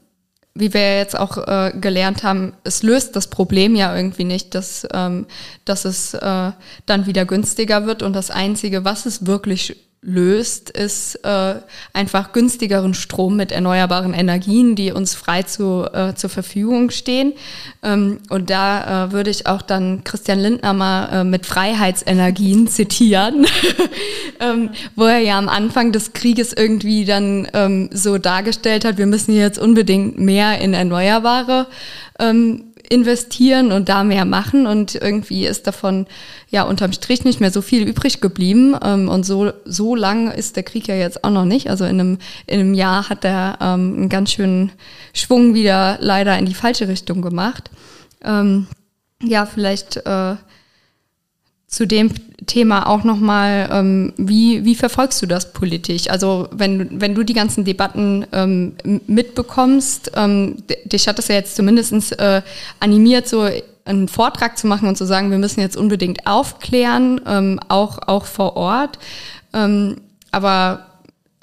wie 0.54 0.74
wir 0.74 0.98
jetzt 0.98 1.18
auch 1.18 1.38
äh, 1.48 1.74
gelernt 1.80 2.24
haben, 2.24 2.54
es 2.64 2.82
löst 2.82 3.16
das 3.16 3.30
Problem 3.30 3.76
ja 3.76 3.96
irgendwie 3.96 4.24
nicht, 4.24 4.56
dass, 4.56 4.88
ähm, 4.94 5.28
dass 5.66 5.84
es 5.84 6.14
äh, 6.14 6.52
dann 6.86 7.06
wieder 7.06 7.26
günstiger 7.26 7.86
wird. 7.86 8.02
Und 8.02 8.14
das 8.14 8.32
Einzige, 8.32 8.86
was 8.86 9.06
es 9.06 9.26
wirklich 9.26 9.76
löst, 10.06 10.70
ist 10.70 11.16
äh, 11.26 11.56
einfach 11.92 12.32
günstigeren 12.32 12.94
Strom 12.94 13.36
mit 13.36 13.52
erneuerbaren 13.52 14.14
Energien, 14.14 14.76
die 14.76 14.92
uns 14.92 15.16
frei 15.16 15.44
zu, 15.44 15.86
äh, 15.92 16.14
zur 16.14 16.30
Verfügung 16.30 16.92
stehen. 16.92 17.34
Ähm, 17.84 18.20
und 18.30 18.52
da 18.52 19.06
äh, 19.08 19.12
würde 19.12 19.32
ich 19.32 19.48
auch 19.48 19.64
dann 19.64 20.04
Christian 20.04 20.40
Lindner 20.40 20.74
mal 20.74 21.22
äh, 21.22 21.24
mit 21.24 21.46
Freiheitsenergien 21.46 22.68
zitieren, 22.70 23.48
ähm, 24.40 24.70
wo 24.96 25.06
er 25.06 25.20
ja 25.20 25.40
am 25.40 25.50
Anfang 25.50 25.92
des 25.92 26.14
Krieges 26.14 26.54
irgendwie 26.54 27.06
dann 27.06 27.48
ähm, 27.54 27.90
so 27.92 28.20
dargestellt 28.20 28.86
hat, 28.86 29.00
wir 29.00 29.08
müssen 29.08 29.36
jetzt 29.36 29.58
unbedingt 29.58 30.20
mehr 30.20 30.62
in 30.62 30.76
Erneuerbare 30.76 31.66
ähm, 32.20 32.75
investieren 32.90 33.72
und 33.72 33.90
da 33.90 34.04
mehr 34.04 34.26
machen 34.26 34.68
und 34.68 34.96
irgendwie 34.96 35.46
ist 35.46 35.68
davon 35.68 36.08
ja 36.50 36.64
unterm 36.64 36.94
Strich 36.94 37.24
nicht 37.24 37.40
mehr 37.40 37.52
so 37.52 37.62
viel 37.62 37.88
übrig 37.88 38.22
geblieben 38.22 38.76
ähm, 38.84 39.10
und 39.10 39.26
so 39.26 39.52
so 39.66 39.96
lang 39.96 40.32
ist 40.32 40.56
der 40.56 40.64
Krieg 40.64 40.88
ja 40.88 40.96
jetzt 40.96 41.24
auch 41.24 41.32
noch 41.32 41.46
nicht. 41.46 41.70
Also 41.70 41.86
in 41.86 42.00
einem 42.00 42.18
in 42.48 42.60
einem 42.60 42.74
Jahr 42.74 43.10
hat 43.10 43.26
er 43.26 43.58
ähm, 43.62 43.96
einen 43.98 44.10
ganz 44.10 44.32
schönen 44.32 44.72
Schwung 45.14 45.54
wieder 45.54 45.98
leider 46.00 46.38
in 46.38 46.46
die 46.46 46.54
falsche 46.54 46.88
Richtung 46.88 47.22
gemacht. 47.22 47.72
Ähm, 48.24 48.68
ja, 49.22 49.46
vielleicht 49.46 49.98
äh, 50.06 50.36
zu 51.68 51.86
dem 51.88 52.12
Thema 52.46 52.88
auch 52.88 53.04
nochmal, 53.04 53.70
ähm, 53.72 54.14
wie, 54.18 54.64
wie 54.66 54.76
verfolgst 54.76 55.22
du 55.22 55.26
das 55.26 55.52
politisch? 55.52 56.10
Also 56.10 56.48
wenn, 56.52 57.02
wenn 57.02 57.16
du 57.16 57.24
die 57.24 57.34
ganzen 57.34 57.66
Debatten 57.66 58.26
ähm, 58.32 58.74
mitbekommst, 59.08 60.12
ähm, 60.16 60.58
dich 60.86 61.08
hat 61.08 61.18
das 61.18 61.28
ja 61.28 61.36
jetzt 61.36 61.56
zumindest 61.56 62.18
äh, 62.20 62.42
animiert, 62.80 63.28
so 63.28 63.50
einen 63.84 64.08
Vortrag 64.08 64.58
zu 64.58 64.68
machen 64.68 64.88
und 64.88 64.98
zu 64.98 65.06
sagen, 65.06 65.32
wir 65.32 65.38
müssen 65.38 65.60
jetzt 65.60 65.78
unbedingt 65.78 66.26
aufklären, 66.28 67.22
ähm, 67.28 67.60
auch, 67.68 68.00
auch 68.08 68.26
vor 68.26 68.58
Ort. 68.58 69.00
Ähm, 69.54 69.98
aber 70.32 70.86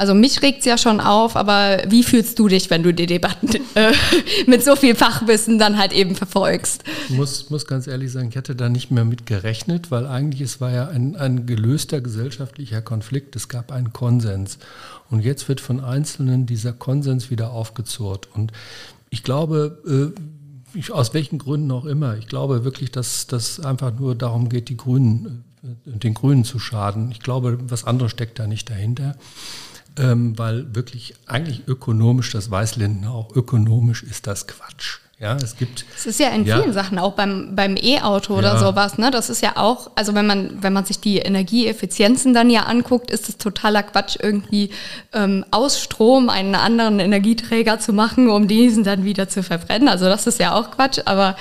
Also 0.03 0.15
mich 0.15 0.43
regt 0.43 0.59
es 0.59 0.65
ja 0.65 0.79
schon 0.79 0.99
auf, 0.99 1.37
aber 1.37 1.81
wie 1.87 2.03
fühlst 2.03 2.37
du 2.37 2.49
dich, 2.49 2.71
wenn 2.71 2.83
du 2.83 2.93
die 2.93 3.07
Debatten 3.07 3.47
äh, 3.77 3.93
mit 4.49 4.65
so 4.65 4.75
viel 4.75 4.97
Fachwissen 4.97 5.61
dann 5.61 5.79
halt 5.79 5.93
eben 5.93 6.17
verfolgst? 6.17 6.83
Ich 7.09 7.15
muss, 7.15 7.51
muss 7.51 7.69
ganz 7.69 7.87
ehrlich 7.87 8.11
sagen, 8.11 8.31
ich 8.31 8.35
hätte 8.35 8.57
da 8.57 8.69
nicht 8.69 8.91
mehr 8.91 9.05
mit 9.05 9.27
gerechnet, 9.27 9.93
weil 9.93 10.09
eigentlich 10.09 10.41
es 10.41 10.61
war 10.61 10.73
ja 10.73 10.89
ein, 10.89 11.15
ein 11.15 11.47
gelöster 11.47 12.01
gesellschaftlicher 12.01 12.83
Konflikt. 12.83 13.37
Es 13.37 13.47
gab 13.47 13.71
einen 13.71 13.93
Konsens. 13.93 14.59
Und 15.09 15.21
jetzt 15.21 15.49
wird 15.49 15.61
von 15.61 15.79
Einzelnen 15.79 16.47
dieser 16.47 16.73
Konsens 16.73 17.31
wieder 17.31 17.53
aufgezurrt. 17.53 18.27
Und 18.35 18.51
ich 19.09 19.23
glaube, 19.23 20.13
äh, 20.75 20.77
ich, 20.77 20.91
aus 20.91 21.15
welchen 21.15 21.39
Gründen 21.39 21.71
auch 21.71 21.85
immer, 21.85 22.17
ich 22.17 22.27
glaube 22.27 22.65
wirklich, 22.65 22.91
dass 22.91 23.29
das 23.29 23.61
einfach 23.61 23.97
nur 23.97 24.17
darum 24.17 24.49
geht, 24.49 24.69
die 24.69 24.77
Grünen, 24.77 25.45
äh, 25.63 25.97
den 25.97 26.15
Grünen 26.15 26.43
zu 26.43 26.59
schaden. 26.59 27.13
Ich 27.13 27.21
glaube, 27.21 27.59
was 27.69 27.85
anderes 27.85 28.11
steckt 28.11 28.41
da 28.41 28.49
nicht 28.49 28.69
dahinter 28.69 29.15
ähm, 29.99 30.39
weil 30.39 30.75
wirklich 30.75 31.15
eigentlich 31.27 31.63
ökonomisch, 31.67 32.33
das 32.33 32.51
weiß 32.51 32.77
Linden 32.77 33.07
auch, 33.07 33.35
ökonomisch 33.35 34.03
ist 34.03 34.27
das 34.27 34.47
Quatsch. 34.47 34.99
Ja, 35.23 35.37
es 35.37 35.57
gibt. 35.57 35.85
Es 35.97 36.05
ist 36.05 36.19
ja 36.19 36.31
in 36.31 36.45
ja, 36.45 36.59
vielen 36.59 36.73
Sachen, 36.73 36.99
auch 36.99 37.13
beim, 37.13 37.55
beim 37.55 37.77
E-Auto 37.77 38.37
oder 38.37 38.55
ja. 38.55 38.59
sowas, 38.59 38.99
ne? 38.99 39.13
Das 39.13 39.31
ist 39.31 39.41
ja 39.41 39.53
auch, 39.57 39.93
also 39.95 40.17
wenn 40.17 40.27
man, 40.27 40.65
wenn 40.65 40.73
man 40.73 40.85
sich 40.85 40.99
die 40.99 41.19
Energieeffizienzen 41.19 42.35
dann 42.35 42.51
ja 42.51 42.63
anguckt, 42.63 43.09
ist 43.09 43.29
es 43.29 43.39
totaler 43.39 43.85
Quatsch, 43.85 44.17
irgendwie 44.21 44.71
ähm, 45.13 45.45
aus 45.53 45.81
Strom 45.81 46.29
einen 46.29 46.57
anderen 46.57 46.99
Energieträger 46.99 47.79
zu 47.79 47.93
machen, 47.93 48.31
um 48.31 48.49
diesen 48.49 48.83
dann 48.83 49.05
wieder 49.05 49.29
zu 49.29 49.45
verbrennen. 49.45 49.89
Also 49.89 50.07
das 50.07 50.27
ist 50.27 50.41
ja 50.41 50.57
auch 50.57 50.73
Quatsch, 50.73 50.99
aber 51.05 51.37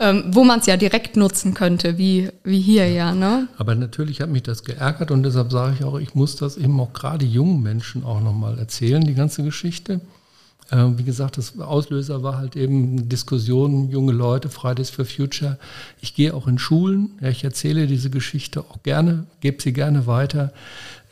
ähm, 0.00 0.24
wo 0.28 0.44
man 0.44 0.60
es 0.60 0.66
ja 0.66 0.76
direkt 0.76 1.16
nutzen 1.16 1.54
könnte, 1.54 1.98
wie, 1.98 2.30
wie 2.44 2.60
hier 2.60 2.88
ja. 2.88 3.14
Ne? 3.14 3.48
Aber 3.56 3.74
natürlich 3.74 4.20
hat 4.20 4.30
mich 4.30 4.42
das 4.42 4.64
geärgert 4.64 5.10
und 5.10 5.22
deshalb 5.22 5.50
sage 5.50 5.76
ich 5.78 5.84
auch, 5.84 5.98
ich 5.98 6.14
muss 6.14 6.36
das 6.36 6.56
eben 6.56 6.78
auch 6.80 6.92
gerade 6.92 7.24
jungen 7.24 7.62
Menschen 7.62 8.04
auch 8.04 8.20
nochmal 8.20 8.58
erzählen, 8.58 9.02
die 9.02 9.14
ganze 9.14 9.42
Geschichte. 9.42 10.00
Ähm, 10.70 10.98
wie 10.98 11.04
gesagt, 11.04 11.38
das 11.38 11.58
Auslöser 11.58 12.22
war 12.22 12.36
halt 12.36 12.54
eben 12.54 13.08
Diskussionen, 13.08 13.90
junge 13.90 14.12
Leute, 14.12 14.50
Fridays 14.50 14.90
for 14.90 15.06
Future. 15.06 15.58
Ich 16.00 16.14
gehe 16.14 16.34
auch 16.34 16.46
in 16.46 16.58
Schulen, 16.58 17.12
ja, 17.22 17.28
ich 17.28 17.42
erzähle 17.42 17.86
diese 17.86 18.10
Geschichte 18.10 18.60
auch 18.60 18.82
gerne, 18.82 19.24
gebe 19.40 19.62
sie 19.62 19.72
gerne 19.72 20.06
weiter 20.06 20.52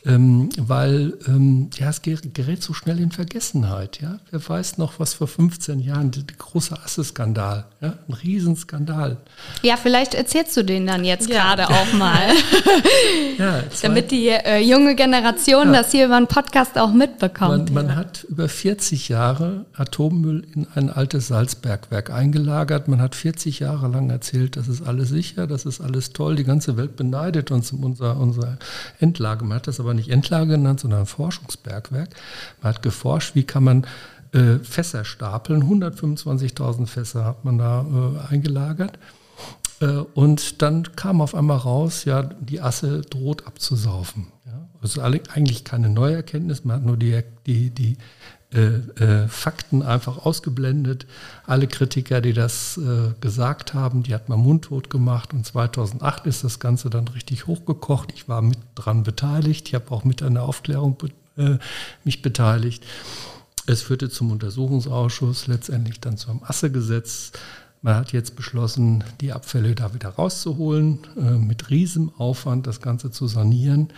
ähm, 0.05 0.49
weil 0.57 1.13
ähm, 1.27 1.69
ja, 1.77 1.89
es 1.89 2.01
gerät 2.01 2.63
so 2.63 2.73
schnell 2.73 2.99
in 2.99 3.11
Vergessenheit. 3.11 3.99
Ja? 4.01 4.19
Wer 4.31 4.47
weiß 4.47 4.77
noch, 4.77 4.99
was 4.99 5.13
vor 5.13 5.27
15 5.27 5.79
Jahren, 5.79 6.11
der, 6.11 6.23
der 6.23 6.37
große 6.37 6.77
Asse-Skandal, 6.81 7.65
ja? 7.81 7.93
ein 8.07 8.13
Riesenskandal. 8.13 9.17
Ja, 9.63 9.75
vielleicht 9.75 10.13
erzählst 10.13 10.55
du 10.55 10.63
den 10.63 10.87
dann 10.87 11.03
jetzt 11.03 11.29
ja. 11.29 11.55
gerade 11.55 11.69
auch 11.69 11.93
mal, 11.97 12.29
ja, 13.37 13.63
damit 13.81 14.11
die 14.11 14.29
äh, 14.29 14.59
junge 14.59 14.95
Generation 14.95 15.73
das 15.73 15.91
hier 15.91 16.05
über 16.05 16.15
einen 16.15 16.27
Podcast 16.27 16.77
auch 16.77 16.93
mitbekommt. 16.93 17.71
Man, 17.71 17.87
man 17.87 17.95
hat 17.95 18.23
über 18.29 18.47
40 18.47 19.09
Jahre 19.09 19.65
Atommüll 19.73 20.45
in 20.53 20.67
ein 20.75 20.89
altes 20.89 21.27
Salzbergwerk 21.27 22.11
eingelagert. 22.11 22.87
Man 22.87 23.01
hat 23.01 23.15
40 23.15 23.59
Jahre 23.59 23.87
lang 23.89 24.09
erzählt, 24.09 24.55
das 24.55 24.67
ist 24.67 24.81
alles 24.87 25.09
sicher, 25.09 25.47
das 25.47 25.65
ist 25.65 25.81
alles 25.81 26.13
toll, 26.13 26.35
die 26.35 26.43
ganze 26.43 26.77
Welt 26.77 26.95
beneidet 26.95 27.51
uns 27.51 27.71
um 27.73 27.83
unser, 27.83 28.17
unser 28.17 28.57
Endlage. 28.99 29.43
Man 29.43 29.57
hat 29.57 29.67
das 29.67 29.79
aber 29.79 29.86
nicht 29.93 30.09
Endlager 30.09 30.57
genannt, 30.57 30.79
sondern 30.79 31.05
Forschungsbergwerk. 31.05 32.09
Man 32.61 32.73
hat 32.73 32.81
geforscht, 32.81 33.35
wie 33.35 33.43
kann 33.43 33.63
man 33.63 33.87
äh, 34.33 34.59
Fässer 34.59 35.05
stapeln. 35.05 35.63
125.000 35.63 36.87
Fässer 36.87 37.25
hat 37.25 37.45
man 37.45 37.57
da 37.57 37.85
äh, 38.29 38.33
eingelagert. 38.33 38.99
Äh, 39.79 39.85
und 39.87 40.61
dann 40.61 40.95
kam 40.95 41.21
auf 41.21 41.35
einmal 41.35 41.57
raus, 41.57 42.05
ja, 42.05 42.23
die 42.23 42.61
Asse 42.61 43.01
droht 43.01 43.47
abzusaufen. 43.47 44.27
Ja. 44.45 44.67
Also 44.81 45.01
eigentlich 45.01 45.63
keine 45.63 45.89
Neuerkenntnis, 45.89 46.65
man 46.65 46.77
hat 46.77 46.85
nur 46.85 46.97
die, 46.97 47.23
die, 47.45 47.69
die 47.69 47.97
äh, 48.53 48.77
äh, 49.03 49.27
Fakten 49.27 49.83
einfach 49.83 50.25
ausgeblendet. 50.25 51.05
Alle 51.45 51.67
Kritiker, 51.67 52.21
die 52.21 52.31
das 52.31 52.77
äh, 52.77 53.13
gesagt 53.19 53.73
haben, 53.73 54.03
die 54.03 54.13
hat 54.13 54.29
man 54.29 54.39
mundtot 54.39 54.89
gemacht. 54.89 55.33
Und 55.33 55.45
2008 55.45 56.25
ist 56.27 56.45
das 56.45 56.59
Ganze 56.59 56.89
dann 56.89 57.09
richtig 57.09 57.47
hochgekocht. 57.47 58.13
Ich 58.15 58.29
war 58.29 58.41
mit 58.41 58.57
dran 58.73 59.03
beteiligt. 59.03 59.67
Ich 59.67 59.75
habe 59.75 59.91
auch 59.91 60.05
mit 60.05 60.23
an 60.23 60.35
der 60.35 60.43
Aufklärung 60.43 60.97
be 60.97 61.09
äh, 61.35 61.57
mich 62.05 62.21
beteiligt. 62.21 62.85
Es 63.65 63.81
führte 63.81 64.09
zum 64.09 64.31
Untersuchungsausschuss, 64.31 65.47
letztendlich 65.47 65.99
dann 65.99 66.15
zum 66.15 66.41
Assegesetz. 66.41 67.33
Man 67.81 67.95
hat 67.95 68.13
jetzt 68.13 68.37
beschlossen, 68.37 69.03
die 69.19 69.33
Abfälle 69.33 69.75
da 69.75 69.93
wieder 69.93 70.09
rauszuholen, 70.09 70.99
äh, 71.17 71.31
mit 71.31 71.69
Riesenaufwand 71.69 72.65
das 72.65 72.79
Ganze 72.79 73.11
zu 73.11 73.27
sanieren. 73.27 73.89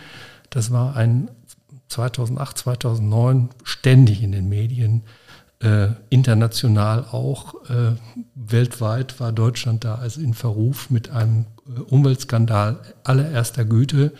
Das 0.50 0.72
war 0.72 0.96
ein 0.96 1.30
2008, 1.90 2.58
2009 2.58 3.50
ständig 3.64 4.22
in 4.22 4.32
den 4.32 4.48
Medien, 4.48 5.02
äh, 5.62 5.88
international 6.08 7.04
auch, 7.12 7.54
äh, 7.68 7.92
weltweit 8.34 9.20
war 9.20 9.32
Deutschland 9.32 9.84
da 9.84 9.96
also 9.96 10.20
in 10.20 10.32
Verruf 10.32 10.88
mit 10.88 11.10
einem 11.10 11.44
äh, 11.66 11.80
Umweltskandal 11.80 12.80
allererster 13.04 13.64
Güte. 13.64 14.12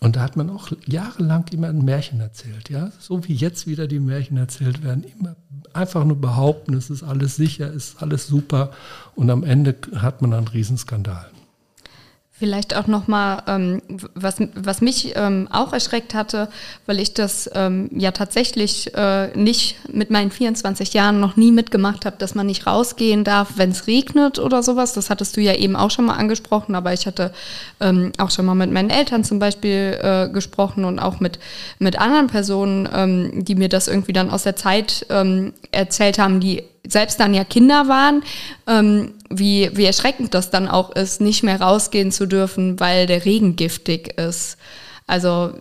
Und 0.00 0.16
da 0.16 0.22
hat 0.22 0.36
man 0.36 0.50
auch 0.50 0.72
jahrelang 0.86 1.44
immer 1.52 1.68
ein 1.68 1.84
Märchen 1.84 2.20
erzählt, 2.20 2.70
ja, 2.70 2.90
so 2.98 3.28
wie 3.28 3.34
jetzt 3.34 3.66
wieder 3.66 3.86
die 3.86 4.00
Märchen 4.00 4.36
erzählt 4.36 4.82
werden, 4.82 5.04
immer 5.04 5.36
einfach 5.74 6.04
nur 6.04 6.20
behaupten, 6.20 6.74
es 6.74 6.90
ist 6.90 7.02
alles 7.02 7.36
sicher, 7.36 7.68
es 7.68 7.90
ist 7.90 8.02
alles 8.02 8.26
super 8.26 8.72
und 9.14 9.30
am 9.30 9.44
Ende 9.44 9.76
hat 9.94 10.22
man 10.22 10.32
einen 10.32 10.48
Riesenskandal. 10.48 11.30
Vielleicht 12.42 12.74
auch 12.74 12.88
nochmal, 12.88 13.44
ähm, 13.46 13.82
was, 14.16 14.38
was 14.56 14.80
mich 14.80 15.12
ähm, 15.14 15.46
auch 15.52 15.72
erschreckt 15.72 16.12
hatte, 16.12 16.48
weil 16.86 16.98
ich 16.98 17.14
das 17.14 17.48
ähm, 17.54 17.88
ja 17.96 18.10
tatsächlich 18.10 18.92
äh, 18.96 19.28
nicht 19.36 19.76
mit 19.88 20.10
meinen 20.10 20.32
24 20.32 20.92
Jahren 20.92 21.20
noch 21.20 21.36
nie 21.36 21.52
mitgemacht 21.52 22.04
habe, 22.04 22.16
dass 22.18 22.34
man 22.34 22.48
nicht 22.48 22.66
rausgehen 22.66 23.22
darf, 23.22 23.50
wenn 23.58 23.70
es 23.70 23.86
regnet 23.86 24.40
oder 24.40 24.64
sowas. 24.64 24.92
Das 24.92 25.08
hattest 25.08 25.36
du 25.36 25.40
ja 25.40 25.54
eben 25.54 25.76
auch 25.76 25.92
schon 25.92 26.04
mal 26.04 26.16
angesprochen, 26.16 26.74
aber 26.74 26.92
ich 26.92 27.06
hatte 27.06 27.32
ähm, 27.78 28.10
auch 28.18 28.32
schon 28.32 28.44
mal 28.44 28.56
mit 28.56 28.72
meinen 28.72 28.90
Eltern 28.90 29.22
zum 29.22 29.38
Beispiel 29.38 29.96
äh, 30.02 30.28
gesprochen 30.28 30.84
und 30.84 30.98
auch 30.98 31.20
mit, 31.20 31.38
mit 31.78 32.00
anderen 32.00 32.26
Personen, 32.26 32.88
ähm, 32.92 33.44
die 33.44 33.54
mir 33.54 33.68
das 33.68 33.86
irgendwie 33.86 34.14
dann 34.14 34.30
aus 34.30 34.42
der 34.42 34.56
Zeit 34.56 35.06
ähm, 35.10 35.52
erzählt 35.70 36.18
haben, 36.18 36.40
die 36.40 36.64
selbst 36.84 37.20
dann 37.20 37.34
ja 37.34 37.44
Kinder 37.44 37.86
waren, 37.86 38.24
ähm, 38.66 39.12
wie, 39.38 39.70
wie 39.74 39.84
erschreckend 39.84 40.34
das 40.34 40.50
dann 40.50 40.68
auch 40.68 40.90
ist, 40.90 41.20
nicht 41.20 41.42
mehr 41.42 41.60
rausgehen 41.60 42.12
zu 42.12 42.26
dürfen, 42.26 42.80
weil 42.80 43.06
der 43.06 43.24
Regen 43.24 43.56
giftig 43.56 44.18
ist. 44.18 44.56
Also 45.06 45.54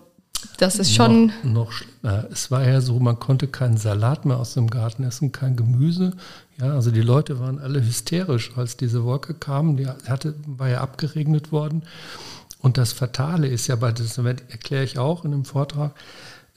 das 0.57 0.77
ist 0.77 0.93
schon. 0.93 1.27
Noch, 1.43 1.43
noch 1.43 1.71
schlimmer. 1.71 2.27
Es 2.31 2.51
war 2.51 2.67
ja 2.67 2.81
so, 2.81 2.99
man 2.99 3.19
konnte 3.19 3.47
keinen 3.47 3.77
Salat 3.77 4.25
mehr 4.25 4.37
aus 4.37 4.53
dem 4.53 4.69
Garten 4.69 5.03
essen, 5.03 5.31
kein 5.31 5.55
Gemüse. 5.55 6.13
Ja, 6.59 6.73
also 6.73 6.91
die 6.91 7.01
Leute 7.01 7.39
waren 7.39 7.59
alle 7.59 7.83
hysterisch, 7.83 8.51
als 8.55 8.77
diese 8.77 9.03
Wolke 9.03 9.33
kam. 9.33 9.77
Die 9.77 9.87
hatte, 9.87 10.35
war 10.45 10.69
ja 10.69 10.81
abgeregnet 10.81 11.51
worden. 11.51 11.83
Und 12.59 12.77
das 12.77 12.93
Fatale 12.93 13.47
ist 13.47 13.67
ja, 13.67 13.75
bei 13.75 13.91
das 13.91 14.17
erkläre 14.17 14.83
ich 14.83 14.99
auch 14.99 15.25
in 15.25 15.31
dem 15.31 15.45
Vortrag, 15.45 15.95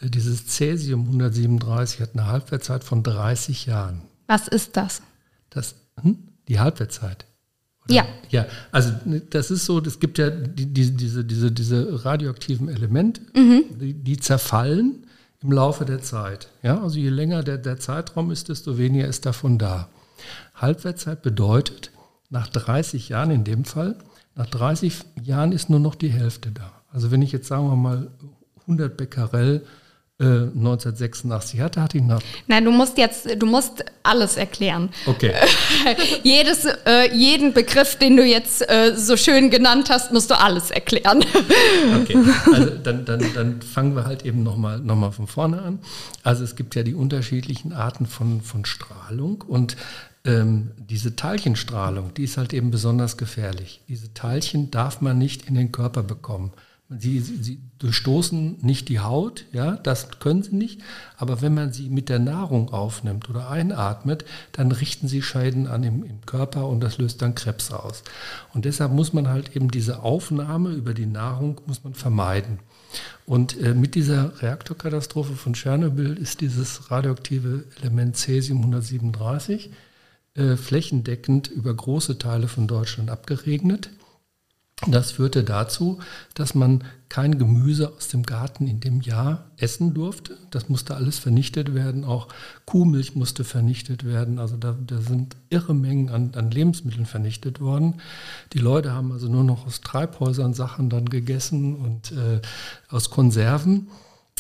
äh, 0.00 0.10
dieses 0.10 0.46
Cäsium 0.46 1.06
137 1.06 2.00
hat 2.00 2.10
eine 2.14 2.26
Halbwertszeit 2.26 2.84
von 2.84 3.02
30 3.02 3.66
Jahren. 3.66 4.02
Was 4.26 4.48
ist 4.48 4.76
das? 4.76 5.02
Das, 5.50 5.74
hm? 6.00 6.18
Die 6.48 6.60
Halbwertszeit. 6.60 7.26
Oder? 7.84 7.94
Ja. 7.94 8.06
Ja, 8.30 8.46
also 8.72 8.90
ne, 9.04 9.20
das 9.20 9.50
ist 9.50 9.64
so, 9.64 9.78
es 9.80 10.00
gibt 10.00 10.18
ja 10.18 10.30
die, 10.30 10.66
die, 10.66 10.90
diese, 10.90 11.24
diese, 11.24 11.52
diese 11.52 12.04
radioaktiven 12.04 12.68
Elemente, 12.68 13.20
mhm. 13.34 13.64
die, 13.78 13.92
die, 13.92 14.16
zerfallen 14.16 15.06
im 15.40 15.52
Laufe 15.52 15.84
der 15.84 16.02
Zeit. 16.02 16.48
Ja, 16.62 16.82
also 16.82 16.98
je 16.98 17.10
länger 17.10 17.42
der, 17.42 17.58
der 17.58 17.78
Zeitraum 17.78 18.30
ist, 18.30 18.48
desto 18.48 18.76
weniger 18.78 19.06
ist 19.06 19.24
davon 19.26 19.58
da. 19.58 19.88
Halbwertszeit 20.54 21.22
bedeutet, 21.22 21.90
nach 22.30 22.48
30 22.48 23.10
Jahren 23.10 23.30
in 23.30 23.44
dem 23.44 23.64
Fall, 23.64 23.96
nach 24.34 24.46
30 24.46 24.94
Jahren 25.22 25.52
ist 25.52 25.70
nur 25.70 25.80
noch 25.80 25.94
die 25.94 26.08
Hälfte 26.08 26.50
da. 26.50 26.72
Also 26.90 27.10
wenn 27.10 27.22
ich 27.22 27.30
jetzt 27.30 27.46
sagen 27.46 27.68
wir 27.68 27.76
mal 27.76 28.10
100 28.62 28.96
Becquerel 28.96 29.64
1986 30.20 31.60
hatte, 31.60 31.82
hatte 31.82 31.98
ich 31.98 32.04
nach. 32.04 32.20
Nein, 32.46 32.64
du 32.64 32.70
musst 32.70 32.98
jetzt, 32.98 33.28
du 33.36 33.46
musst 33.46 33.84
alles 34.04 34.36
erklären. 34.36 34.90
Okay. 35.06 35.32
Jedes, 36.22 36.64
äh, 36.64 37.12
jeden 37.12 37.52
Begriff, 37.52 37.96
den 37.96 38.16
du 38.16 38.24
jetzt 38.24 38.62
äh, 38.70 38.94
so 38.94 39.16
schön 39.16 39.50
genannt 39.50 39.90
hast, 39.90 40.12
musst 40.12 40.30
du 40.30 40.38
alles 40.38 40.70
erklären. 40.70 41.24
okay, 42.00 42.16
also 42.52 42.70
dann, 42.70 43.04
dann, 43.04 43.24
dann 43.34 43.60
fangen 43.60 43.96
wir 43.96 44.04
halt 44.04 44.24
eben 44.24 44.44
nochmal 44.44 44.78
noch 44.78 44.94
mal 44.94 45.10
von 45.10 45.26
vorne 45.26 45.60
an. 45.60 45.80
Also 46.22 46.44
es 46.44 46.54
gibt 46.54 46.76
ja 46.76 46.84
die 46.84 46.94
unterschiedlichen 46.94 47.72
Arten 47.72 48.06
von, 48.06 48.40
von 48.40 48.64
Strahlung 48.64 49.42
und 49.42 49.76
ähm, 50.24 50.70
diese 50.78 51.16
Teilchenstrahlung, 51.16 52.14
die 52.14 52.22
ist 52.22 52.36
halt 52.36 52.54
eben 52.54 52.70
besonders 52.70 53.16
gefährlich. 53.16 53.82
Diese 53.88 54.14
Teilchen 54.14 54.70
darf 54.70 55.00
man 55.00 55.18
nicht 55.18 55.48
in 55.48 55.56
den 55.56 55.72
Körper 55.72 56.04
bekommen. 56.04 56.52
Sie, 56.90 57.18
sie, 57.20 57.60
durchstoßen 57.78 58.58
nicht 58.60 58.88
die 58.88 59.00
Haut, 59.00 59.46
ja, 59.52 59.72
das 59.72 60.20
können 60.20 60.42
sie 60.42 60.54
nicht. 60.54 60.82
Aber 61.16 61.40
wenn 61.40 61.54
man 61.54 61.72
sie 61.72 61.88
mit 61.88 62.08
der 62.08 62.18
Nahrung 62.18 62.72
aufnimmt 62.72 63.28
oder 63.30 63.50
einatmet, 63.50 64.24
dann 64.52 64.70
richten 64.70 65.08
sie 65.08 65.22
Schäden 65.22 65.66
an 65.66 65.82
im, 65.82 66.04
im 66.04 66.20
Körper 66.26 66.68
und 66.68 66.80
das 66.80 66.98
löst 66.98 67.22
dann 67.22 67.34
Krebs 67.34 67.72
aus. 67.72 68.04
Und 68.52 68.66
deshalb 68.66 68.92
muss 68.92 69.12
man 69.12 69.28
halt 69.28 69.56
eben 69.56 69.70
diese 69.70 70.02
Aufnahme 70.02 70.70
über 70.70 70.92
die 70.92 71.06
Nahrung 71.06 71.60
muss 71.66 71.84
man 71.84 71.94
vermeiden. 71.94 72.58
Und 73.26 73.60
äh, 73.60 73.74
mit 73.74 73.94
dieser 73.94 74.42
Reaktorkatastrophe 74.42 75.34
von 75.34 75.54
Tschernobyl 75.54 76.16
ist 76.18 76.42
dieses 76.42 76.90
radioaktive 76.90 77.64
Element 77.80 78.16
Cesium 78.16 78.58
137 78.58 79.70
äh, 80.34 80.56
flächendeckend 80.56 81.48
über 81.48 81.72
große 81.72 82.18
Teile 82.18 82.48
von 82.48 82.66
Deutschland 82.66 83.10
abgeregnet. 83.10 83.90
Das 84.88 85.12
führte 85.12 85.44
dazu, 85.44 86.00
dass 86.34 86.54
man 86.54 86.84
kein 87.08 87.38
Gemüse 87.38 87.92
aus 87.96 88.08
dem 88.08 88.24
Garten 88.24 88.66
in 88.66 88.80
dem 88.80 89.00
Jahr 89.00 89.50
essen 89.56 89.94
durfte. 89.94 90.36
Das 90.50 90.68
musste 90.68 90.96
alles 90.96 91.18
vernichtet 91.18 91.74
werden. 91.74 92.04
Auch 92.04 92.28
Kuhmilch 92.66 93.14
musste 93.14 93.44
vernichtet 93.44 94.04
werden. 94.04 94.38
Also 94.38 94.56
da, 94.56 94.76
da 94.84 95.00
sind 95.00 95.36
irre 95.48 95.74
Mengen 95.74 96.08
an, 96.08 96.32
an, 96.34 96.50
Lebensmitteln 96.50 97.06
vernichtet 97.06 97.60
worden. 97.60 98.00
Die 98.52 98.58
Leute 98.58 98.92
haben 98.92 99.12
also 99.12 99.28
nur 99.28 99.44
noch 99.44 99.64
aus 99.64 99.80
Treibhäusern 99.80 100.54
Sachen 100.54 100.90
dann 100.90 101.08
gegessen 101.08 101.76
und 101.76 102.10
äh, 102.12 102.40
aus 102.88 103.10
Konserven. 103.10 103.88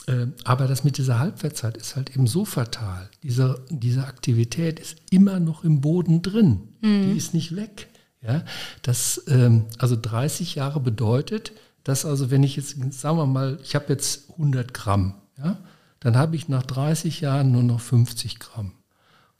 Äh, 0.06 0.26
aber 0.42 0.66
das 0.66 0.82
mit 0.82 0.98
dieser 0.98 1.20
Halbwertszeit 1.20 1.76
ist 1.76 1.94
halt 1.94 2.10
eben 2.10 2.26
so 2.26 2.44
fatal. 2.44 3.08
Diese, 3.22 3.64
diese 3.70 4.04
Aktivität 4.04 4.80
ist 4.80 4.96
immer 5.10 5.38
noch 5.38 5.62
im 5.62 5.80
Boden 5.80 6.22
drin. 6.22 6.74
Mhm. 6.82 7.12
Die 7.12 7.16
ist 7.16 7.34
nicht 7.34 7.54
weg. 7.54 7.88
Ja, 8.26 8.42
das, 8.82 9.22
ähm, 9.28 9.66
also 9.78 9.96
30 10.00 10.54
Jahre 10.54 10.80
bedeutet, 10.80 11.52
dass 11.84 12.06
also 12.06 12.30
wenn 12.30 12.42
ich 12.42 12.56
jetzt, 12.56 12.76
sagen 12.94 13.18
wir 13.18 13.26
mal, 13.26 13.58
ich 13.62 13.74
habe 13.74 13.86
jetzt 13.88 14.30
100 14.30 14.72
Gramm, 14.72 15.14
ja, 15.38 15.58
dann 16.00 16.16
habe 16.16 16.36
ich 16.36 16.48
nach 16.48 16.62
30 16.62 17.20
Jahren 17.20 17.52
nur 17.52 17.62
noch 17.62 17.80
50 17.80 18.38
Gramm. 18.38 18.72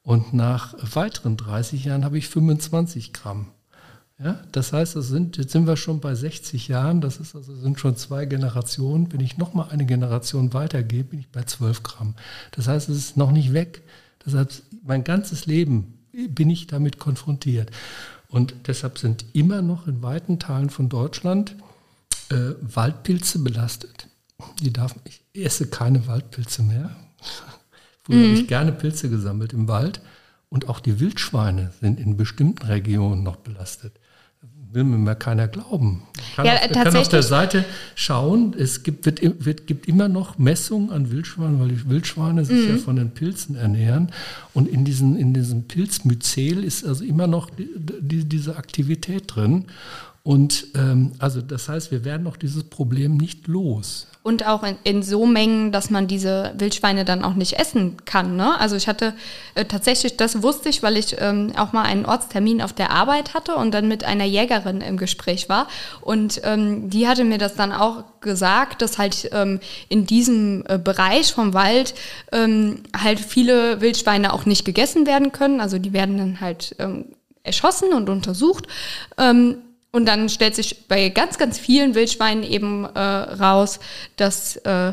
Und 0.02 0.34
nach 0.34 0.74
weiteren 0.94 1.38
30 1.38 1.84
Jahren 1.84 2.04
habe 2.04 2.18
ich 2.18 2.28
25 2.28 3.14
Gramm. 3.14 3.48
Ja, 4.18 4.40
das 4.52 4.72
heißt, 4.72 4.94
das 4.94 5.08
sind, 5.08 5.38
jetzt 5.38 5.52
sind 5.52 5.66
wir 5.66 5.76
schon 5.76 6.00
bei 6.00 6.14
60 6.14 6.68
Jahren, 6.68 7.00
das 7.00 7.18
ist 7.18 7.34
also, 7.34 7.54
sind 7.56 7.80
schon 7.80 7.96
zwei 7.96 8.26
Generationen. 8.26 9.12
Wenn 9.12 9.20
ich 9.20 9.38
nochmal 9.38 9.70
eine 9.70 9.86
Generation 9.86 10.52
weitergehe, 10.52 11.04
bin 11.04 11.20
ich 11.20 11.28
bei 11.30 11.42
12 11.42 11.82
Gramm. 11.82 12.14
Das 12.52 12.68
heißt, 12.68 12.88
es 12.90 12.96
ist 12.96 13.16
noch 13.16 13.32
nicht 13.32 13.52
weg. 13.54 13.82
Das 14.24 14.34
heißt, 14.34 14.62
mein 14.84 15.04
ganzes 15.04 15.46
Leben 15.46 15.98
bin 16.12 16.48
ich 16.48 16.66
damit 16.66 16.98
konfrontiert. 16.98 17.70
Und 18.34 18.54
deshalb 18.66 18.98
sind 18.98 19.24
immer 19.32 19.62
noch 19.62 19.86
in 19.86 20.02
weiten 20.02 20.40
Teilen 20.40 20.68
von 20.68 20.88
Deutschland 20.88 21.54
äh, 22.30 22.54
Waldpilze 22.60 23.38
belastet. 23.38 24.08
Die 24.60 24.72
darf, 24.72 24.96
ich 25.04 25.22
esse 25.34 25.68
keine 25.68 26.08
Waldpilze 26.08 26.62
mehr. 26.62 26.96
Früher 28.02 28.16
mhm. 28.16 28.22
habe 28.24 28.34
ich 28.34 28.48
gerne 28.48 28.72
Pilze 28.72 29.08
gesammelt 29.08 29.52
im 29.52 29.68
Wald. 29.68 30.00
Und 30.48 30.68
auch 30.68 30.80
die 30.80 30.98
Wildschweine 30.98 31.72
sind 31.80 32.00
in 32.00 32.16
bestimmten 32.16 32.66
Regionen 32.66 33.22
noch 33.22 33.36
belastet 33.36 34.00
will 34.74 34.84
mir 34.84 34.98
mehr 34.98 35.14
keiner 35.14 35.48
glauben. 35.48 36.02
Kann, 36.34 36.46
ja, 36.46 36.54
auf, 36.54 36.72
kann 36.72 36.96
auf 36.96 37.08
der 37.08 37.22
Seite 37.22 37.64
schauen, 37.94 38.54
es 38.58 38.82
gibt, 38.82 39.06
wird, 39.06 39.20
wird, 39.44 39.66
gibt 39.66 39.86
immer 39.86 40.08
noch 40.08 40.38
Messungen 40.38 40.90
an 40.90 41.10
Wildschweinen, 41.10 41.60
weil 41.60 41.68
die 41.68 41.88
Wildschweine 41.88 42.44
sich 42.44 42.68
mhm. 42.68 42.76
ja 42.76 42.78
von 42.78 42.96
den 42.96 43.10
Pilzen 43.10 43.56
ernähren. 43.56 44.10
Und 44.52 44.68
in, 44.68 44.84
diesen, 44.84 45.16
in 45.16 45.32
diesem 45.32 45.64
Pilzmyzel 45.64 46.64
ist 46.64 46.84
also 46.84 47.04
immer 47.04 47.26
noch 47.26 47.50
die, 47.50 47.68
die, 48.00 48.24
diese 48.24 48.56
Aktivität 48.56 49.24
drin. 49.34 49.66
Und 50.26 50.68
ähm, 50.74 51.12
also 51.18 51.42
das 51.42 51.68
heißt, 51.68 51.90
wir 51.90 52.06
werden 52.06 52.22
noch 52.22 52.38
dieses 52.38 52.64
Problem 52.64 53.18
nicht 53.18 53.46
los. 53.46 54.06
Und 54.22 54.46
auch 54.46 54.62
in, 54.62 54.78
in, 54.82 55.02
so 55.02 55.26
Mengen, 55.26 55.70
dass 55.70 55.90
man 55.90 56.06
diese 56.06 56.54
Wildschweine 56.56 57.04
dann 57.04 57.22
auch 57.22 57.34
nicht 57.34 57.58
essen 57.58 57.98
kann. 58.06 58.34
Ne? 58.34 58.58
Also 58.58 58.74
ich 58.74 58.88
hatte 58.88 59.12
äh, 59.54 59.66
tatsächlich, 59.66 60.16
das 60.16 60.42
wusste 60.42 60.70
ich, 60.70 60.82
weil 60.82 60.96
ich 60.96 61.16
ähm, 61.18 61.52
auch 61.58 61.74
mal 61.74 61.82
einen 61.82 62.06
Ortstermin 62.06 62.62
auf 62.62 62.72
der 62.72 62.90
Arbeit 62.90 63.34
hatte 63.34 63.56
und 63.56 63.74
dann 63.74 63.86
mit 63.86 64.04
einer 64.04 64.24
Jägerin 64.24 64.80
im 64.80 64.96
Gespräch 64.96 65.50
war. 65.50 65.68
Und 66.00 66.40
ähm, 66.44 66.88
die 66.88 67.06
hatte 67.06 67.24
mir 67.24 67.36
das 67.36 67.54
dann 67.54 67.70
auch 67.70 68.04
gesagt, 68.22 68.80
dass 68.80 68.96
halt 68.96 69.28
ähm, 69.32 69.60
in 69.90 70.06
diesem 70.06 70.64
äh, 70.68 70.78
Bereich 70.78 71.34
vom 71.34 71.52
Wald 71.52 71.94
ähm, 72.32 72.82
halt 72.96 73.20
viele 73.20 73.82
Wildschweine 73.82 74.32
auch 74.32 74.46
nicht 74.46 74.64
gegessen 74.64 75.06
werden 75.06 75.32
können. 75.32 75.60
Also 75.60 75.78
die 75.78 75.92
werden 75.92 76.16
dann 76.16 76.40
halt 76.40 76.76
ähm, 76.78 77.08
erschossen 77.42 77.92
und 77.92 78.08
untersucht. 78.08 78.68
Ähm, 79.18 79.58
und 79.94 80.06
dann 80.06 80.28
stellt 80.28 80.56
sich 80.56 80.88
bei 80.88 81.08
ganz, 81.08 81.38
ganz 81.38 81.56
vielen 81.56 81.94
Wildschweinen 81.94 82.42
eben 82.42 82.84
äh, 82.84 82.98
raus, 82.98 83.78
dass 84.16 84.56
äh, 84.56 84.92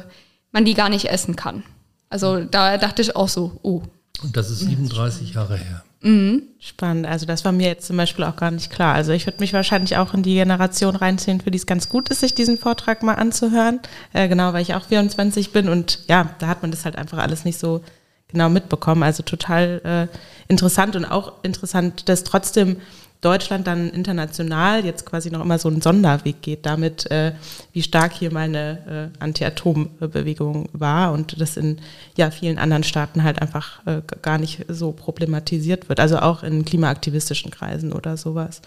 man 0.51 0.63
die 0.63 0.75
gar 0.75 0.89
nicht 0.89 1.05
essen 1.05 1.35
kann. 1.35 1.63
Also 2.09 2.41
da 2.41 2.77
dachte 2.77 3.01
ich 3.01 3.15
auch 3.15 3.27
so, 3.27 3.59
oh. 3.63 3.81
Und 4.21 4.37
das 4.37 4.51
ist 4.51 4.59
37 4.59 5.33
Jahre 5.33 5.57
her. 5.57 5.83
Mhm. 6.01 6.43
Spannend. 6.59 7.07
Also 7.07 7.25
das 7.25 7.43
war 7.45 7.51
mir 7.51 7.65
jetzt 7.67 7.87
zum 7.87 7.97
Beispiel 7.97 8.25
auch 8.25 8.35
gar 8.35 8.51
nicht 8.51 8.69
klar. 8.69 8.93
Also 8.93 9.11
ich 9.11 9.25
würde 9.25 9.39
mich 9.39 9.53
wahrscheinlich 9.53 9.97
auch 9.97 10.13
in 10.13 10.21
die 10.21 10.35
Generation 10.35 10.95
reinziehen, 10.95 11.41
für 11.41 11.49
die 11.49 11.57
es 11.57 11.65
ganz 11.65 11.89
gut 11.89 12.09
ist, 12.09 12.19
sich 12.19 12.35
diesen 12.35 12.59
Vortrag 12.59 13.01
mal 13.01 13.15
anzuhören. 13.15 13.79
Äh, 14.13 14.27
genau, 14.27 14.53
weil 14.53 14.61
ich 14.61 14.75
auch 14.75 14.85
24 14.85 15.51
bin 15.51 15.67
und 15.67 15.99
ja, 16.09 16.29
da 16.37 16.45
hat 16.45 16.61
man 16.61 16.69
das 16.69 16.85
halt 16.85 16.95
einfach 16.95 17.17
alles 17.17 17.43
nicht 17.43 17.57
so 17.57 17.81
genau 18.27 18.49
mitbekommen. 18.49 19.01
Also 19.01 19.23
total 19.23 19.81
äh, 20.11 20.17
interessant 20.47 20.95
und 20.95 21.05
auch 21.05 21.43
interessant, 21.43 22.07
dass 22.07 22.23
trotzdem 22.23 22.77
Deutschland 23.21 23.67
dann 23.67 23.91
international 23.91 24.83
jetzt 24.83 25.05
quasi 25.05 25.29
noch 25.29 25.41
immer 25.41 25.59
so 25.59 25.69
einen 25.69 25.81
Sonderweg 25.81 26.41
geht 26.41 26.65
damit, 26.65 27.09
äh, 27.11 27.33
wie 27.71 27.83
stark 27.83 28.13
hier 28.13 28.33
meine 28.33 29.11
äh, 29.19 29.23
Anti-Atom-Bewegung 29.23 30.69
war 30.73 31.11
und 31.11 31.39
das 31.39 31.55
in 31.55 31.79
ja, 32.17 32.31
vielen 32.31 32.57
anderen 32.57 32.83
Staaten 32.83 33.23
halt 33.23 33.39
einfach 33.39 33.85
äh, 33.85 34.01
gar 34.23 34.39
nicht 34.39 34.65
so 34.67 34.91
problematisiert 34.91 35.87
wird. 35.87 35.99
Also 35.99 36.17
auch 36.17 36.41
in 36.41 36.65
klimaaktivistischen 36.65 37.51
Kreisen 37.51 37.93
oder 37.93 38.17
sowas. 38.17 38.61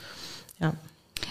Ja. 0.60 0.74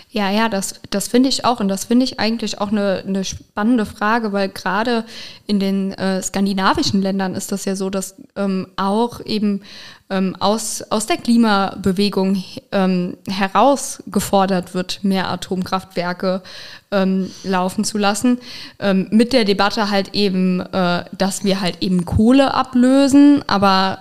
Ja, 0.09 0.29
ja, 0.29 0.47
das, 0.47 0.75
das 0.89 1.07
finde 1.07 1.29
ich 1.29 1.43
auch. 1.43 1.59
Und 1.59 1.67
das 1.67 1.85
finde 1.85 2.03
ich 2.03 2.19
eigentlich 2.19 2.61
auch 2.61 2.71
eine, 2.71 3.03
eine 3.07 3.23
spannende 3.23 3.85
Frage, 3.85 4.31
weil 4.31 4.49
gerade 4.49 5.05
in 5.47 5.59
den 5.59 5.91
äh, 5.93 6.21
skandinavischen 6.21 7.01
Ländern 7.01 7.33
ist 7.35 7.51
das 7.51 7.65
ja 7.65 7.75
so, 7.75 7.89
dass 7.89 8.15
ähm, 8.35 8.67
auch 8.75 9.25
eben 9.25 9.61
ähm, 10.09 10.35
aus, 10.39 10.83
aus 10.91 11.07
der 11.07 11.17
Klimabewegung 11.17 12.43
ähm, 12.71 13.17
herausgefordert 13.27 14.75
wird, 14.75 15.03
mehr 15.03 15.29
Atomkraftwerke 15.29 16.43
ähm, 16.91 17.31
laufen 17.43 17.83
zu 17.83 17.97
lassen. 17.97 18.39
Ähm, 18.79 19.07
mit 19.09 19.33
der 19.33 19.45
Debatte 19.45 19.89
halt 19.89 20.13
eben, 20.13 20.59
äh, 20.59 21.05
dass 21.17 21.43
wir 21.43 21.61
halt 21.61 21.81
eben 21.81 22.05
Kohle 22.05 22.53
ablösen, 22.53 23.43
aber 23.47 23.99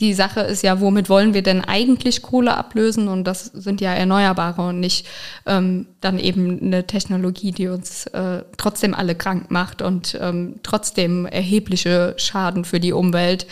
die 0.00 0.14
Sache 0.14 0.40
ist 0.40 0.62
ja, 0.62 0.80
womit 0.80 1.08
wollen 1.08 1.34
wir 1.34 1.42
denn 1.42 1.62
eigentlich 1.62 2.22
Kohle 2.22 2.56
ablösen? 2.56 3.08
Und 3.08 3.24
das 3.24 3.44
sind 3.44 3.80
ja 3.80 3.92
Erneuerbare 3.92 4.68
und 4.68 4.80
nicht 4.80 5.06
ähm, 5.46 5.86
dann 6.00 6.18
eben 6.18 6.60
eine 6.60 6.86
Technologie, 6.86 7.52
die 7.52 7.68
uns 7.68 8.06
äh, 8.06 8.42
trotzdem 8.56 8.94
alle 8.94 9.14
krank 9.14 9.50
macht 9.50 9.82
und 9.82 10.18
ähm, 10.20 10.56
trotzdem 10.62 11.26
erhebliche 11.26 12.14
Schaden 12.16 12.64
für 12.64 12.80
die 12.80 12.92
Umwelt 12.92 13.46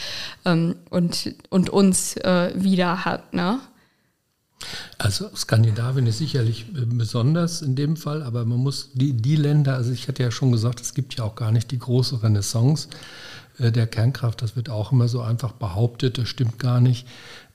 ähm, 0.45 0.77
und, 0.91 1.35
und 1.51 1.71
uns 1.71 2.17
äh, 2.17 2.53
wieder 2.55 3.05
hat. 3.05 3.35
Ne? 3.35 3.61
Also 4.97 5.29
Skandinavien 5.37 6.07
ist 6.07 6.19
sicherlich 6.19 6.67
äh, 6.75 6.85
besonders 6.87 7.63
in 7.63 7.77
dem 7.77 7.97
Fall, 7.97 8.23
aber 8.23 8.45
man 8.45 8.59
muss 8.59 8.91
die, 8.95 9.13
die 9.13 9.37
Länder, 9.37 9.75
also 9.75 9.93
ich 9.93 10.09
hatte 10.09 10.23
ja 10.23 10.31
schon 10.31 10.51
gesagt, 10.51 10.81
es 10.81 10.95
gibt 10.95 11.15
ja 11.17 11.25
auch 11.25 11.37
gar 11.37 11.53
nicht 11.53 11.71
die 11.71 11.79
große 11.79 12.23
Renaissance 12.23 12.89
der 13.59 13.87
Kernkraft, 13.87 14.43
das 14.43 14.57
wird 14.57 14.71
auch 14.71 14.93
immer 14.93 15.09
so 15.09 15.21
einfach 15.21 15.53
behauptet, 15.53 16.19
das 16.19 16.29
stimmt 16.29 16.59
gar 16.59 16.81
nicht. 16.81 17.07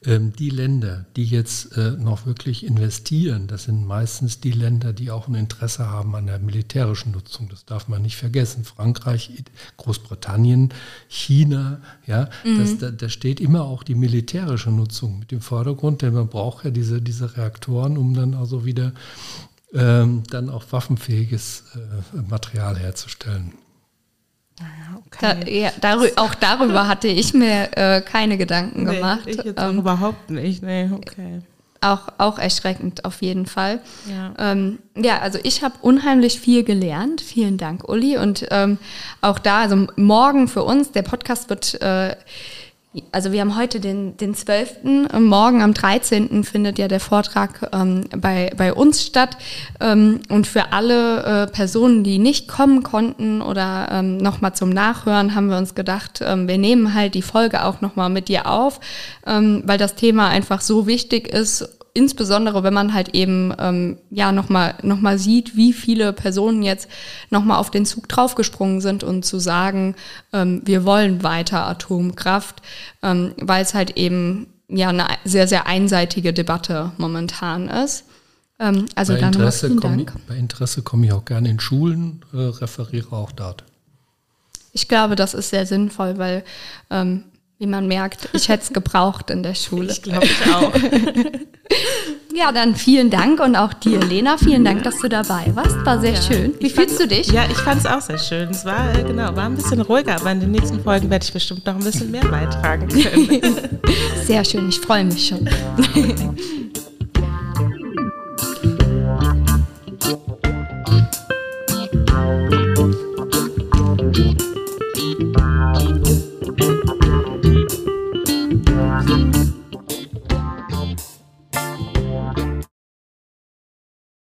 Ähm, 0.06 0.34
die 0.34 0.49
Länder, 0.49 1.06
die 1.16 1.24
jetzt 1.24 1.78
äh, 1.78 1.91
noch 1.91 2.26
wirklich 2.26 2.66
investieren, 2.66 3.47
das 3.47 3.64
sind 3.64 3.86
meistens 3.86 4.41
die 4.41 4.51
Länder, 4.51 4.91
die 4.91 5.12
auch 5.12 5.28
ein 5.28 5.36
Interesse 5.36 5.89
haben 5.89 6.14
an 6.16 6.26
der 6.26 6.39
militärischen 6.39 7.12
Nutzung. 7.14 7.47
Das 7.49 7.66
darf 7.66 7.88
man 7.88 8.01
nicht 8.01 8.18
vergessen. 8.18 8.66
Frankreich, 8.66 9.32
Großbritannien, 9.78 10.74
China, 11.08 11.80
ja, 12.06 12.30
mhm. 12.43 12.60
das, 12.60 12.78
da, 12.80 12.91
da, 12.91 13.08
steht 13.08 13.39
immer 13.39 13.64
auch 13.64 13.84
die 13.84 13.95
militärische 13.95 14.72
Nutzung 14.72 15.20
mit 15.20 15.32
im 15.32 15.41
Vordergrund, 15.41 16.01
denn 16.01 16.14
man 16.14 16.28
braucht 16.28 16.66
ja 16.66 16.72
diese, 16.72 17.01
diese 17.01 17.38
Reaktoren, 17.38 17.97
um 17.97 18.14
dann 18.14 18.34
also 18.34 18.66
wieder 18.66 18.91
ähm, 19.74 20.24
dann 20.30 20.49
auch 20.49 20.66
waffenfähiges 20.72 21.64
äh, 21.76 22.22
Material 22.30 22.78
herzustellen. 22.78 23.54
Okay. 24.97 25.43
Da, 25.45 25.49
ja, 25.49 25.72
darü 25.82 26.10
auch 26.16 26.36
darüber 26.36 26.88
hatte 26.88 27.08
ich 27.08 27.34
mir 27.34 27.70
äh, 27.76 28.01
keine 28.01 28.38
Gedanken 28.38 28.84
nee, 28.84 28.95
gemacht. 28.95 29.24
Ich 29.26 29.38
jetzt 29.38 29.60
ähm, 29.60 29.80
überhaupt 29.80 30.30
nicht. 30.30 30.64
Nee, 30.64 30.89
okay. 30.91 31.41
Auch, 31.82 32.08
auch 32.18 32.39
erschreckend 32.39 33.04
auf 33.04 33.22
jeden 33.22 33.45
Fall. 33.45 33.82
Ja, 34.10 34.34
ähm, 34.38 34.80
ja 34.95 35.20
also 35.20 35.38
ich 35.43 35.64
habe 35.64 35.76
unheimlich 35.82 36.39
viel 36.39 36.64
gelernt. 36.64 37.20
Vielen 37.20 37.58
Dank, 37.58 37.88
Uli. 37.89 38.18
Und 38.18 38.47
ähm, 38.51 38.78
auch 39.22 39.38
da, 39.39 39.62
also 39.62 39.88
morgen 39.97 40.47
für 40.47 40.64
uns, 40.64 40.91
der 40.91 41.01
Podcast 41.01 41.49
wird 41.49 41.82
äh, 41.82 42.16
also 43.12 43.32
wir 43.32 43.41
haben 43.41 43.58
heute 43.58 43.80
den, 43.80 44.18
den 44.18 44.36
12. 44.36 44.84
Morgen 45.20 45.64
am 45.64 45.74
13. 45.74 46.44
findet 46.44 46.78
ja 46.78 46.88
der 46.88 47.00
Vortrag 47.00 47.70
ähm, 47.74 48.06
bei, 48.16 48.52
bei 48.56 48.74
uns 48.74 49.04
statt. 49.04 49.38
Ähm, 49.80 50.22
und 50.30 50.46
für 50.46 50.74
alle 50.74 51.24
äh, 51.24 51.48
Personen, 51.48 52.04
die 52.04 52.20
nicht 52.20 52.48
kommen 52.48 52.84
konnten 52.84 53.41
oder 53.41 53.88
ähm, 53.91 54.18
nochmal 54.18 54.54
zum 54.54 54.70
Nachhören, 54.70 55.34
haben 55.34 55.48
wir 55.48 55.58
uns 55.58 55.74
gedacht, 55.74 56.22
ähm, 56.24 56.48
wir 56.48 56.60
nehmen 56.60 56.94
halt 56.94 57.16
die 57.16 57.24
Folge 57.24 57.66
auch 57.66 57.82
nochmal 57.82 58.10
mit 58.10 58.28
dir 58.28 58.48
auf, 58.48 58.80
ähm, 59.26 59.64
weil 59.66 59.80
das 59.80 59.96
Thema 59.96 60.30
einfach 60.30 60.62
so 60.62 60.86
wichtig 60.86 61.28
ist 61.28 61.83
insbesondere 61.94 62.64
wenn 62.64 62.74
man 62.74 62.94
halt 62.94 63.10
eben 63.10 63.54
ähm, 63.60 63.98
ja 64.10 64.32
nochmal 64.32 64.76
noch 64.82 65.00
mal 65.00 65.20
sieht, 65.20 65.56
wie 65.56 65.74
viele 65.74 66.14
Personen 66.14 66.64
jetzt 66.64 66.88
nochmal 67.30 67.60
auf 67.60 67.72
den 67.72 67.86
Zug 67.86 68.10
draufgesprungen 68.10 68.82
sind 68.82 69.04
und 69.04 69.24
zu 69.24 69.39
sagen, 69.39 69.96
ähm, 70.32 70.62
wir 70.66 70.86
wollen 70.86 71.24
weiter 71.24 71.68
Atomkraft, 71.68 72.62
ähm, 73.04 73.34
weil 73.38 73.64
es 73.64 73.74
halt 73.74 73.98
eben 73.98 74.48
ja 74.68 74.89
eine 74.89 75.06
sehr, 75.24 75.48
sehr 75.48 75.68
einseitige 75.68 76.34
Debatte 76.34 76.91
momentan 76.98 77.70
ist. 77.70 78.06
Ähm, 78.60 78.88
also 78.96 79.14
bei 79.14 79.20
dann 79.20 79.34
Interesse 79.34 79.68
vielen 79.68 79.80
Dank. 79.80 80.14
Ich, 80.16 80.24
bei 80.28 80.36
Interesse 80.36 80.82
komme 80.82 81.06
ich 81.06 81.12
auch 81.14 81.26
gerne 81.26 81.50
in 81.50 81.60
Schulen, 81.60 82.24
äh, 82.34 82.38
referiere 82.38 83.16
auch 83.16 83.32
dort. 83.32 83.64
Ich 84.72 84.88
glaube, 84.88 85.16
das 85.16 85.36
ist 85.36 85.52
sehr 85.52 85.68
sinnvoll, 85.68 86.18
weil 86.18 86.44
ähm, 86.89 87.26
wie 87.64 87.68
man 87.68 87.88
merkt, 87.88 88.28
ich 88.34 88.49
hätte 88.49 88.64
es 88.64 88.74
gebraucht 88.74 89.30
in 89.30 89.41
der 89.41 89.55
Schule. 89.55 89.89
Ich 89.89 90.01
glaube 90.01 90.26
ich 90.26 90.53
auch. 90.53 90.74
ja, 92.36 92.51
dann 92.51 92.76
vielen 92.76 93.09
Dank 93.09 93.39
und 93.39 93.55
auch 93.55 93.72
dir, 93.72 94.01
Lena, 94.01 94.38
vielen 94.38 94.66
Dank, 94.66 94.84
dass 94.84 94.99
du 94.99 95.07
dabei 95.07 95.45
warst. 95.53 95.78
War 95.86 96.01
sehr 96.01 96.16
ja. 96.16 96.22
schön. 96.22 96.55
Wie 96.59 96.68
ich 96.68 96.74
fühlst 96.74 96.99
du 96.99 97.07
dich? 97.07 97.28
Ja, 97.28 97.45
ich 97.49 97.57
fand 97.57 97.80
es 97.80 97.86
auch 97.86 98.01
sehr 98.01 98.18
schön. 98.18 98.49
Es 98.49 98.66
war 98.66 98.93
äh, 98.93 99.03
genau, 99.03 99.34
war 99.34 99.45
ein 99.45 99.55
bisschen 99.55 99.80
ruhiger, 99.80 100.16
aber 100.16 100.34
in 100.34 100.41
den 100.41 100.51
nächsten 100.51 100.84
Folgen 100.84 101.09
werde 101.09 101.24
ich 101.24 101.32
bestimmt 101.32 101.66
noch 101.66 101.76
ein 101.76 101.84
bisschen 101.86 102.11
mehr 102.11 102.26
beitragen 102.26 102.89
können. 102.89 103.80
sehr 104.26 104.43
schön, 104.43 104.68
ich 104.68 104.80
freue 104.82 105.05
mich 105.05 105.26
schon. 105.26 105.49